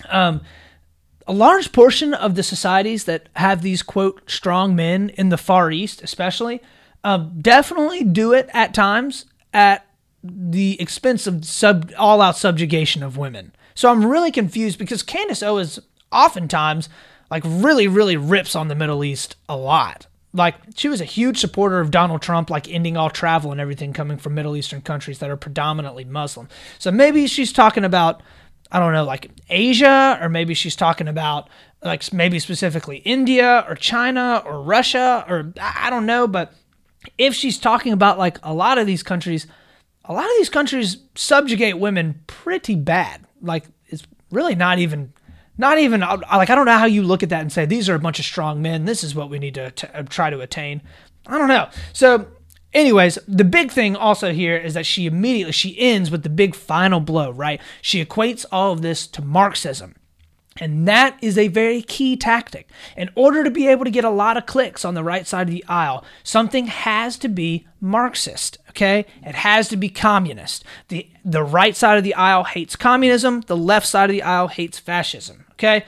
Um, 0.08 0.42
a 1.26 1.32
large 1.32 1.72
portion 1.72 2.14
of 2.14 2.34
the 2.34 2.42
societies 2.42 3.04
that 3.04 3.28
have 3.36 3.62
these 3.62 3.82
quote 3.82 4.22
strong 4.30 4.74
men 4.76 5.10
in 5.10 5.28
the 5.28 5.36
Far 5.38 5.70
East, 5.70 6.02
especially, 6.02 6.60
um, 7.04 7.38
definitely 7.40 8.04
do 8.04 8.32
it 8.32 8.48
at 8.52 8.74
times 8.74 9.26
at 9.52 9.86
the 10.22 10.80
expense 10.80 11.26
of 11.26 11.44
sub 11.44 11.92
all 11.98 12.20
out 12.20 12.36
subjugation 12.36 13.02
of 13.02 13.16
women. 13.16 13.52
So 13.74 13.90
I'm 13.90 14.04
really 14.04 14.30
confused 14.30 14.78
because 14.78 15.02
Candace 15.02 15.42
Owens 15.42 15.78
oftentimes 16.10 16.88
like 17.30 17.42
really 17.46 17.88
really 17.88 18.16
rips 18.16 18.54
on 18.54 18.68
the 18.68 18.74
Middle 18.74 19.04
East 19.04 19.36
a 19.48 19.56
lot. 19.56 20.06
Like 20.34 20.54
she 20.76 20.88
was 20.88 21.00
a 21.00 21.06
huge 21.06 21.38
supporter 21.38 21.80
of 21.80 21.90
Donald 21.90 22.22
Trump 22.22 22.50
like 22.50 22.68
ending 22.68 22.96
all 22.96 23.10
travel 23.10 23.52
and 23.52 23.60
everything 23.60 23.92
coming 23.92 24.18
from 24.18 24.34
Middle 24.34 24.56
Eastern 24.56 24.80
countries 24.80 25.18
that 25.18 25.30
are 25.30 25.36
predominantly 25.36 26.04
Muslim. 26.04 26.48
So 26.78 26.90
maybe 26.90 27.26
she's 27.26 27.52
talking 27.52 27.84
about 27.84 28.22
I 28.70 28.78
don't 28.78 28.92
know 28.92 29.04
like 29.04 29.30
Asia 29.50 30.18
or 30.20 30.28
maybe 30.28 30.54
she's 30.54 30.76
talking 30.76 31.08
about 31.08 31.48
like 31.82 32.12
maybe 32.12 32.38
specifically 32.38 32.98
India 32.98 33.64
or 33.68 33.74
China 33.74 34.42
or 34.46 34.62
Russia 34.62 35.24
or 35.28 35.52
I 35.60 35.90
don't 35.90 36.06
know 36.06 36.28
but 36.28 36.54
if 37.18 37.34
she's 37.34 37.58
talking 37.58 37.92
about 37.92 38.18
like 38.18 38.38
a 38.42 38.54
lot 38.54 38.78
of 38.78 38.86
these 38.86 39.02
countries, 39.02 39.46
a 40.04 40.12
lot 40.12 40.24
of 40.24 40.32
these 40.38 40.48
countries 40.48 40.98
subjugate 41.14 41.78
women 41.78 42.22
pretty 42.26 42.74
bad. 42.74 43.24
Like 43.40 43.64
it's 43.86 44.02
really 44.30 44.54
not 44.54 44.78
even 44.78 45.12
not 45.58 45.78
even 45.78 46.00
like 46.00 46.50
I 46.50 46.54
don't 46.54 46.66
know 46.66 46.78
how 46.78 46.86
you 46.86 47.02
look 47.02 47.22
at 47.22 47.28
that 47.28 47.40
and 47.40 47.52
say 47.52 47.66
these 47.66 47.88
are 47.88 47.94
a 47.94 48.00
bunch 48.00 48.18
of 48.18 48.24
strong 48.24 48.62
men. 48.62 48.84
This 48.84 49.04
is 49.04 49.14
what 49.14 49.30
we 49.30 49.38
need 49.38 49.54
to 49.54 49.70
t- 49.70 49.88
uh, 49.92 50.02
try 50.02 50.30
to 50.30 50.40
attain. 50.40 50.82
I 51.26 51.38
don't 51.38 51.48
know. 51.48 51.68
So, 51.92 52.26
anyways, 52.72 53.18
the 53.28 53.44
big 53.44 53.70
thing 53.70 53.94
also 53.94 54.32
here 54.32 54.56
is 54.56 54.74
that 54.74 54.86
she 54.86 55.06
immediately 55.06 55.52
she 55.52 55.78
ends 55.78 56.10
with 56.10 56.22
the 56.22 56.30
big 56.30 56.54
final 56.54 57.00
blow. 57.00 57.30
Right? 57.30 57.60
She 57.80 58.04
equates 58.04 58.44
all 58.50 58.72
of 58.72 58.82
this 58.82 59.06
to 59.08 59.22
Marxism. 59.22 59.94
And 60.60 60.86
that 60.86 61.16
is 61.22 61.38
a 61.38 61.48
very 61.48 61.82
key 61.82 62.16
tactic. 62.16 62.68
In 62.96 63.10
order 63.14 63.42
to 63.42 63.50
be 63.50 63.68
able 63.68 63.84
to 63.84 63.90
get 63.90 64.04
a 64.04 64.10
lot 64.10 64.36
of 64.36 64.46
clicks 64.46 64.84
on 64.84 64.94
the 64.94 65.04
right 65.04 65.26
side 65.26 65.48
of 65.48 65.54
the 65.54 65.64
aisle, 65.66 66.04
something 66.22 66.66
has 66.66 67.16
to 67.18 67.28
be 67.28 67.66
Marxist, 67.80 68.58
okay? 68.70 69.06
It 69.22 69.34
has 69.34 69.68
to 69.68 69.76
be 69.76 69.88
communist. 69.88 70.64
The 70.88 71.08
the 71.24 71.42
right 71.42 71.74
side 71.74 71.98
of 71.98 72.04
the 72.04 72.14
aisle 72.14 72.44
hates 72.44 72.76
communism, 72.76 73.42
the 73.42 73.56
left 73.56 73.86
side 73.86 74.10
of 74.10 74.14
the 74.14 74.22
aisle 74.22 74.48
hates 74.48 74.78
fascism, 74.78 75.46
okay? 75.52 75.84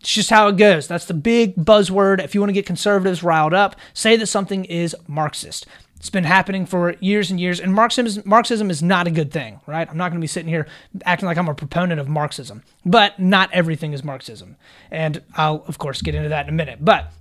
It's 0.00 0.12
just 0.12 0.30
how 0.30 0.48
it 0.48 0.56
goes. 0.56 0.86
That's 0.86 1.06
the 1.06 1.14
big 1.14 1.56
buzzword. 1.56 2.22
If 2.22 2.34
you 2.34 2.40
want 2.40 2.50
to 2.50 2.54
get 2.54 2.66
conservatives 2.66 3.22
riled 3.22 3.54
up, 3.54 3.76
say 3.92 4.16
that 4.16 4.26
something 4.26 4.64
is 4.66 4.94
Marxist. 5.06 5.66
It's 5.96 6.10
been 6.10 6.24
happening 6.24 6.66
for 6.66 6.94
years 7.00 7.30
and 7.30 7.40
years, 7.40 7.58
and 7.58 7.74
Marxism 7.74 8.06
is, 8.06 8.24
Marxism 8.26 8.70
is 8.70 8.82
not 8.82 9.06
a 9.06 9.10
good 9.10 9.32
thing, 9.32 9.60
right? 9.66 9.88
I'm 9.88 9.96
not 9.96 10.10
going 10.10 10.20
to 10.20 10.24
be 10.24 10.28
sitting 10.28 10.48
here 10.48 10.66
acting 11.04 11.26
like 11.26 11.38
I'm 11.38 11.48
a 11.48 11.54
proponent 11.54 12.00
of 12.00 12.08
Marxism, 12.08 12.62
but 12.84 13.18
not 13.18 13.50
everything 13.52 13.92
is 13.92 14.04
Marxism. 14.04 14.56
And 14.90 15.22
I'll, 15.34 15.64
of 15.66 15.78
course, 15.78 16.02
get 16.02 16.14
into 16.14 16.28
that 16.28 16.46
in 16.46 16.54
a 16.54 16.56
minute. 16.56 16.84
But 16.84 17.12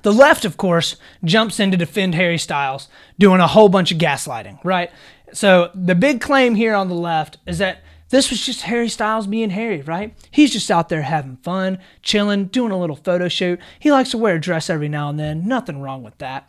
the 0.00 0.12
left, 0.12 0.44
of 0.44 0.56
course, 0.56 0.96
jumps 1.24 1.60
in 1.60 1.70
to 1.70 1.76
defend 1.76 2.14
Harry 2.14 2.38
Styles, 2.38 2.88
doing 3.18 3.40
a 3.40 3.46
whole 3.46 3.68
bunch 3.68 3.92
of 3.92 3.98
gaslighting, 3.98 4.58
right? 4.64 4.90
So 5.32 5.70
the 5.74 5.94
big 5.94 6.20
claim 6.20 6.54
here 6.54 6.74
on 6.74 6.88
the 6.88 6.94
left 6.94 7.38
is 7.46 7.58
that 7.58 7.82
this 8.08 8.30
was 8.30 8.44
just 8.44 8.62
Harry 8.62 8.88
Styles 8.88 9.26
being 9.26 9.50
Harry, 9.50 9.82
right? 9.82 10.14
He's 10.30 10.52
just 10.52 10.70
out 10.70 10.88
there 10.88 11.02
having 11.02 11.36
fun, 11.36 11.78
chilling, 12.02 12.46
doing 12.46 12.70
a 12.70 12.78
little 12.78 12.96
photo 12.96 13.28
shoot. 13.28 13.60
He 13.78 13.90
likes 13.90 14.10
to 14.10 14.18
wear 14.18 14.36
a 14.36 14.40
dress 14.40 14.68
every 14.68 14.88
now 14.88 15.08
and 15.08 15.18
then. 15.18 15.46
Nothing 15.46 15.80
wrong 15.80 16.02
with 16.02 16.18
that. 16.18 16.48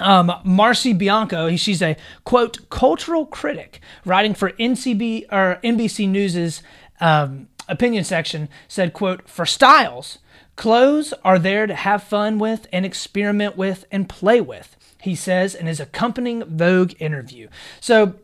Um, 0.00 0.32
Marcie 0.44 0.92
Bianco, 0.92 1.54
she's 1.56 1.82
a 1.82 1.96
quote 2.24 2.68
cultural 2.70 3.26
critic 3.26 3.80
writing 4.04 4.34
for 4.34 4.52
NCB 4.52 5.26
or 5.32 5.58
NBC 5.62 6.08
News's 6.08 6.62
um, 7.00 7.48
opinion 7.68 8.04
section, 8.04 8.48
said 8.66 8.92
quote 8.92 9.28
for 9.28 9.46
Styles, 9.46 10.18
clothes 10.56 11.14
are 11.24 11.38
there 11.38 11.66
to 11.66 11.74
have 11.74 12.02
fun 12.02 12.38
with 12.38 12.66
and 12.72 12.84
experiment 12.84 13.56
with 13.56 13.84
and 13.90 14.08
play 14.08 14.40
with. 14.40 14.76
He 15.00 15.14
says 15.14 15.54
in 15.54 15.66
his 15.66 15.80
accompanying 15.80 16.44
Vogue 16.44 16.94
interview. 16.98 17.48
So 17.80 18.14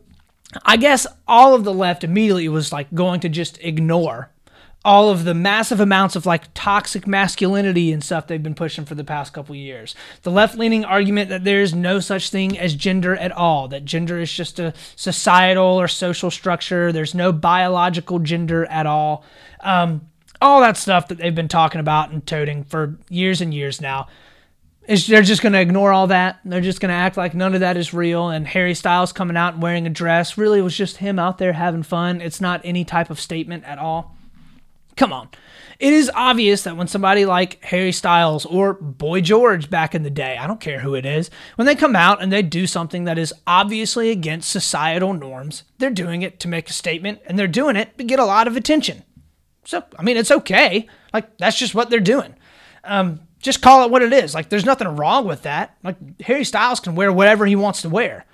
I 0.63 0.77
guess 0.77 1.07
all 1.27 1.53
of 1.53 1.63
the 1.63 1.73
left 1.73 2.03
immediately 2.03 2.49
was 2.49 2.71
like 2.71 2.93
going 2.93 3.19
to 3.21 3.29
just 3.29 3.57
ignore 3.61 4.29
all 4.85 5.09
of 5.09 5.23
the 5.23 5.33
massive 5.33 5.79
amounts 5.79 6.15
of 6.15 6.27
like 6.27 6.43
toxic 6.53 7.07
masculinity 7.07 7.91
and 7.91 8.03
stuff 8.03 8.27
they've 8.27 8.43
been 8.43 8.53
pushing 8.53 8.85
for 8.85 8.93
the 8.93 9.03
past 9.03 9.33
couple 9.33 9.55
years. 9.55 9.95
The 10.21 10.29
left 10.29 10.57
leaning 10.57 10.85
argument 10.85 11.29
that 11.29 11.43
there 11.43 11.61
is 11.61 11.73
no 11.73 11.99
such 11.99 12.29
thing 12.29 12.57
as 12.57 12.75
gender 12.75 13.15
at 13.15 13.31
all, 13.31 13.67
that 13.69 13.83
gender 13.83 14.19
is 14.19 14.31
just 14.31 14.59
a 14.59 14.75
societal 14.95 15.65
or 15.65 15.87
social 15.87 16.29
structure, 16.29 16.91
there's 16.91 17.15
no 17.15 17.31
biological 17.33 18.19
gender 18.19 18.65
at 18.67 18.85
all. 18.85 19.25
Um, 19.61 20.07
all 20.39 20.61
that 20.61 20.77
stuff 20.77 21.07
that 21.07 21.17
they've 21.17 21.33
been 21.33 21.47
talking 21.47 21.81
about 21.81 22.11
and 22.11 22.25
toting 22.25 22.63
for 22.63 22.99
years 23.09 23.41
and 23.41 23.53
years 23.53 23.81
now. 23.81 24.07
Is 24.87 25.07
they're 25.07 25.23
just 25.23 25.41
going 25.41 25.53
to 25.53 25.59
ignore 25.59 25.91
all 25.91 26.05
that. 26.07 26.41
They're 26.45 26.61
just 26.61 26.79
going 26.79 26.89
to 26.89 26.95
act 26.95 27.17
like 27.17 27.33
none 27.33 27.55
of 27.55 27.61
that 27.61 27.75
is 27.75 27.91
real. 27.91 28.29
And 28.29 28.45
Harry 28.45 28.75
Styles 28.75 29.11
coming 29.11 29.35
out 29.35 29.55
and 29.55 29.63
wearing 29.63 29.87
a 29.87 29.89
dress 29.89 30.37
really 30.37 30.61
was 30.61 30.77
just 30.77 30.97
him 30.97 31.17
out 31.17 31.39
there 31.39 31.53
having 31.53 31.81
fun. 31.81 32.21
It's 32.21 32.39
not 32.39 32.61
any 32.63 32.85
type 32.85 33.09
of 33.09 33.19
statement 33.19 33.63
at 33.63 33.79
all. 33.79 34.14
Come 34.95 35.11
on. 35.11 35.29
It 35.77 35.91
is 35.91 36.09
obvious 36.15 36.63
that 36.63 36.77
when 36.77 36.87
somebody 36.87 37.25
like 37.25 37.61
Harry 37.65 37.91
Styles 37.91 38.45
or 38.45 38.73
Boy 38.73 39.19
George 39.19 39.69
back 39.69 39.93
in 39.93 40.03
the 40.03 40.09
day, 40.09 40.37
I 40.37 40.47
don't 40.47 40.61
care 40.61 40.79
who 40.79 40.95
it 40.95 41.05
is, 41.05 41.29
when 41.55 41.65
they 41.65 41.75
come 41.75 41.97
out 41.97 42.23
and 42.23 42.31
they 42.31 42.41
do 42.41 42.65
something 42.65 43.03
that 43.03 43.17
is 43.17 43.33
obviously 43.45 44.09
against 44.09 44.49
societal 44.49 45.13
norms, 45.13 45.63
they're 45.77 45.89
doing 45.89 46.21
it 46.21 46.39
to 46.39 46.47
make 46.47 46.69
a 46.69 46.73
statement 46.73 47.19
and 47.25 47.37
they're 47.37 47.47
doing 47.47 47.75
it 47.75 47.97
to 47.97 48.05
get 48.05 48.19
a 48.19 48.25
lot 48.25 48.47
of 48.47 48.55
attention. 48.55 49.03
So, 49.65 49.83
I 49.99 50.03
mean, 50.03 50.15
it's 50.15 50.31
okay. 50.31 50.87
Like, 51.13 51.37
that's 51.37 51.59
just 51.59 51.75
what 51.75 51.89
they're 51.89 51.99
doing. 51.99 52.35
Um, 52.85 53.21
just 53.39 53.61
call 53.61 53.83
it 53.83 53.91
what 53.91 54.01
it 54.01 54.13
is. 54.13 54.33
Like, 54.33 54.49
there's 54.49 54.65
nothing 54.65 54.95
wrong 54.95 55.27
with 55.27 55.41
that. 55.41 55.75
Like, 55.83 56.21
Harry 56.21 56.45
Styles 56.45 56.79
can 56.79 56.95
wear 56.95 57.11
whatever 57.11 57.45
he 57.45 57.55
wants 57.55 57.81
to 57.81 57.89
wear. 57.89 58.25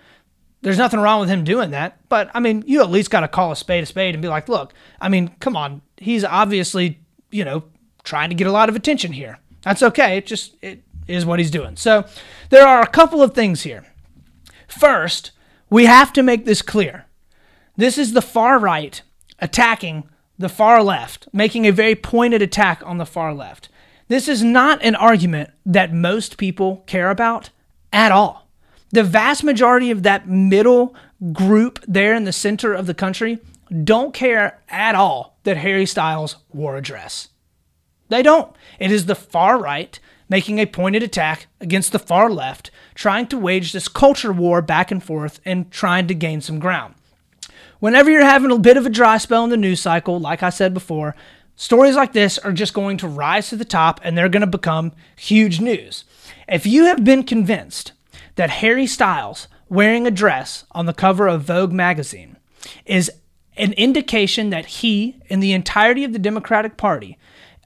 There's 0.61 0.77
nothing 0.77 0.99
wrong 0.99 1.19
with 1.19 1.29
him 1.29 1.43
doing 1.43 1.71
that. 1.71 1.97
But 2.07 2.29
I 2.33 2.39
mean, 2.39 2.63
you 2.67 2.81
at 2.81 2.89
least 2.89 3.09
got 3.09 3.21
to 3.21 3.27
call 3.27 3.51
a 3.51 3.55
spade 3.55 3.83
a 3.83 3.85
spade 3.87 4.15
and 4.15 4.21
be 4.21 4.27
like, 4.27 4.47
look, 4.47 4.73
I 4.99 5.09
mean, 5.09 5.35
come 5.39 5.55
on. 5.55 5.81
He's 5.97 6.23
obviously, 6.23 6.99
you 7.31 7.43
know, 7.43 7.63
trying 8.03 8.29
to 8.29 8.35
get 8.35 8.47
a 8.47 8.51
lot 8.51 8.69
of 8.69 8.75
attention 8.75 9.11
here. 9.13 9.39
That's 9.63 9.83
okay. 9.83 10.17
It 10.17 10.25
just 10.25 10.55
it 10.61 10.83
is 11.07 11.25
what 11.25 11.39
he's 11.39 11.51
doing. 11.51 11.75
So 11.75 12.05
there 12.49 12.67
are 12.67 12.81
a 12.81 12.87
couple 12.87 13.21
of 13.21 13.33
things 13.33 13.63
here. 13.63 13.85
First, 14.67 15.31
we 15.69 15.85
have 15.85 16.13
to 16.13 16.23
make 16.23 16.45
this 16.45 16.61
clear. 16.61 17.05
This 17.75 17.97
is 17.97 18.13
the 18.13 18.21
far 18.21 18.59
right 18.59 19.01
attacking 19.39 20.07
the 20.37 20.49
far 20.49 20.83
left, 20.83 21.27
making 21.33 21.65
a 21.65 21.71
very 21.71 21.95
pointed 21.95 22.41
attack 22.41 22.81
on 22.85 22.97
the 22.97 23.05
far 23.05 23.33
left. 23.33 23.69
This 24.07 24.27
is 24.27 24.43
not 24.43 24.83
an 24.83 24.95
argument 24.95 25.51
that 25.65 25.93
most 25.93 26.37
people 26.37 26.83
care 26.85 27.09
about 27.09 27.49
at 27.93 28.11
all. 28.11 28.40
The 28.91 29.03
vast 29.03 29.43
majority 29.43 29.89
of 29.91 30.03
that 30.03 30.27
middle 30.27 30.95
group 31.31 31.79
there 31.87 32.13
in 32.13 32.25
the 32.25 32.33
center 32.33 32.73
of 32.73 32.87
the 32.87 32.93
country 32.93 33.39
don't 33.83 34.13
care 34.13 34.59
at 34.69 34.95
all 34.95 35.37
that 35.43 35.57
Harry 35.57 35.85
Styles 35.85 36.35
wore 36.51 36.75
a 36.75 36.81
dress. 36.81 37.29
They 38.09 38.21
don't. 38.21 38.53
It 38.79 38.91
is 38.91 39.05
the 39.05 39.15
far 39.15 39.57
right 39.57 39.97
making 40.27 40.59
a 40.59 40.65
pointed 40.65 41.03
attack 41.03 41.47
against 41.59 41.91
the 41.91 41.99
far 41.99 42.29
left, 42.29 42.71
trying 42.95 43.27
to 43.27 43.37
wage 43.37 43.73
this 43.73 43.89
culture 43.89 44.31
war 44.31 44.61
back 44.61 44.89
and 44.89 45.03
forth 45.03 45.41
and 45.43 45.69
trying 45.71 46.07
to 46.07 46.13
gain 46.13 46.39
some 46.39 46.57
ground. 46.57 46.95
Whenever 47.79 48.09
you're 48.09 48.23
having 48.23 48.51
a 48.51 48.57
bit 48.57 48.77
of 48.77 48.85
a 48.85 48.89
dry 48.89 49.17
spell 49.17 49.43
in 49.43 49.49
the 49.49 49.57
news 49.57 49.81
cycle, 49.81 50.19
like 50.19 50.41
I 50.41 50.49
said 50.49 50.73
before, 50.73 51.15
stories 51.57 51.95
like 51.95 52.13
this 52.13 52.37
are 52.37 52.53
just 52.53 52.73
going 52.73 52.95
to 52.97 53.09
rise 53.09 53.49
to 53.49 53.57
the 53.57 53.65
top 53.65 53.99
and 54.03 54.17
they're 54.17 54.29
going 54.29 54.41
to 54.41 54.47
become 54.47 54.93
huge 55.17 55.59
news. 55.59 56.05
If 56.47 56.65
you 56.65 56.85
have 56.85 57.03
been 57.03 57.23
convinced 57.23 57.91
that 58.35 58.49
Harry 58.49 58.87
Styles 58.87 59.47
wearing 59.69 60.05
a 60.05 60.11
dress 60.11 60.65
on 60.71 60.85
the 60.85 60.93
cover 60.93 61.27
of 61.27 61.43
Vogue 61.43 61.71
magazine 61.71 62.37
is 62.85 63.11
an 63.57 63.73
indication 63.73 64.49
that 64.49 64.65
he 64.65 65.17
and 65.29 65.41
the 65.41 65.53
entirety 65.53 66.03
of 66.03 66.13
the 66.13 66.19
Democratic 66.19 66.77
Party 66.77 67.17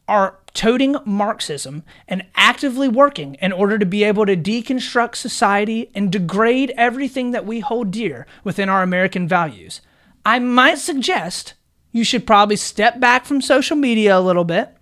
are 0.07 0.39
toting 0.53 0.95
Marxism 1.05 1.83
and 2.07 2.25
actively 2.35 2.87
working 2.87 3.35
in 3.35 3.51
order 3.51 3.77
to 3.77 3.85
be 3.85 4.03
able 4.03 4.25
to 4.25 4.37
deconstruct 4.37 5.15
society 5.15 5.91
and 5.93 6.11
degrade 6.11 6.73
everything 6.77 7.31
that 7.31 7.45
we 7.45 7.59
hold 7.59 7.91
dear 7.91 8.25
within 8.43 8.69
our 8.69 8.81
American 8.81 9.27
values. 9.27 9.81
I 10.25 10.39
might 10.39 10.79
suggest 10.79 11.53
you 11.91 12.03
should 12.03 12.25
probably 12.25 12.55
step 12.55 12.99
back 12.99 13.25
from 13.25 13.41
social 13.41 13.75
media 13.75 14.17
a 14.17 14.19
little 14.19 14.43
bit, 14.43 14.75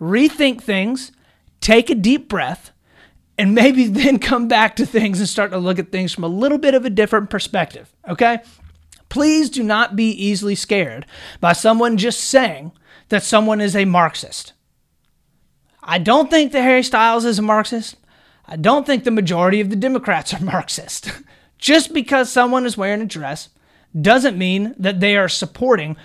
rethink 0.00 0.62
things, 0.62 1.12
take 1.60 1.90
a 1.90 1.94
deep 1.94 2.28
breath, 2.28 2.71
and 3.38 3.54
maybe 3.54 3.86
then 3.88 4.18
come 4.18 4.48
back 4.48 4.76
to 4.76 4.86
things 4.86 5.18
and 5.18 5.28
start 5.28 5.50
to 5.52 5.58
look 5.58 5.78
at 5.78 5.92
things 5.92 6.12
from 6.12 6.24
a 6.24 6.28
little 6.28 6.58
bit 6.58 6.74
of 6.74 6.84
a 6.84 6.90
different 6.90 7.30
perspective, 7.30 7.92
okay? 8.08 8.40
Please 9.08 9.50
do 9.50 9.62
not 9.62 9.94
be 9.94 10.10
easily 10.10 10.54
scared 10.54 11.06
by 11.40 11.52
someone 11.52 11.96
just 11.96 12.20
saying 12.20 12.72
that 13.10 13.22
someone 13.22 13.60
is 13.60 13.76
a 13.76 13.84
Marxist. 13.84 14.54
I 15.82 15.98
don't 15.98 16.30
think 16.30 16.52
that 16.52 16.62
Harry 16.62 16.82
Styles 16.82 17.24
is 17.24 17.38
a 17.38 17.42
Marxist. 17.42 17.96
I 18.46 18.56
don't 18.56 18.86
think 18.86 19.04
the 19.04 19.10
majority 19.10 19.60
of 19.60 19.70
the 19.70 19.76
Democrats 19.76 20.32
are 20.32 20.40
Marxist. 20.44 21.10
Just 21.58 21.92
because 21.92 22.30
someone 22.30 22.66
is 22.66 22.76
wearing 22.76 23.02
a 23.02 23.06
dress 23.06 23.50
doesn't 24.00 24.38
mean 24.38 24.74
that 24.78 25.00
they 25.00 25.16
are 25.16 25.28
supporting 25.28 25.96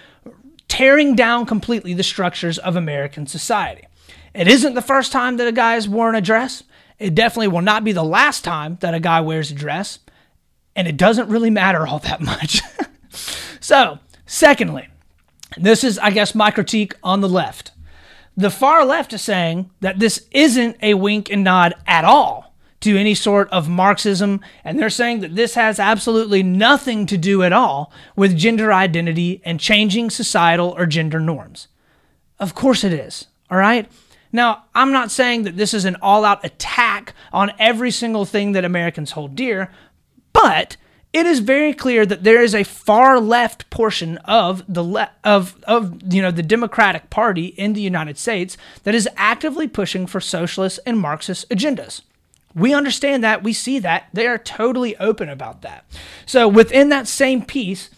tearing 0.68 1.16
down 1.16 1.46
completely 1.46 1.94
the 1.94 2.04
structures 2.04 2.58
of 2.58 2.76
American 2.76 3.26
society. 3.26 3.88
It 4.34 4.48
isn't 4.48 4.74
the 4.74 4.82
first 4.82 5.12
time 5.12 5.38
that 5.38 5.48
a 5.48 5.52
guy 5.52 5.74
has 5.74 5.88
worn 5.88 6.16
a 6.16 6.22
dress. 6.22 6.64
It 7.00 7.16
definitely 7.16 7.50
will 7.50 7.62
not 7.62 7.84
be 7.84 7.92
the 7.92 8.04
last 8.04 8.44
time 8.44 8.78
that 8.82 8.94
a 8.94 9.00
guy 9.00 9.22
wears 9.22 9.52
a 9.52 9.56
dress. 9.56 10.00
And 10.76 10.88
it 10.88 10.98
doesn't 10.98 11.30
really 11.30 11.50
matter 11.50 11.86
all 11.86 12.00
that 12.00 12.22
much. 12.22 12.62
so, 13.60 14.00
secondly, 14.26 14.88
this 15.58 15.84
is, 15.84 15.98
I 16.00 16.12
guess, 16.12 16.36
my 16.36 16.52
critique 16.52 16.94
on 17.04 17.22
the 17.22 17.30
left. 17.30 17.72
The 18.36 18.52
far 18.52 18.86
left 18.86 19.14
is 19.14 19.22
saying 19.22 19.72
that 19.80 20.00
this 20.00 20.28
isn't 20.32 20.78
a 20.82 20.94
wink 20.94 21.32
and 21.32 21.44
nod 21.44 21.74
at 21.88 22.06
all 22.06 22.54
to 22.82 22.96
any 22.96 23.16
sort 23.16 23.50
of 23.50 23.68
Marxism, 23.68 24.42
and 24.64 24.80
they're 24.80 24.90
saying 24.90 25.22
that 25.22 25.36
this 25.36 25.56
has 25.56 25.80
absolutely 25.80 26.44
nothing 26.44 27.08
to 27.08 27.18
do 27.18 27.42
at 27.42 27.52
all 27.52 27.92
with 28.16 28.38
gender 28.38 28.72
identity 28.72 29.42
and 29.44 29.60
changing 29.60 30.12
societal 30.12 30.76
or 30.78 30.86
gender 30.86 31.20
norms. 31.20 31.68
Of 32.40 32.54
course 32.54 32.84
it 32.84 32.94
is, 32.94 33.26
all 33.50 33.58
right? 33.58 33.90
Now, 34.32 34.66
I'm 34.76 34.92
not 34.92 35.12
saying 35.12 35.44
that 35.44 35.58
this 35.58 35.74
is 35.74 35.86
an 35.86 35.98
all 36.02 36.26
out 36.26 36.44
attack 36.44 37.14
on 37.32 37.52
every 37.60 37.92
single 37.92 38.26
thing 38.26 38.52
that 38.52 38.66
Americans 38.66 39.12
hold 39.12 39.36
dear, 39.36 39.72
but 40.34 40.78
it 41.14 41.26
is 41.26 41.40
very 41.40 41.74
clear 41.74 42.06
that 42.06 42.24
there 42.24 42.42
is 42.42 42.54
a 42.54 42.64
far 42.64 43.20
left 43.20 43.70
portion 43.70 44.18
of 44.20 44.64
the 44.68 44.84
le- 44.84 45.12
of 45.24 45.58
of 45.64 46.14
you 46.14 46.22
know 46.22 46.32
the 46.32 46.44
Democratic 46.44 47.10
Party 47.10 47.48
in 47.48 47.74
the 47.74 47.82
United 47.82 48.18
States 48.18 48.58
that 48.84 48.94
is 48.94 49.10
actively 49.16 49.68
pushing 49.68 50.06
for 50.06 50.20
socialist 50.20 50.80
and 50.86 51.00
Marxist 51.00 51.50
agendas. 51.50 52.02
We 52.54 52.74
understand 52.74 53.24
that, 53.24 53.44
we 53.44 53.54
see 53.54 53.80
that. 53.80 54.10
They 54.14 54.28
are 54.28 54.38
totally 54.38 54.98
open 54.98 55.30
about 55.30 55.62
that. 55.62 55.86
So 56.26 56.48
within 56.48 56.90
that 56.90 57.08
same 57.08 57.46
piece, 57.46 57.90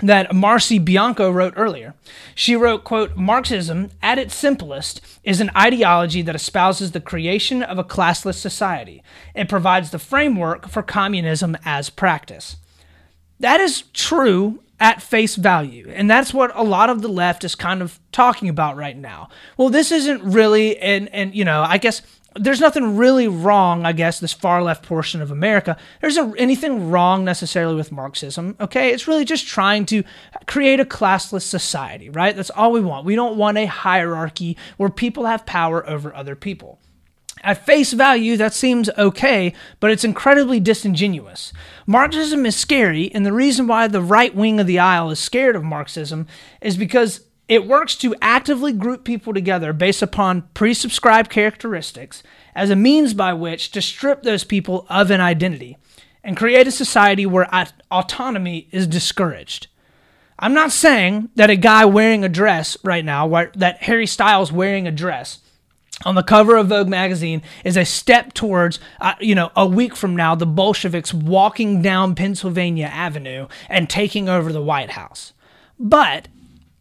that 0.00 0.32
Marcie 0.32 0.78
Bianco 0.78 1.30
wrote 1.30 1.54
earlier. 1.56 1.94
She 2.34 2.54
wrote, 2.54 2.84
quote, 2.84 3.16
Marxism, 3.16 3.90
at 4.02 4.18
its 4.18 4.34
simplest, 4.34 5.00
is 5.24 5.40
an 5.40 5.50
ideology 5.56 6.22
that 6.22 6.36
espouses 6.36 6.92
the 6.92 7.00
creation 7.00 7.62
of 7.62 7.78
a 7.78 7.84
classless 7.84 8.36
society. 8.36 9.02
It 9.34 9.48
provides 9.48 9.90
the 9.90 9.98
framework 9.98 10.68
for 10.68 10.82
communism 10.82 11.56
as 11.64 11.90
practice. 11.90 12.56
That 13.40 13.60
is 13.60 13.82
true 13.92 14.60
at 14.80 15.02
face 15.02 15.34
value. 15.34 15.90
And 15.92 16.08
that's 16.08 16.32
what 16.32 16.54
a 16.54 16.62
lot 16.62 16.90
of 16.90 17.02
the 17.02 17.08
left 17.08 17.42
is 17.42 17.56
kind 17.56 17.82
of 17.82 17.98
talking 18.12 18.48
about 18.48 18.76
right 18.76 18.96
now. 18.96 19.28
Well, 19.56 19.68
this 19.68 19.90
isn't 19.90 20.22
really, 20.22 20.78
and, 20.78 21.08
and 21.12 21.34
you 21.34 21.44
know, 21.44 21.62
I 21.62 21.78
guess 21.78 22.02
there's 22.38 22.60
nothing 22.60 22.96
really 22.96 23.28
wrong, 23.28 23.84
I 23.84 23.92
guess, 23.92 24.20
this 24.20 24.32
far 24.32 24.62
left 24.62 24.84
portion 24.84 25.20
of 25.20 25.30
America. 25.30 25.76
There's 26.00 26.16
a, 26.16 26.32
anything 26.38 26.90
wrong 26.90 27.24
necessarily 27.24 27.74
with 27.74 27.92
Marxism, 27.92 28.56
okay? 28.60 28.90
It's 28.90 29.08
really 29.08 29.24
just 29.24 29.46
trying 29.46 29.86
to 29.86 30.02
create 30.46 30.80
a 30.80 30.84
classless 30.84 31.42
society, 31.42 32.10
right? 32.10 32.34
That's 32.34 32.50
all 32.50 32.72
we 32.72 32.80
want. 32.80 33.04
We 33.04 33.16
don't 33.16 33.36
want 33.36 33.58
a 33.58 33.66
hierarchy 33.66 34.56
where 34.76 34.90
people 34.90 35.26
have 35.26 35.46
power 35.46 35.88
over 35.88 36.14
other 36.14 36.36
people. 36.36 36.78
At 37.44 37.64
face 37.64 37.92
value, 37.92 38.36
that 38.36 38.52
seems 38.52 38.90
okay, 38.98 39.52
but 39.78 39.90
it's 39.90 40.04
incredibly 40.04 40.58
disingenuous. 40.58 41.52
Marxism 41.86 42.44
is 42.44 42.56
scary, 42.56 43.12
and 43.14 43.24
the 43.24 43.32
reason 43.32 43.66
why 43.66 43.86
the 43.86 44.02
right 44.02 44.34
wing 44.34 44.58
of 44.58 44.66
the 44.66 44.78
aisle 44.78 45.10
is 45.10 45.20
scared 45.20 45.54
of 45.54 45.62
Marxism 45.62 46.26
is 46.60 46.76
because 46.76 47.20
it 47.48 47.66
works 47.66 47.96
to 47.96 48.14
actively 48.20 48.72
group 48.72 49.04
people 49.04 49.32
together 49.32 49.72
based 49.72 50.02
upon 50.02 50.42
pre 50.54 50.74
subscribed 50.74 51.30
characteristics 51.30 52.22
as 52.54 52.70
a 52.70 52.76
means 52.76 53.14
by 53.14 53.32
which 53.32 53.70
to 53.72 53.82
strip 53.82 54.22
those 54.22 54.44
people 54.44 54.86
of 54.88 55.10
an 55.10 55.20
identity 55.20 55.78
and 56.22 56.36
create 56.36 56.66
a 56.66 56.72
society 56.72 57.24
where 57.24 57.48
autonomy 57.90 58.68
is 58.70 58.86
discouraged. 58.86 59.68
I'm 60.38 60.54
not 60.54 60.70
saying 60.70 61.30
that 61.34 61.50
a 61.50 61.56
guy 61.56 61.84
wearing 61.84 62.22
a 62.22 62.28
dress 62.28 62.76
right 62.84 63.04
now, 63.04 63.26
that 63.56 63.82
Harry 63.84 64.06
Styles 64.06 64.52
wearing 64.52 64.86
a 64.86 64.92
dress 64.92 65.40
on 66.04 66.14
the 66.14 66.22
cover 66.22 66.56
of 66.56 66.68
Vogue 66.68 66.88
magazine 66.88 67.42
is 67.64 67.76
a 67.76 67.84
step 67.84 68.32
towards, 68.34 68.78
uh, 69.00 69.14
you 69.20 69.34
know, 69.34 69.50
a 69.56 69.66
week 69.66 69.96
from 69.96 70.14
now, 70.14 70.34
the 70.34 70.46
Bolsheviks 70.46 71.12
walking 71.12 71.82
down 71.82 72.14
Pennsylvania 72.14 72.86
Avenue 72.86 73.48
and 73.68 73.90
taking 73.90 74.28
over 74.28 74.52
the 74.52 74.62
White 74.62 74.90
House. 74.90 75.32
But 75.78 76.28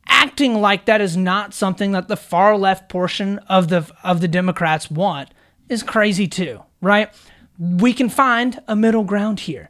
acting 0.07 0.61
like 0.61 0.85
that 0.85 1.01
is 1.01 1.17
not 1.17 1.53
something 1.53 1.91
that 1.91 2.07
the 2.07 2.17
far 2.17 2.57
left 2.57 2.89
portion 2.89 3.39
of 3.49 3.67
the 3.69 3.89
of 4.03 4.21
the 4.21 4.27
Democrats 4.27 4.89
want 4.89 5.29
is 5.69 5.83
crazy 5.83 6.27
too, 6.27 6.63
right? 6.81 7.13
We 7.59 7.93
can 7.93 8.09
find 8.09 8.59
a 8.67 8.75
middle 8.75 9.03
ground 9.03 9.41
here. 9.41 9.69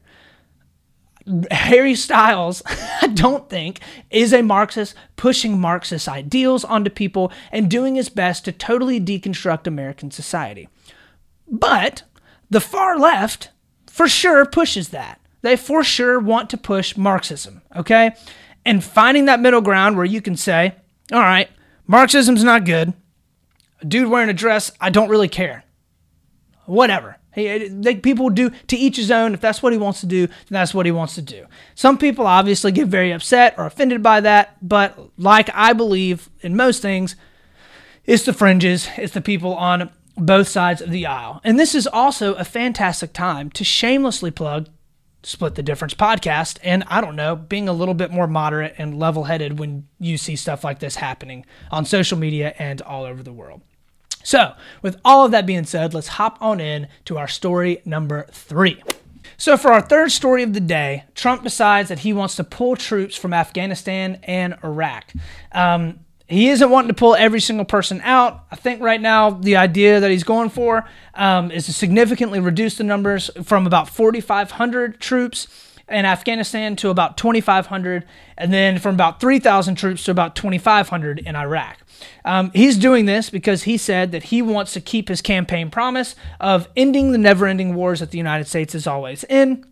Harry 1.52 1.95
Styles, 1.95 2.63
I 3.02 3.08
don't 3.08 3.50
think, 3.50 3.80
is 4.10 4.34
a 4.34 4.41
Marxist 4.41 4.95
pushing 5.15 5.60
Marxist 5.60 6.08
ideals 6.08 6.63
onto 6.63 6.89
people 6.89 7.32
and 7.52 7.69
doing 7.69 7.95
his 7.95 8.10
best 8.10 8.45
to 8.45 8.52
totally 8.52 9.00
deconstruct 9.00 9.67
American 9.67 10.12
society. 10.12 10.69
But 11.50 12.04
the 12.50 12.62
far 12.62 12.97
left 12.97 13.50
for 13.88 14.08
sure 14.08 14.45
pushes 14.45 14.89
that. 14.89 15.19
They 15.41 15.56
for 15.56 15.84
sure 15.84 16.19
want 16.19 16.50
to 16.52 16.58
push 16.58 16.97
Marxism, 16.97 17.62
okay? 17.76 18.15
And 18.68 18.84
finding 18.84 19.26
that 19.26 19.40
middle 19.40 19.62
ground 19.62 19.96
where 19.96 20.06
you 20.06 20.22
can 20.22 20.36
say, 20.36 20.76
all 21.12 21.22
right, 21.22 21.50
Marxism's 21.88 22.44
not 22.44 22.66
good. 22.66 22.94
A 23.82 23.86
dude 23.86 24.10
wearing 24.10 24.30
a 24.30 24.34
dress, 24.34 24.72
I 24.82 24.90
don't 24.90 25.10
really 25.10 25.30
care. 25.30 25.64
Whatever. 26.66 27.18
Hey, 27.32 27.68
uh, 27.68 27.70
they, 27.72 27.96
people 27.96 28.30
do 28.30 28.50
to 28.50 28.76
each 28.76 28.98
his 28.98 29.10
own. 29.10 29.34
If 29.34 29.40
that's 29.40 29.64
what 29.64 29.72
he 29.72 29.80
wants 29.80 30.02
to 30.02 30.06
do, 30.06 30.28
that's 30.50 30.74
what 30.74 30.86
he 30.86 30.92
wants 30.92 31.16
to 31.16 31.22
do. 31.22 31.46
Some 31.76 31.98
people 31.98 32.28
obviously 32.28 32.72
get 32.72 32.88
very 32.88 33.12
upset 33.12 33.56
or 33.58 33.66
offended 33.66 34.04
by 34.04 34.20
that, 34.22 34.58
but 34.62 35.00
like 35.18 35.50
I 35.54 35.74
believe 35.74 36.30
in 36.42 36.58
most 36.58 36.82
things, 36.82 37.16
it's 38.06 38.26
the 38.26 38.34
fringes, 38.34 38.90
it's 38.98 39.14
the 39.14 39.22
people 39.22 39.54
on 39.54 39.92
both 40.18 40.48
sides 40.48 40.82
of 40.82 40.90
the 40.90 41.06
aisle. 41.06 41.40
And 41.44 41.60
this 41.60 41.76
is 41.76 41.88
also 41.88 42.34
a 42.34 42.44
fantastic 42.44 43.14
time 43.14 43.50
to 43.52 43.64
shamelessly 43.64 44.32
plug 44.32 44.68
Split 45.28 45.56
the 45.56 45.63
Difference 45.63 45.94
podcast. 45.94 46.58
And 46.63 46.86
I 46.88 47.02
don't 47.02 47.18
know, 47.18 47.36
being 47.36 47.68
a 47.68 47.74
little 47.74 47.94
bit 47.94 48.12
more 48.12 48.28
moderate 48.28 48.76
and 48.78 48.98
level 48.98 49.26
headed 49.26 49.60
when 49.60 49.86
you 50.00 50.18
see 50.18 50.38
stuff 50.38 50.63
like 50.63 50.80
this 50.80 50.96
happening 50.96 51.46
on 51.70 51.84
social 51.84 52.18
media 52.18 52.56
and 52.58 52.82
all 52.82 53.04
over 53.04 53.22
the 53.22 53.34
world. 53.34 53.62
So, 54.24 54.54
with 54.82 55.00
all 55.04 55.26
of 55.26 55.32
that 55.32 55.46
being 55.46 55.66
said, 55.66 55.94
let's 55.94 56.08
hop 56.08 56.38
on 56.42 56.60
in 56.60 56.88
to 57.06 57.18
our 57.18 57.28
story 57.28 57.82
number 57.86 58.26
three. 58.32 58.82
So, 59.38 59.58
for 59.58 59.72
our 59.72 59.82
third 59.82 60.12
story 60.12 60.44
of 60.44 60.54
the 60.54 60.62
day, 60.62 61.04
Trump 61.13 61.44
decides 61.44 61.90
that 61.90 62.00
he 62.00 62.13
wants 62.13 62.36
to 62.38 62.44
pull 62.44 62.76
troops 62.76 63.16
from 63.16 63.34
Afghanistan 63.34 64.20
and 64.24 64.58
Iraq. 64.63 65.12
Um, 65.52 66.00
he 66.28 66.50
isn't 66.50 66.70
wanting 66.70 66.90
to 66.90 66.94
pull 66.94 67.16
every 67.16 67.40
single 67.40 67.66
person 67.66 68.02
out. 68.04 68.46
I 68.52 68.56
think 68.56 68.82
right 68.82 69.00
now 69.00 69.30
the 69.30 69.56
idea 69.56 70.00
that 70.00 70.12
he's 70.12 70.24
going 70.24 70.50
for 70.50 70.88
um, 71.13 71.52
is 71.52 71.66
to 71.68 71.74
significantly 71.74 72.40
reduce 72.40 72.78
the 72.78 72.84
numbers 72.84 73.30
from 73.44 73.66
about 73.66 73.90
4,500 73.90 75.00
troops 75.00 75.48
in 75.90 76.06
Afghanistan 76.06 76.76
to 76.76 76.90
about 76.90 77.16
2,500, 77.16 78.06
and 78.38 78.52
then 78.52 78.78
from 78.78 78.96
about 78.96 79.22
3,000 79.22 79.76
troops 79.76 80.04
to 80.04 80.12
about 80.12 80.36
2,500 80.36 81.20
in 81.20 81.36
Iraq. 81.36 81.78
Um, 82.26 82.52
he's 82.54 82.78
doing 82.78 83.06
this 83.06 83.30
because 83.30 83.63
he 83.63 83.78
said 83.78 84.12
that 84.12 84.24
he 84.24 84.42
wants 84.42 84.74
to 84.74 84.82
keep 84.82 85.08
his 85.08 85.22
campaign 85.22 85.70
promise 85.70 86.16
of 86.40 86.68
ending 86.76 87.13
the 87.13 87.18
never 87.18 87.48
ending 87.48 87.74
wars 87.74 88.02
that 88.02 88.12
the 88.12 88.18
United 88.18 88.48
States 88.48 88.76
is 88.76 88.86
always 88.86 89.24
in. 89.26 89.66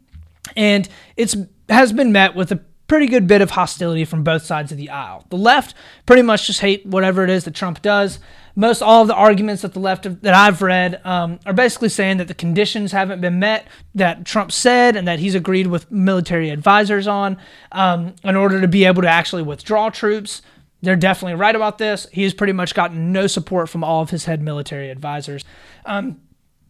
And 0.56 0.88
it's 1.18 1.36
has 1.68 1.92
been 1.92 2.12
met 2.12 2.36
with 2.36 2.52
a 2.52 2.62
pretty 2.88 3.08
good 3.08 3.28
bit 3.28 3.42
of 3.42 3.52
hostility 3.52 4.06
from 4.06 4.24
both 4.24 4.44
sides 4.44 4.72
of 4.72 4.78
the 4.78 4.90
aisle. 4.90 5.26
The 5.30 5.38
left 5.38 5.76
pretty 6.06 6.22
much 6.22 6.48
just 6.48 6.62
hate 6.62 6.86
whatever 6.86 7.24
it 7.24 7.30
is 7.30 7.44
that 7.46 7.56
Trump 7.56 7.82
does. 7.82 8.20
Most 8.56 8.82
all 8.82 9.02
of 9.02 9.08
the 9.08 9.16
arguments 9.16 9.64
that 9.64 9.74
the 9.74 9.80
left 9.80 10.22
that 10.22 10.34
I've 10.34 10.62
read 10.62 11.02
um, 11.04 11.40
are 11.46 11.54
basically 11.54 11.90
saying 11.90 12.18
that 12.18 12.28
the 12.28 12.34
conditions 12.34 12.92
haven't 12.94 13.20
been 13.20 13.40
met 13.40 13.68
that 13.96 14.26
Trump 14.26 14.52
said 14.52 14.96
and 14.96 15.08
that 15.08 15.20
he's 15.20 15.36
agreed 15.36 15.68
with 15.68 15.92
military 15.92 16.50
advisors 16.52 17.08
on 17.08 17.38
um, 17.74 18.16
in 18.24 18.36
order 18.36 18.62
to 18.62 18.68
be 18.68 18.86
able 18.86 19.02
to 19.02 19.10
actually 19.10 19.44
withdraw 19.44 19.90
troops. 19.90 20.42
They're 20.82 20.96
definitely 20.96 21.36
right 21.36 21.56
about 21.56 21.80
this. 21.80 22.08
He's 22.14 22.34
pretty 22.34 22.54
much 22.54 22.76
gotten 22.76 23.12
no 23.12 23.28
support 23.28 23.68
from 23.68 23.84
all 23.84 24.02
of 24.02 24.12
his 24.12 24.26
head 24.26 24.42
military 24.42 24.90
advisors. 24.90 25.44
Um, 25.86 26.22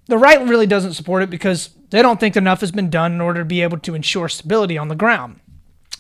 the 0.08 0.18
right 0.18 0.42
really 0.48 0.68
doesn't 0.68 0.94
support 0.94 1.24
it 1.24 1.30
because 1.30 1.72
they 1.90 2.02
don't 2.02 2.20
think 2.20 2.36
enough 2.36 2.62
has 2.62 2.72
been 2.72 2.90
done 2.90 3.14
in 3.14 3.22
order 3.22 3.42
to 3.42 3.46
be 3.46 3.62
able 3.62 3.80
to 3.80 3.96
ensure 3.96 4.30
stability 4.30 4.78
on 4.78 4.88
the 4.88 4.96
ground. 4.96 5.40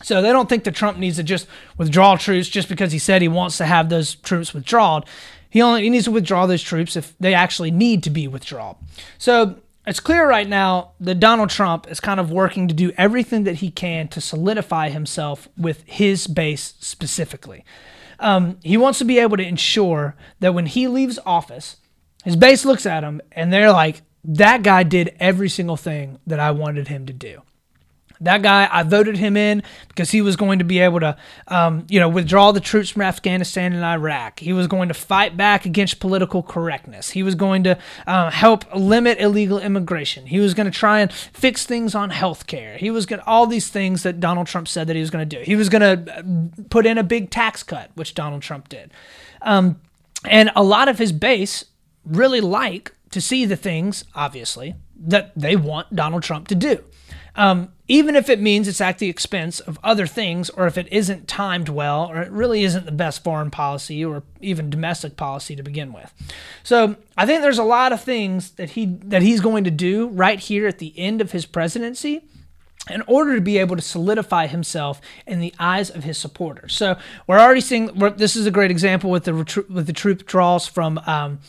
So 0.05 0.21
they 0.21 0.31
don't 0.31 0.47
think 0.47 0.65
that 0.65 0.75
Trump 0.75 0.99
needs 0.99 1.15
to 1.15 1.23
just 1.23 1.47
withdraw 1.79 2.15
troops 2.15 2.47
just 2.47 2.69
because 2.69 2.91
he 2.91 2.99
said 2.99 3.23
he 3.23 3.27
wants 3.27 3.57
to 3.57 3.65
have 3.65 3.89
those 3.89 4.13
troops 4.13 4.53
withdrawn. 4.53 5.03
He 5.49 5.63
only 5.63 5.81
he 5.81 5.89
needs 5.89 6.05
to 6.05 6.11
withdraw 6.11 6.45
those 6.45 6.61
troops 6.61 6.95
if 6.95 7.17
they 7.19 7.33
actually 7.33 7.71
need 7.71 8.03
to 8.03 8.11
be 8.11 8.27
withdrawn. 8.27 8.75
So 9.17 9.55
it's 9.87 9.99
clear 9.99 10.29
right 10.29 10.47
now 10.47 10.91
that 10.99 11.19
Donald 11.19 11.49
Trump 11.49 11.89
is 11.89 11.99
kind 11.99 12.19
of 12.19 12.31
working 12.31 12.67
to 12.67 12.73
do 12.75 12.91
everything 12.99 13.45
that 13.45 13.55
he 13.55 13.71
can 13.71 14.07
to 14.09 14.21
solidify 14.21 14.89
himself 14.89 15.47
with 15.57 15.83
his 15.87 16.27
base 16.27 16.75
specifically. 16.79 17.65
Um, 18.19 18.59
he 18.61 18.77
wants 18.77 18.99
to 18.99 19.05
be 19.05 19.17
able 19.17 19.37
to 19.37 19.47
ensure 19.47 20.15
that 20.39 20.53
when 20.53 20.67
he 20.67 20.87
leaves 20.87 21.17
office, 21.25 21.77
his 22.23 22.35
base 22.35 22.63
looks 22.63 22.85
at 22.85 23.03
him 23.03 23.21
and 23.31 23.51
they're 23.51 23.71
like, 23.71 24.03
that 24.23 24.61
guy 24.61 24.83
did 24.83 25.15
every 25.19 25.49
single 25.49 25.77
thing 25.77 26.19
that 26.27 26.39
I 26.39 26.51
wanted 26.51 26.89
him 26.89 27.07
to 27.07 27.13
do. 27.13 27.41
That 28.21 28.41
guy, 28.41 28.67
I 28.71 28.83
voted 28.83 29.17
him 29.17 29.35
in 29.35 29.63
because 29.87 30.11
he 30.11 30.21
was 30.21 30.35
going 30.35 30.59
to 30.59 30.65
be 30.65 30.79
able 30.79 30.99
to, 31.01 31.17
um, 31.47 31.85
you 31.89 31.99
know, 31.99 32.09
withdraw 32.09 32.51
the 32.51 32.59
troops 32.59 32.89
from 32.89 33.01
Afghanistan 33.01 33.73
and 33.73 33.83
Iraq. 33.83 34.39
He 34.39 34.53
was 34.53 34.67
going 34.67 34.87
to 34.87 34.93
fight 34.93 35.35
back 35.35 35.65
against 35.65 35.99
political 35.99 36.41
correctness. 36.41 37.11
He 37.11 37.23
was 37.23 37.35
going 37.35 37.63
to 37.63 37.77
uh, 38.07 38.29
help 38.31 38.65
limit 38.73 39.19
illegal 39.19 39.59
immigration. 39.59 40.27
He 40.27 40.39
was 40.39 40.53
going 40.53 40.65
to 40.65 40.77
try 40.77 41.01
and 41.01 41.11
fix 41.11 41.65
things 41.65 41.95
on 41.95 42.09
health 42.09 42.47
care. 42.47 42.77
He 42.77 42.89
was 42.89 43.05
going 43.05 43.19
to, 43.19 43.25
all 43.25 43.47
these 43.47 43.69
things 43.69 44.03
that 44.03 44.19
Donald 44.19 44.47
Trump 44.47 44.67
said 44.67 44.87
that 44.87 44.95
he 44.95 45.01
was 45.01 45.09
going 45.09 45.27
to 45.27 45.37
do. 45.37 45.43
He 45.43 45.55
was 45.55 45.69
going 45.69 46.05
to 46.05 46.17
uh, 46.17 46.23
put 46.69 46.85
in 46.85 46.97
a 46.97 47.03
big 47.03 47.29
tax 47.29 47.63
cut, 47.63 47.91
which 47.95 48.13
Donald 48.13 48.41
Trump 48.41 48.69
did. 48.69 48.91
Um, 49.41 49.79
and 50.23 50.51
a 50.55 50.63
lot 50.63 50.87
of 50.87 50.97
his 50.97 51.11
base 51.11 51.65
really 52.05 52.41
like 52.41 52.93
to 53.11 53.21
see 53.21 53.45
the 53.45 53.55
things, 53.55 54.05
obviously, 54.15 54.75
that 54.97 55.31
they 55.35 55.55
want 55.55 55.95
Donald 55.95 56.23
Trump 56.23 56.47
to 56.47 56.55
do. 56.55 56.83
Um, 57.35 57.69
even 57.87 58.15
if 58.15 58.29
it 58.29 58.41
means 58.41 58.67
it's 58.67 58.81
at 58.81 58.97
the 58.97 59.09
expense 59.09 59.59
of 59.59 59.77
other 59.83 60.07
things, 60.07 60.49
or 60.49 60.65
if 60.65 60.77
it 60.77 60.87
isn't 60.91 61.27
timed 61.27 61.69
well, 61.69 62.07
or 62.09 62.21
it 62.21 62.31
really 62.31 62.63
isn't 62.63 62.85
the 62.85 62.91
best 62.91 63.23
foreign 63.23 63.51
policy 63.51 64.03
or 64.03 64.23
even 64.41 64.69
domestic 64.69 65.17
policy 65.17 65.55
to 65.55 65.61
begin 65.61 65.93
with. 65.93 66.11
So 66.63 66.95
I 67.17 67.25
think 67.25 67.41
there's 67.41 67.59
a 67.59 67.63
lot 67.63 67.93
of 67.93 68.01
things 68.01 68.51
that 68.51 68.71
he 68.71 68.85
that 69.03 69.21
he's 69.21 69.41
going 69.41 69.65
to 69.65 69.71
do 69.71 70.07
right 70.07 70.39
here 70.39 70.67
at 70.67 70.79
the 70.79 70.97
end 70.97 71.21
of 71.21 71.31
his 71.31 71.45
presidency 71.45 72.23
in 72.89 73.01
order 73.07 73.35
to 73.35 73.41
be 73.41 73.57
able 73.57 73.75
to 73.75 73.81
solidify 73.81 74.47
himself 74.47 75.01
in 75.25 75.39
the 75.39 75.53
eyes 75.59 75.89
of 75.89 76.03
his 76.03 76.17
supporters. 76.17 76.73
So 76.75 76.97
we're 77.27 77.39
already 77.39 77.61
seeing 77.61 77.87
this 78.17 78.35
is 78.35 78.45
a 78.45 78.51
great 78.51 78.71
example 78.71 79.09
with 79.09 79.25
the 79.25 79.65
with 79.69 79.87
the 79.87 79.93
troop 79.93 80.25
draws 80.25 80.67
from 80.67 80.99
um, 81.05 81.39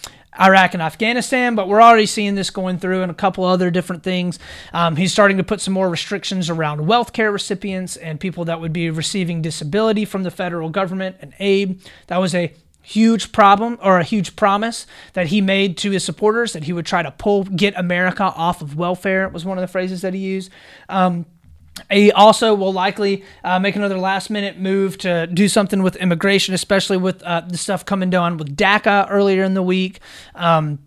Iraq 0.41 0.75
and 0.75 0.83
Afghanistan, 0.83 1.55
but 1.55 1.69
we're 1.69 1.83
already 1.83 2.07
seeing 2.07 2.35
this 2.35 2.51
going 2.51 2.79
through 2.79 3.03
and 3.03 3.11
a 3.11 3.15
couple 3.15 3.45
other 3.45 3.71
different 3.71 4.03
things. 4.03 4.39
Um, 4.73 4.97
he's 4.97 5.13
starting 5.13 5.37
to 5.37 5.45
put 5.45 5.61
some 5.61 5.75
more 5.75 5.89
restrictions 5.89 6.51
around 6.51 6.87
wealth 6.87 7.13
care 7.13 7.33
recipients 7.33 7.97
and 7.97 8.21
people 8.21 8.45
that 8.47 8.61
would 8.61 8.73
be 8.73 8.91
receiving 8.91 9.43
disability 9.43 10.05
from 10.05 10.23
the 10.23 10.31
federal 10.31 10.71
government 10.71 11.17
and 11.21 11.35
aid. 11.39 11.81
That 12.09 12.19
was 12.19 12.35
a 12.35 12.53
huge 12.83 13.33
problem 13.33 13.77
or 13.83 13.99
a 13.99 14.05
huge 14.05 14.37
promise 14.37 14.87
that 15.15 15.27
he 15.27 15.41
made 15.41 15.77
to 15.77 15.91
his 15.91 16.05
supporters 16.05 16.53
that 16.53 16.63
he 16.63 16.73
would 16.73 16.87
try 16.87 17.03
to 17.03 17.11
pull 17.11 17.43
get 17.43 17.77
America 17.77 18.23
off 18.23 18.63
of 18.63 18.77
welfare 18.77 19.29
was 19.29 19.45
one 19.45 19.59
of 19.59 19.63
the 19.63 19.69
phrases 19.69 20.03
that 20.03 20.15
he 20.15 20.21
used. 20.21 20.53
Um, 20.89 21.27
he 21.91 22.11
also 22.13 22.55
will 22.55 22.73
likely 22.73 23.25
uh, 23.45 23.59
make 23.59 23.77
another 23.77 23.99
last 23.99 24.31
minute 24.31 24.59
move 24.59 24.99
to 24.99 25.27
do 25.27 25.49
something 25.49 25.83
with 25.83 25.97
immigration, 25.97 26.55
especially 26.55 26.97
with 26.97 27.23
uh, 27.23 27.43
the 27.43 27.59
stuff 27.59 27.85
coming 27.85 28.11
down 28.11 28.39
with 28.39 28.57
DACA 28.57 29.07
earlier 29.11 29.45
in 29.45 29.55
the 29.55 29.63
week. 29.63 30.01
Um, 30.35 30.79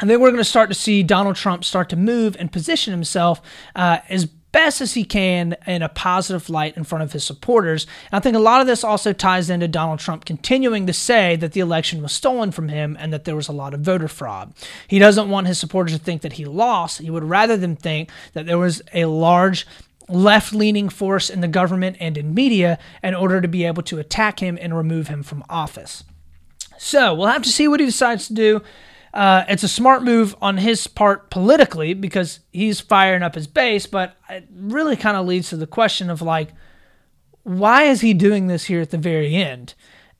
and 0.00 0.08
then 0.08 0.20
we're 0.20 0.30
going 0.30 0.38
to 0.38 0.44
start 0.44 0.68
to 0.68 0.74
see 0.74 1.02
Donald 1.02 1.36
Trump 1.36 1.64
start 1.64 1.88
to 1.88 1.96
move 1.96 2.36
and 2.38 2.52
position 2.52 2.92
himself 2.92 3.42
uh, 3.74 3.98
as 4.08 4.26
best 4.52 4.80
as 4.80 4.94
he 4.94 5.04
can 5.04 5.56
in 5.66 5.82
a 5.82 5.88
positive 5.88 6.48
light 6.48 6.76
in 6.76 6.84
front 6.84 7.04
of 7.04 7.12
his 7.12 7.24
supporters. 7.24 7.86
And 8.10 8.18
I 8.18 8.20
think 8.20 8.36
a 8.36 8.40
lot 8.40 8.60
of 8.60 8.66
this 8.66 8.82
also 8.82 9.12
ties 9.12 9.50
into 9.50 9.68
Donald 9.68 9.98
Trump 9.98 10.24
continuing 10.24 10.86
to 10.86 10.92
say 10.92 11.36
that 11.36 11.52
the 11.52 11.60
election 11.60 12.02
was 12.02 12.12
stolen 12.12 12.50
from 12.50 12.68
him 12.68 12.96
and 12.98 13.12
that 13.12 13.24
there 13.24 13.36
was 13.36 13.48
a 13.48 13.52
lot 13.52 13.74
of 13.74 13.80
voter 13.80 14.08
fraud. 14.08 14.54
He 14.86 14.98
doesn't 14.98 15.28
want 15.28 15.48
his 15.48 15.58
supporters 15.58 15.92
to 15.92 16.02
think 16.02 16.22
that 16.22 16.34
he 16.34 16.44
lost. 16.44 17.00
He 17.00 17.10
would 17.10 17.24
rather 17.24 17.56
them 17.56 17.76
think 17.76 18.10
that 18.32 18.46
there 18.46 18.58
was 18.58 18.80
a 18.94 19.04
large 19.04 19.66
left 20.08 20.52
leaning 20.52 20.88
force 20.88 21.28
in 21.30 21.40
the 21.40 21.48
government 21.48 21.96
and 22.00 22.16
in 22.16 22.34
media 22.34 22.78
in 23.02 23.14
order 23.14 23.40
to 23.40 23.48
be 23.48 23.64
able 23.64 23.82
to 23.82 23.98
attack 23.98 24.40
him 24.40 24.58
and 24.60 24.76
remove 24.76 25.08
him 25.08 25.22
from 25.22 25.44
office. 25.48 26.04
So 26.78 27.14
we'll 27.14 27.26
have 27.26 27.42
to 27.42 27.52
see 27.52 27.68
what 27.68 27.80
he 27.80 27.86
decides 27.86 28.28
to 28.28 28.34
do. 28.34 28.62
Uh, 29.12 29.44
it's 29.48 29.62
a 29.62 29.68
smart 29.68 30.02
move 30.02 30.36
on 30.40 30.58
his 30.58 30.86
part 30.86 31.30
politically 31.30 31.94
because 31.94 32.40
he's 32.52 32.80
firing 32.80 33.22
up 33.22 33.34
his 33.34 33.46
base, 33.46 33.86
but 33.86 34.16
it 34.28 34.46
really 34.54 34.96
kind 34.96 35.16
of 35.16 35.26
leads 35.26 35.48
to 35.50 35.56
the 35.56 35.66
question 35.66 36.10
of 36.10 36.22
like, 36.22 36.50
why 37.42 37.84
is 37.84 38.00
he 38.02 38.14
doing 38.14 38.46
this 38.46 38.64
here 38.64 38.80
at 38.80 38.90
the 38.90 38.98
very 38.98 39.34
end? 39.34 39.74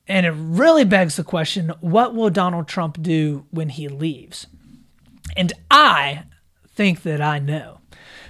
And 0.07 0.25
it 0.25 0.33
really 0.35 0.85
begs 0.85 1.15
the 1.15 1.23
question 1.23 1.71
what 1.81 2.15
will 2.15 2.31
Donald 2.31 2.67
Trump 2.67 3.01
do 3.01 3.45
when 3.51 3.69
he 3.69 3.87
leaves? 3.87 4.47
And 5.37 5.53
I 5.69 6.23
think 6.73 7.03
that 7.03 7.21
I 7.21 7.37
know. 7.37 7.79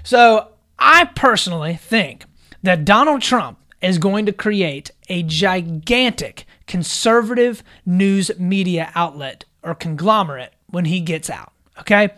So 0.03 0.49
I 0.79 1.05
personally 1.15 1.75
think 1.75 2.25
that 2.63 2.85
Donald 2.85 3.21
Trump 3.21 3.59
is 3.81 3.97
going 3.97 4.25
to 4.25 4.33
create 4.33 4.91
a 5.07 5.23
gigantic 5.23 6.45
conservative 6.67 7.63
news 7.85 8.31
media 8.37 8.91
outlet 8.95 9.45
or 9.63 9.75
conglomerate 9.75 10.53
when 10.67 10.85
he 10.85 10.99
gets 10.99 11.29
out. 11.29 11.51
Okay? 11.79 12.09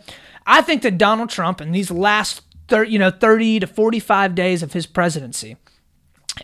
I 0.46 0.60
think 0.62 0.82
that 0.82 0.98
Donald 0.98 1.30
Trump 1.30 1.60
in 1.60 1.72
these 1.72 1.90
last 1.90 2.42
30, 2.68 2.90
you 2.90 2.98
know 2.98 3.10
30 3.10 3.60
to 3.60 3.66
45 3.66 4.34
days 4.34 4.62
of 4.62 4.72
his 4.72 4.86
presidency 4.86 5.56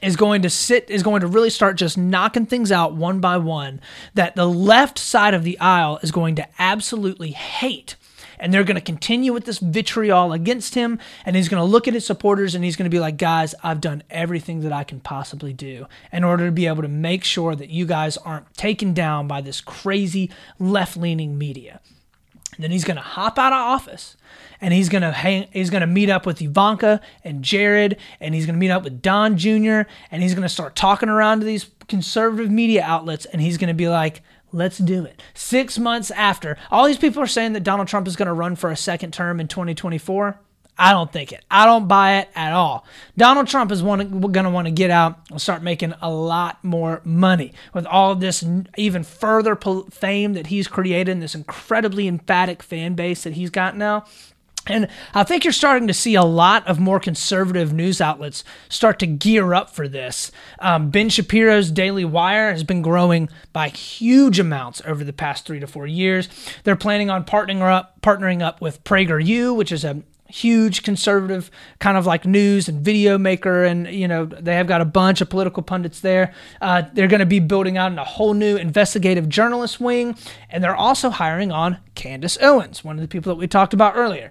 is 0.03 0.17
going 0.17 0.43
to 0.43 0.51
sit 0.51 0.91
is 0.91 1.03
going 1.03 1.21
to 1.23 1.27
really 1.27 1.51
start 1.51 1.77
just 1.77 1.97
knocking 1.97 2.45
things 2.45 2.71
out 2.71 2.95
one 2.95 3.21
by 3.21 3.37
one 3.39 3.81
that 4.15 4.37
the 4.37 4.47
left 4.47 4.99
side 4.99 5.35
of 5.35 5.45
the 5.45 5.59
aisle 5.59 5.99
is 6.03 6.11
going 6.11 6.35
to 6.35 6.47
absolutely 6.59 7.31
hate 7.31 7.97
and 8.39 8.53
they're 8.53 8.65
going 8.65 8.77
to 8.77 8.81
continue 8.81 9.33
with 9.33 9.45
this 9.45 9.59
vitriol 9.59 10.33
against 10.33 10.75
him. 10.75 10.99
And 11.25 11.37
he's 11.37 11.49
going 11.49 11.61
to 11.61 11.65
look 11.65 11.89
at 11.89 11.95
his 11.95 12.07
supporters 12.07 12.55
and 12.55 12.65
he's 12.65 12.77
going 12.77 12.91
to 12.91 12.95
be 12.95 13.01
like, 13.01 13.17
guys, 13.17 13.55
I've 13.63 13.81
done 13.81 14.03
everything 14.11 14.61
that 14.61 14.73
I 14.73 14.85
can 14.85 15.01
possibly 15.01 15.53
do 15.53 15.87
in 16.13 16.25
order 16.25 16.47
to 16.47 16.53
be 16.53 16.67
able 16.67 16.83
to 16.83 16.89
make 16.89 17.25
sure 17.25 17.55
that 17.55 17.71
you 17.71 17.87
guys 17.87 18.17
aren't 18.17 18.53
taken 18.55 18.95
down 18.95 19.27
by 19.27 19.41
this 19.41 19.61
crazy 19.61 20.31
left 20.59 20.97
leaning 20.97 21.39
media. 21.39 21.81
And 22.59 22.65
then 22.65 22.71
he's 22.73 22.85
going 22.85 22.97
to 22.97 23.03
hop 23.03 23.39
out 23.39 23.53
of 23.53 23.59
office 23.59 24.17
and 24.61 24.75
he's 24.75 24.89
going 24.89 25.03
to 25.03 25.13
hang 25.13 25.47
he's 25.53 25.71
going 25.71 25.81
to 25.83 25.87
meet 25.87 26.11
up 26.11 26.27
with 26.27 26.43
Ivanka 26.43 27.01
and 27.23 27.43
Jared 27.43 27.99
and 28.21 28.35
he's 28.35 28.47
going 28.47 28.55
to 28.55 28.59
meet 28.59 28.71
up 28.71 28.83
with 28.83 29.01
Don 29.01 29.37
Jr. 29.37 29.83
and 30.11 30.23
he's 30.23 30.35
going 30.35 30.43
to 30.43 30.49
start 30.49 30.75
talking 30.75 31.09
around 31.09 31.39
to 31.39 31.47
these 31.47 31.71
conservative 31.87 32.51
media 32.51 32.83
outlets 32.83 33.27
and 33.27 33.41
he's 33.41 33.59
going 33.59 33.69
to 33.69 33.75
be 33.75 33.89
like 33.89 34.23
Let's 34.53 34.79
do 34.79 35.05
it. 35.05 35.23
Six 35.35 35.79
months 35.79 36.11
after, 36.11 36.57
all 36.71 36.87
these 36.87 36.99
people 36.99 37.23
are 37.23 37.27
saying 37.27 37.53
that 37.53 37.65
Donald 37.65 37.89
Trump 37.89 38.07
is 38.07 38.17
going 38.17 38.27
to 38.27 38.33
run 38.33 38.57
for 38.57 38.71
a 38.71 38.77
second 38.77 39.13
term 39.13 39.41
in 39.41 39.49
2024. 39.49 40.41
I 40.81 40.93
don't 40.93 41.13
think 41.13 41.33
it. 41.33 41.45
I 41.51 41.67
don't 41.67 41.89
buy 41.89 42.19
it 42.19 42.29
at 42.37 42.53
all. 42.53 42.87
Donald 43.17 43.49
Trump 43.49 43.73
is 43.73 43.83
going 43.83 44.11
to 44.11 44.51
want 44.51 44.67
to 44.67 44.71
get 44.71 44.93
out 44.93 45.19
and 45.29 45.41
start 45.43 45.61
making 45.61 45.93
a 46.01 46.09
lot 46.09 46.63
more 46.63 47.01
money 47.05 47.53
with 47.75 47.85
all 47.85 48.15
this 48.15 48.45
even 48.77 49.03
further 49.03 49.57
fame 49.91 50.35
that 50.35 50.47
he's 50.47 50.69
created 50.69 51.11
and 51.11 51.21
this 51.21 51.35
incredibly 51.35 52.07
emphatic 52.07 52.63
fan 52.63 52.95
base 52.95 53.25
that 53.25 53.33
he's 53.33 53.51
got 53.51 53.77
now. 53.77 54.05
And 54.69 54.89
I 55.15 55.25
think 55.25 55.45
you're 55.45 55.53
starting 55.53 55.89
to 55.89 55.95
see 55.95 56.15
a 56.15 56.23
lot 56.23 56.67
of 56.67 56.79
more 56.79 57.01
conservative 57.01 57.73
news 57.73 58.01
outlets 58.01 58.45
start 58.69 58.99
to 59.01 59.07
gear 59.07 59.55
up 59.55 59.71
for 59.71 59.89
this. 59.89 60.31
Um, 60.61 60.91
ben 60.91 61.09
Shapiro's 61.09 61.71
Daily 61.71 62.05
Wire 62.05 62.53
has 62.53 62.63
been 62.63 62.83
growing 62.83 63.29
by 63.53 63.69
huge 63.69 64.39
amounts 64.39 64.83
over 64.85 65.03
the 65.03 65.13
past 65.13 65.47
three 65.47 65.61
to 65.61 65.67
four 65.67 65.87
years. 65.87 66.29
They're 66.65 66.77
planning 66.77 67.11
on 67.11 67.25
partnering 67.25 67.63
up, 67.63 68.01
partnering 68.03 68.43
up 68.43 68.61
with 68.61 68.85
PragerU, 68.85 69.57
which 69.57 69.73
is 69.73 69.85
a 69.85 70.03
huge 70.29 70.83
conservative 70.83 71.51
kind 71.79 71.97
of 71.97 72.05
like 72.05 72.27
news 72.27 72.69
and 72.69 72.85
video 72.85 73.17
maker 73.17 73.65
and 73.65 73.87
you 73.89 74.07
know 74.07 74.27
they 74.27 74.55
have 74.55 74.67
got 74.67 74.83
a 74.83 74.85
bunch 74.85 75.23
of 75.23 75.31
political 75.31 75.63
pundits 75.63 76.01
there 76.01 76.35
uh, 76.61 76.83
they're 76.93 77.09
going 77.09 77.21
to 77.21 77.27
be 77.27 77.41
building 77.41 77.79
out 77.79 77.97
a 77.99 78.05
whole 78.05 78.35
new 78.35 78.57
investigative 78.57 79.27
journalist 79.29 79.81
wing 79.81 80.15
and 80.51 80.63
they're 80.63 80.77
also 80.77 81.09
hiring 81.09 81.51
on 81.51 81.79
candace 81.95 82.37
owens 82.43 82.85
one 82.85 82.97
of 82.97 83.01
the 83.01 83.09
people 83.09 83.33
that 83.33 83.39
we 83.39 83.47
talked 83.47 83.73
about 83.73 83.97
earlier 83.97 84.31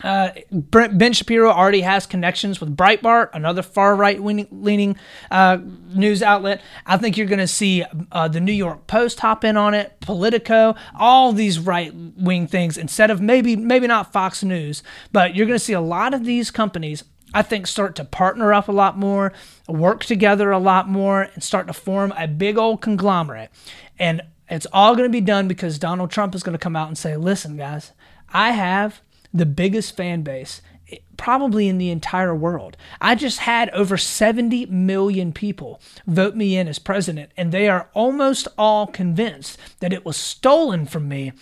uh, 0.00 0.30
Ben 0.50 1.12
Shapiro 1.12 1.50
already 1.50 1.82
has 1.82 2.06
connections 2.06 2.60
with 2.60 2.74
Breitbart, 2.76 3.28
another 3.34 3.62
far 3.62 3.94
right 3.94 4.18
leaning 4.20 4.96
uh, 5.30 5.58
news 5.90 6.22
outlet. 6.22 6.62
I 6.86 6.96
think 6.96 7.16
you're 7.16 7.26
going 7.26 7.38
to 7.38 7.46
see 7.46 7.84
uh, 8.10 8.28
the 8.28 8.40
New 8.40 8.52
York 8.52 8.86
Post 8.86 9.20
hop 9.20 9.44
in 9.44 9.56
on 9.56 9.74
it, 9.74 10.00
Politico, 10.00 10.74
all 10.98 11.32
these 11.32 11.58
right 11.58 11.94
wing 11.94 12.46
things 12.46 12.78
instead 12.78 13.10
of 13.10 13.20
maybe 13.20 13.54
maybe 13.54 13.86
not 13.86 14.12
Fox 14.12 14.42
News, 14.42 14.82
but 15.12 15.36
you're 15.36 15.46
going 15.46 15.58
to 15.58 15.64
see 15.64 15.74
a 15.74 15.80
lot 15.80 16.14
of 16.14 16.24
these 16.24 16.50
companies. 16.50 17.04
I 17.34 17.42
think 17.42 17.66
start 17.66 17.94
to 17.96 18.04
partner 18.04 18.52
up 18.52 18.68
a 18.68 18.72
lot 18.72 18.98
more, 18.98 19.32
work 19.66 20.04
together 20.04 20.50
a 20.50 20.58
lot 20.58 20.88
more, 20.88 21.22
and 21.34 21.42
start 21.42 21.66
to 21.66 21.72
form 21.72 22.12
a 22.16 22.26
big 22.26 22.58
old 22.58 22.80
conglomerate. 22.82 23.50
And 23.98 24.22
it's 24.50 24.66
all 24.72 24.94
going 24.96 25.08
to 25.08 25.12
be 25.12 25.22
done 25.22 25.48
because 25.48 25.78
Donald 25.78 26.10
Trump 26.10 26.34
is 26.34 26.42
going 26.42 26.52
to 26.52 26.58
come 26.58 26.76
out 26.76 26.88
and 26.88 26.98
say, 26.98 27.16
"Listen, 27.16 27.56
guys, 27.56 27.92
I 28.32 28.52
have." 28.52 29.02
The 29.32 29.46
biggest 29.46 29.96
fan 29.96 30.22
base 30.22 30.62
eh, 30.90 30.98
probably 31.16 31.68
in 31.68 31.78
the 31.78 31.90
entire 31.90 32.34
world. 32.34 32.76
I 33.00 33.14
just 33.14 33.40
had 33.40 33.70
over 33.70 33.96
70 33.96 34.66
million 34.66 35.32
people 35.32 35.80
vote 36.06 36.34
me 36.34 36.56
in 36.56 36.68
as 36.68 36.78
president, 36.78 37.32
and 37.36 37.52
they 37.52 37.68
are 37.68 37.88
almost 37.94 38.48
all 38.58 38.86
convinced 38.86 39.58
that 39.80 39.92
it 39.92 40.04
was 40.04 40.16
stolen 40.16 40.86
from 40.86 41.08
me 41.08 41.32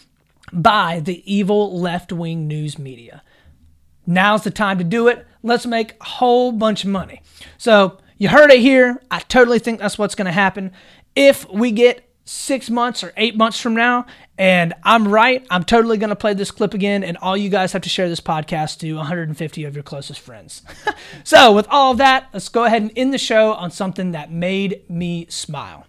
by 0.52 1.00
the 1.00 1.22
evil 1.32 1.78
left 1.78 2.12
wing 2.12 2.46
news 2.48 2.78
media. 2.78 3.22
Now's 4.06 4.42
the 4.42 4.50
time 4.50 4.78
to 4.78 4.84
do 4.84 5.08
it. 5.08 5.26
Let's 5.42 5.66
make 5.66 5.94
a 6.00 6.04
whole 6.04 6.52
bunch 6.52 6.84
of 6.84 6.90
money. 6.90 7.22
So, 7.58 7.98
you 8.18 8.28
heard 8.28 8.50
it 8.50 8.60
here. 8.60 9.00
I 9.10 9.20
totally 9.20 9.58
think 9.58 9.80
that's 9.80 9.96
what's 9.96 10.14
going 10.14 10.26
to 10.26 10.32
happen. 10.32 10.72
If 11.16 11.48
we 11.48 11.70
get 11.72 12.06
six 12.30 12.70
months 12.70 13.02
or 13.02 13.12
eight 13.16 13.36
months 13.36 13.60
from 13.60 13.74
now 13.74 14.06
and 14.40 14.72
I'm 14.84 15.06
right, 15.06 15.46
I'm 15.50 15.64
totally 15.64 15.98
going 15.98 16.08
to 16.08 16.16
play 16.16 16.32
this 16.32 16.50
clip 16.50 16.72
again. 16.72 17.04
And 17.04 17.18
all 17.18 17.36
you 17.36 17.50
guys 17.50 17.74
have 17.74 17.82
to 17.82 17.90
share 17.90 18.08
this 18.08 18.22
podcast 18.22 18.78
to 18.78 18.94
150 18.94 19.64
of 19.64 19.74
your 19.74 19.82
closest 19.82 20.20
friends. 20.20 20.62
so, 21.24 21.52
with 21.52 21.66
all 21.68 21.92
of 21.92 21.98
that, 21.98 22.30
let's 22.32 22.48
go 22.48 22.64
ahead 22.64 22.80
and 22.80 22.90
end 22.96 23.12
the 23.12 23.18
show 23.18 23.52
on 23.52 23.70
something 23.70 24.12
that 24.12 24.32
made 24.32 24.88
me 24.88 25.26
smile. 25.28 25.86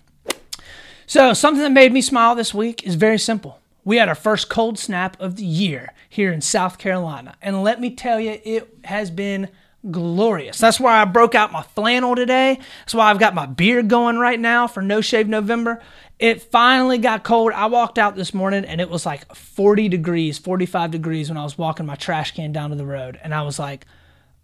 So, 1.07 1.31
something 1.31 1.63
that 1.63 1.71
made 1.71 1.93
me 1.93 2.01
smile 2.01 2.35
this 2.35 2.53
week 2.53 2.85
is 2.85 2.95
very 2.95 3.17
simple. 3.17 3.61
We 3.85 3.95
had 3.95 4.09
our 4.09 4.15
first 4.15 4.49
cold 4.49 4.77
snap 4.77 5.15
of 5.21 5.37
the 5.37 5.45
year 5.45 5.93
here 6.09 6.33
in 6.33 6.41
South 6.41 6.77
Carolina. 6.77 7.37
And 7.41 7.63
let 7.63 7.79
me 7.79 7.95
tell 7.95 8.19
you, 8.19 8.37
it 8.43 8.67
has 8.83 9.09
been 9.09 9.47
glorious. 9.89 10.57
That's 10.57 10.79
why 10.79 11.01
I 11.01 11.05
broke 11.05 11.35
out 11.35 11.51
my 11.51 11.63
flannel 11.63 12.15
today. 12.15 12.59
That's 12.81 12.93
why 12.93 13.09
I've 13.09 13.19
got 13.19 13.33
my 13.33 13.45
beard 13.45 13.87
going 13.87 14.17
right 14.17 14.39
now 14.39 14.67
for 14.67 14.81
No 14.81 15.01
Shave 15.01 15.27
November. 15.27 15.81
It 16.21 16.43
finally 16.43 16.99
got 16.99 17.23
cold. 17.23 17.51
I 17.51 17.65
walked 17.65 17.97
out 17.97 18.15
this 18.15 18.31
morning 18.31 18.63
and 18.63 18.79
it 18.79 18.91
was 18.91 19.07
like 19.07 19.33
40 19.33 19.89
degrees, 19.89 20.37
45 20.37 20.91
degrees 20.91 21.29
when 21.29 21.37
I 21.37 21.43
was 21.43 21.57
walking 21.57 21.87
my 21.87 21.95
trash 21.95 22.35
can 22.35 22.51
down 22.51 22.69
to 22.69 22.75
the 22.75 22.85
road. 22.85 23.19
And 23.23 23.33
I 23.33 23.41
was 23.41 23.57
like, 23.57 23.87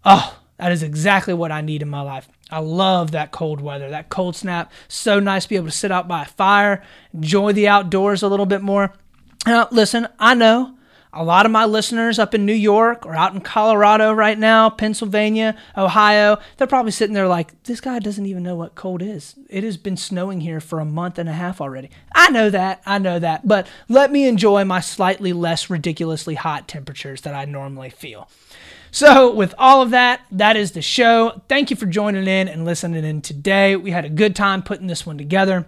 oh, 0.04 0.40
that 0.56 0.72
is 0.72 0.82
exactly 0.82 1.34
what 1.34 1.52
I 1.52 1.60
need 1.60 1.82
in 1.82 1.88
my 1.88 2.00
life. 2.00 2.28
I 2.50 2.58
love 2.58 3.12
that 3.12 3.30
cold 3.30 3.60
weather, 3.60 3.90
that 3.90 4.08
cold 4.08 4.34
snap. 4.34 4.72
So 4.88 5.20
nice 5.20 5.44
to 5.44 5.50
be 5.50 5.54
able 5.54 5.68
to 5.68 5.72
sit 5.72 5.92
out 5.92 6.08
by 6.08 6.22
a 6.22 6.26
fire, 6.26 6.82
enjoy 7.14 7.52
the 7.52 7.68
outdoors 7.68 8.24
a 8.24 8.28
little 8.28 8.44
bit 8.44 8.60
more. 8.60 8.92
Now, 9.46 9.68
listen, 9.70 10.08
I 10.18 10.34
know 10.34 10.76
a 11.12 11.24
lot 11.24 11.46
of 11.46 11.52
my 11.52 11.64
listeners 11.64 12.18
up 12.18 12.34
in 12.34 12.44
New 12.44 12.52
York 12.52 13.06
or 13.06 13.14
out 13.14 13.34
in 13.34 13.40
Colorado 13.40 14.12
right 14.12 14.38
now, 14.38 14.68
Pennsylvania, 14.68 15.56
Ohio, 15.76 16.38
they're 16.56 16.66
probably 16.66 16.92
sitting 16.92 17.14
there 17.14 17.28
like, 17.28 17.62
this 17.64 17.80
guy 17.80 17.98
doesn't 17.98 18.26
even 18.26 18.42
know 18.42 18.56
what 18.56 18.74
cold 18.74 19.02
is. 19.02 19.34
It 19.48 19.64
has 19.64 19.76
been 19.76 19.96
snowing 19.96 20.40
here 20.40 20.60
for 20.60 20.80
a 20.80 20.84
month 20.84 21.18
and 21.18 21.28
a 21.28 21.32
half 21.32 21.60
already. 21.60 21.90
I 22.14 22.30
know 22.30 22.50
that. 22.50 22.82
I 22.84 22.98
know 22.98 23.18
that. 23.18 23.48
But 23.48 23.66
let 23.88 24.12
me 24.12 24.28
enjoy 24.28 24.64
my 24.64 24.80
slightly 24.80 25.32
less 25.32 25.70
ridiculously 25.70 26.34
hot 26.34 26.68
temperatures 26.68 27.22
that 27.22 27.34
I 27.34 27.46
normally 27.46 27.90
feel. 27.90 28.28
So, 28.90 29.34
with 29.34 29.54
all 29.58 29.82
of 29.82 29.90
that, 29.90 30.22
that 30.30 30.56
is 30.56 30.72
the 30.72 30.80
show. 30.80 31.42
Thank 31.46 31.70
you 31.70 31.76
for 31.76 31.84
joining 31.84 32.26
in 32.26 32.48
and 32.48 32.64
listening 32.64 33.04
in 33.04 33.20
today. 33.20 33.76
We 33.76 33.90
had 33.90 34.06
a 34.06 34.10
good 34.10 34.34
time 34.34 34.62
putting 34.62 34.86
this 34.86 35.04
one 35.04 35.18
together. 35.18 35.66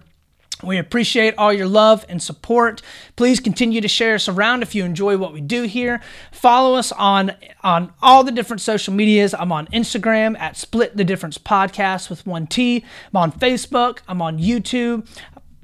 We 0.63 0.77
appreciate 0.77 1.35
all 1.37 1.51
your 1.51 1.67
love 1.67 2.05
and 2.07 2.21
support. 2.21 2.81
Please 3.15 3.39
continue 3.39 3.81
to 3.81 3.87
share 3.87 4.15
us 4.15 4.27
around 4.27 4.61
if 4.61 4.75
you 4.75 4.83
enjoy 4.83 5.17
what 5.17 5.33
we 5.33 5.41
do 5.41 5.63
here. 5.63 6.01
Follow 6.31 6.75
us 6.75 6.91
on 6.91 7.31
on 7.63 7.93
all 8.01 8.23
the 8.23 8.31
different 8.31 8.61
social 8.61 8.93
medias. 8.93 9.33
I'm 9.33 9.51
on 9.51 9.67
Instagram 9.67 10.37
at 10.39 10.57
Split 10.57 10.97
the 10.97 11.03
Difference 11.03 11.37
Podcast 11.37 12.09
with 12.09 12.25
one 12.25 12.47
T. 12.47 12.85
I'm 13.13 13.17
on 13.17 13.31
Facebook. 13.31 13.99
I'm 14.07 14.21
on 14.21 14.39
YouTube. 14.39 15.07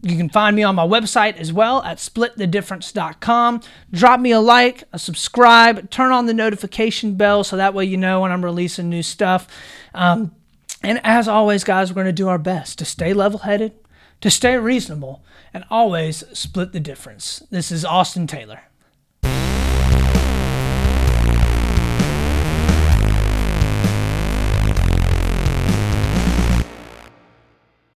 You 0.04 0.16
can 0.16 0.30
find 0.30 0.56
me 0.56 0.64
on 0.64 0.76
my 0.76 0.86
website 0.86 1.38
as 1.38 1.52
well 1.52 1.82
at 1.82 1.98
splitthedifference.com. 1.98 3.62
Drop 3.92 4.20
me 4.20 4.32
a 4.32 4.40
like, 4.40 4.84
a 4.94 5.00
subscribe, 5.00 5.90
turn 5.90 6.12
on 6.12 6.28
the 6.28 6.34
notification 6.34 7.16
bell 7.16 7.44
so 7.44 7.58
that 7.58 7.74
way 7.74 7.86
you 7.86 7.98
know 7.98 8.22
when 8.22 8.32
I'm 8.32 8.46
releasing 8.46 8.90
new 8.90 9.02
stuff. 9.02 9.48
Um, 9.96 10.32
and 10.84 11.02
as 11.04 11.28
always, 11.28 11.64
guys, 11.64 11.90
we're 11.92 11.96
going 11.96 12.06
to 12.06 12.12
do 12.14 12.28
our 12.28 12.38
best 12.38 12.78
to 12.80 12.86
stay 12.86 13.14
level 13.14 13.40
headed, 13.40 13.74
to 14.22 14.30
stay 14.32 14.58
reasonable 14.58 15.24
and 15.54 15.64
always 15.70 16.24
split 16.38 16.72
the 16.72 16.80
difference. 16.80 17.44
This 17.50 17.72
is 17.72 17.86
Austin 17.86 18.28
Taylor. 18.28 18.64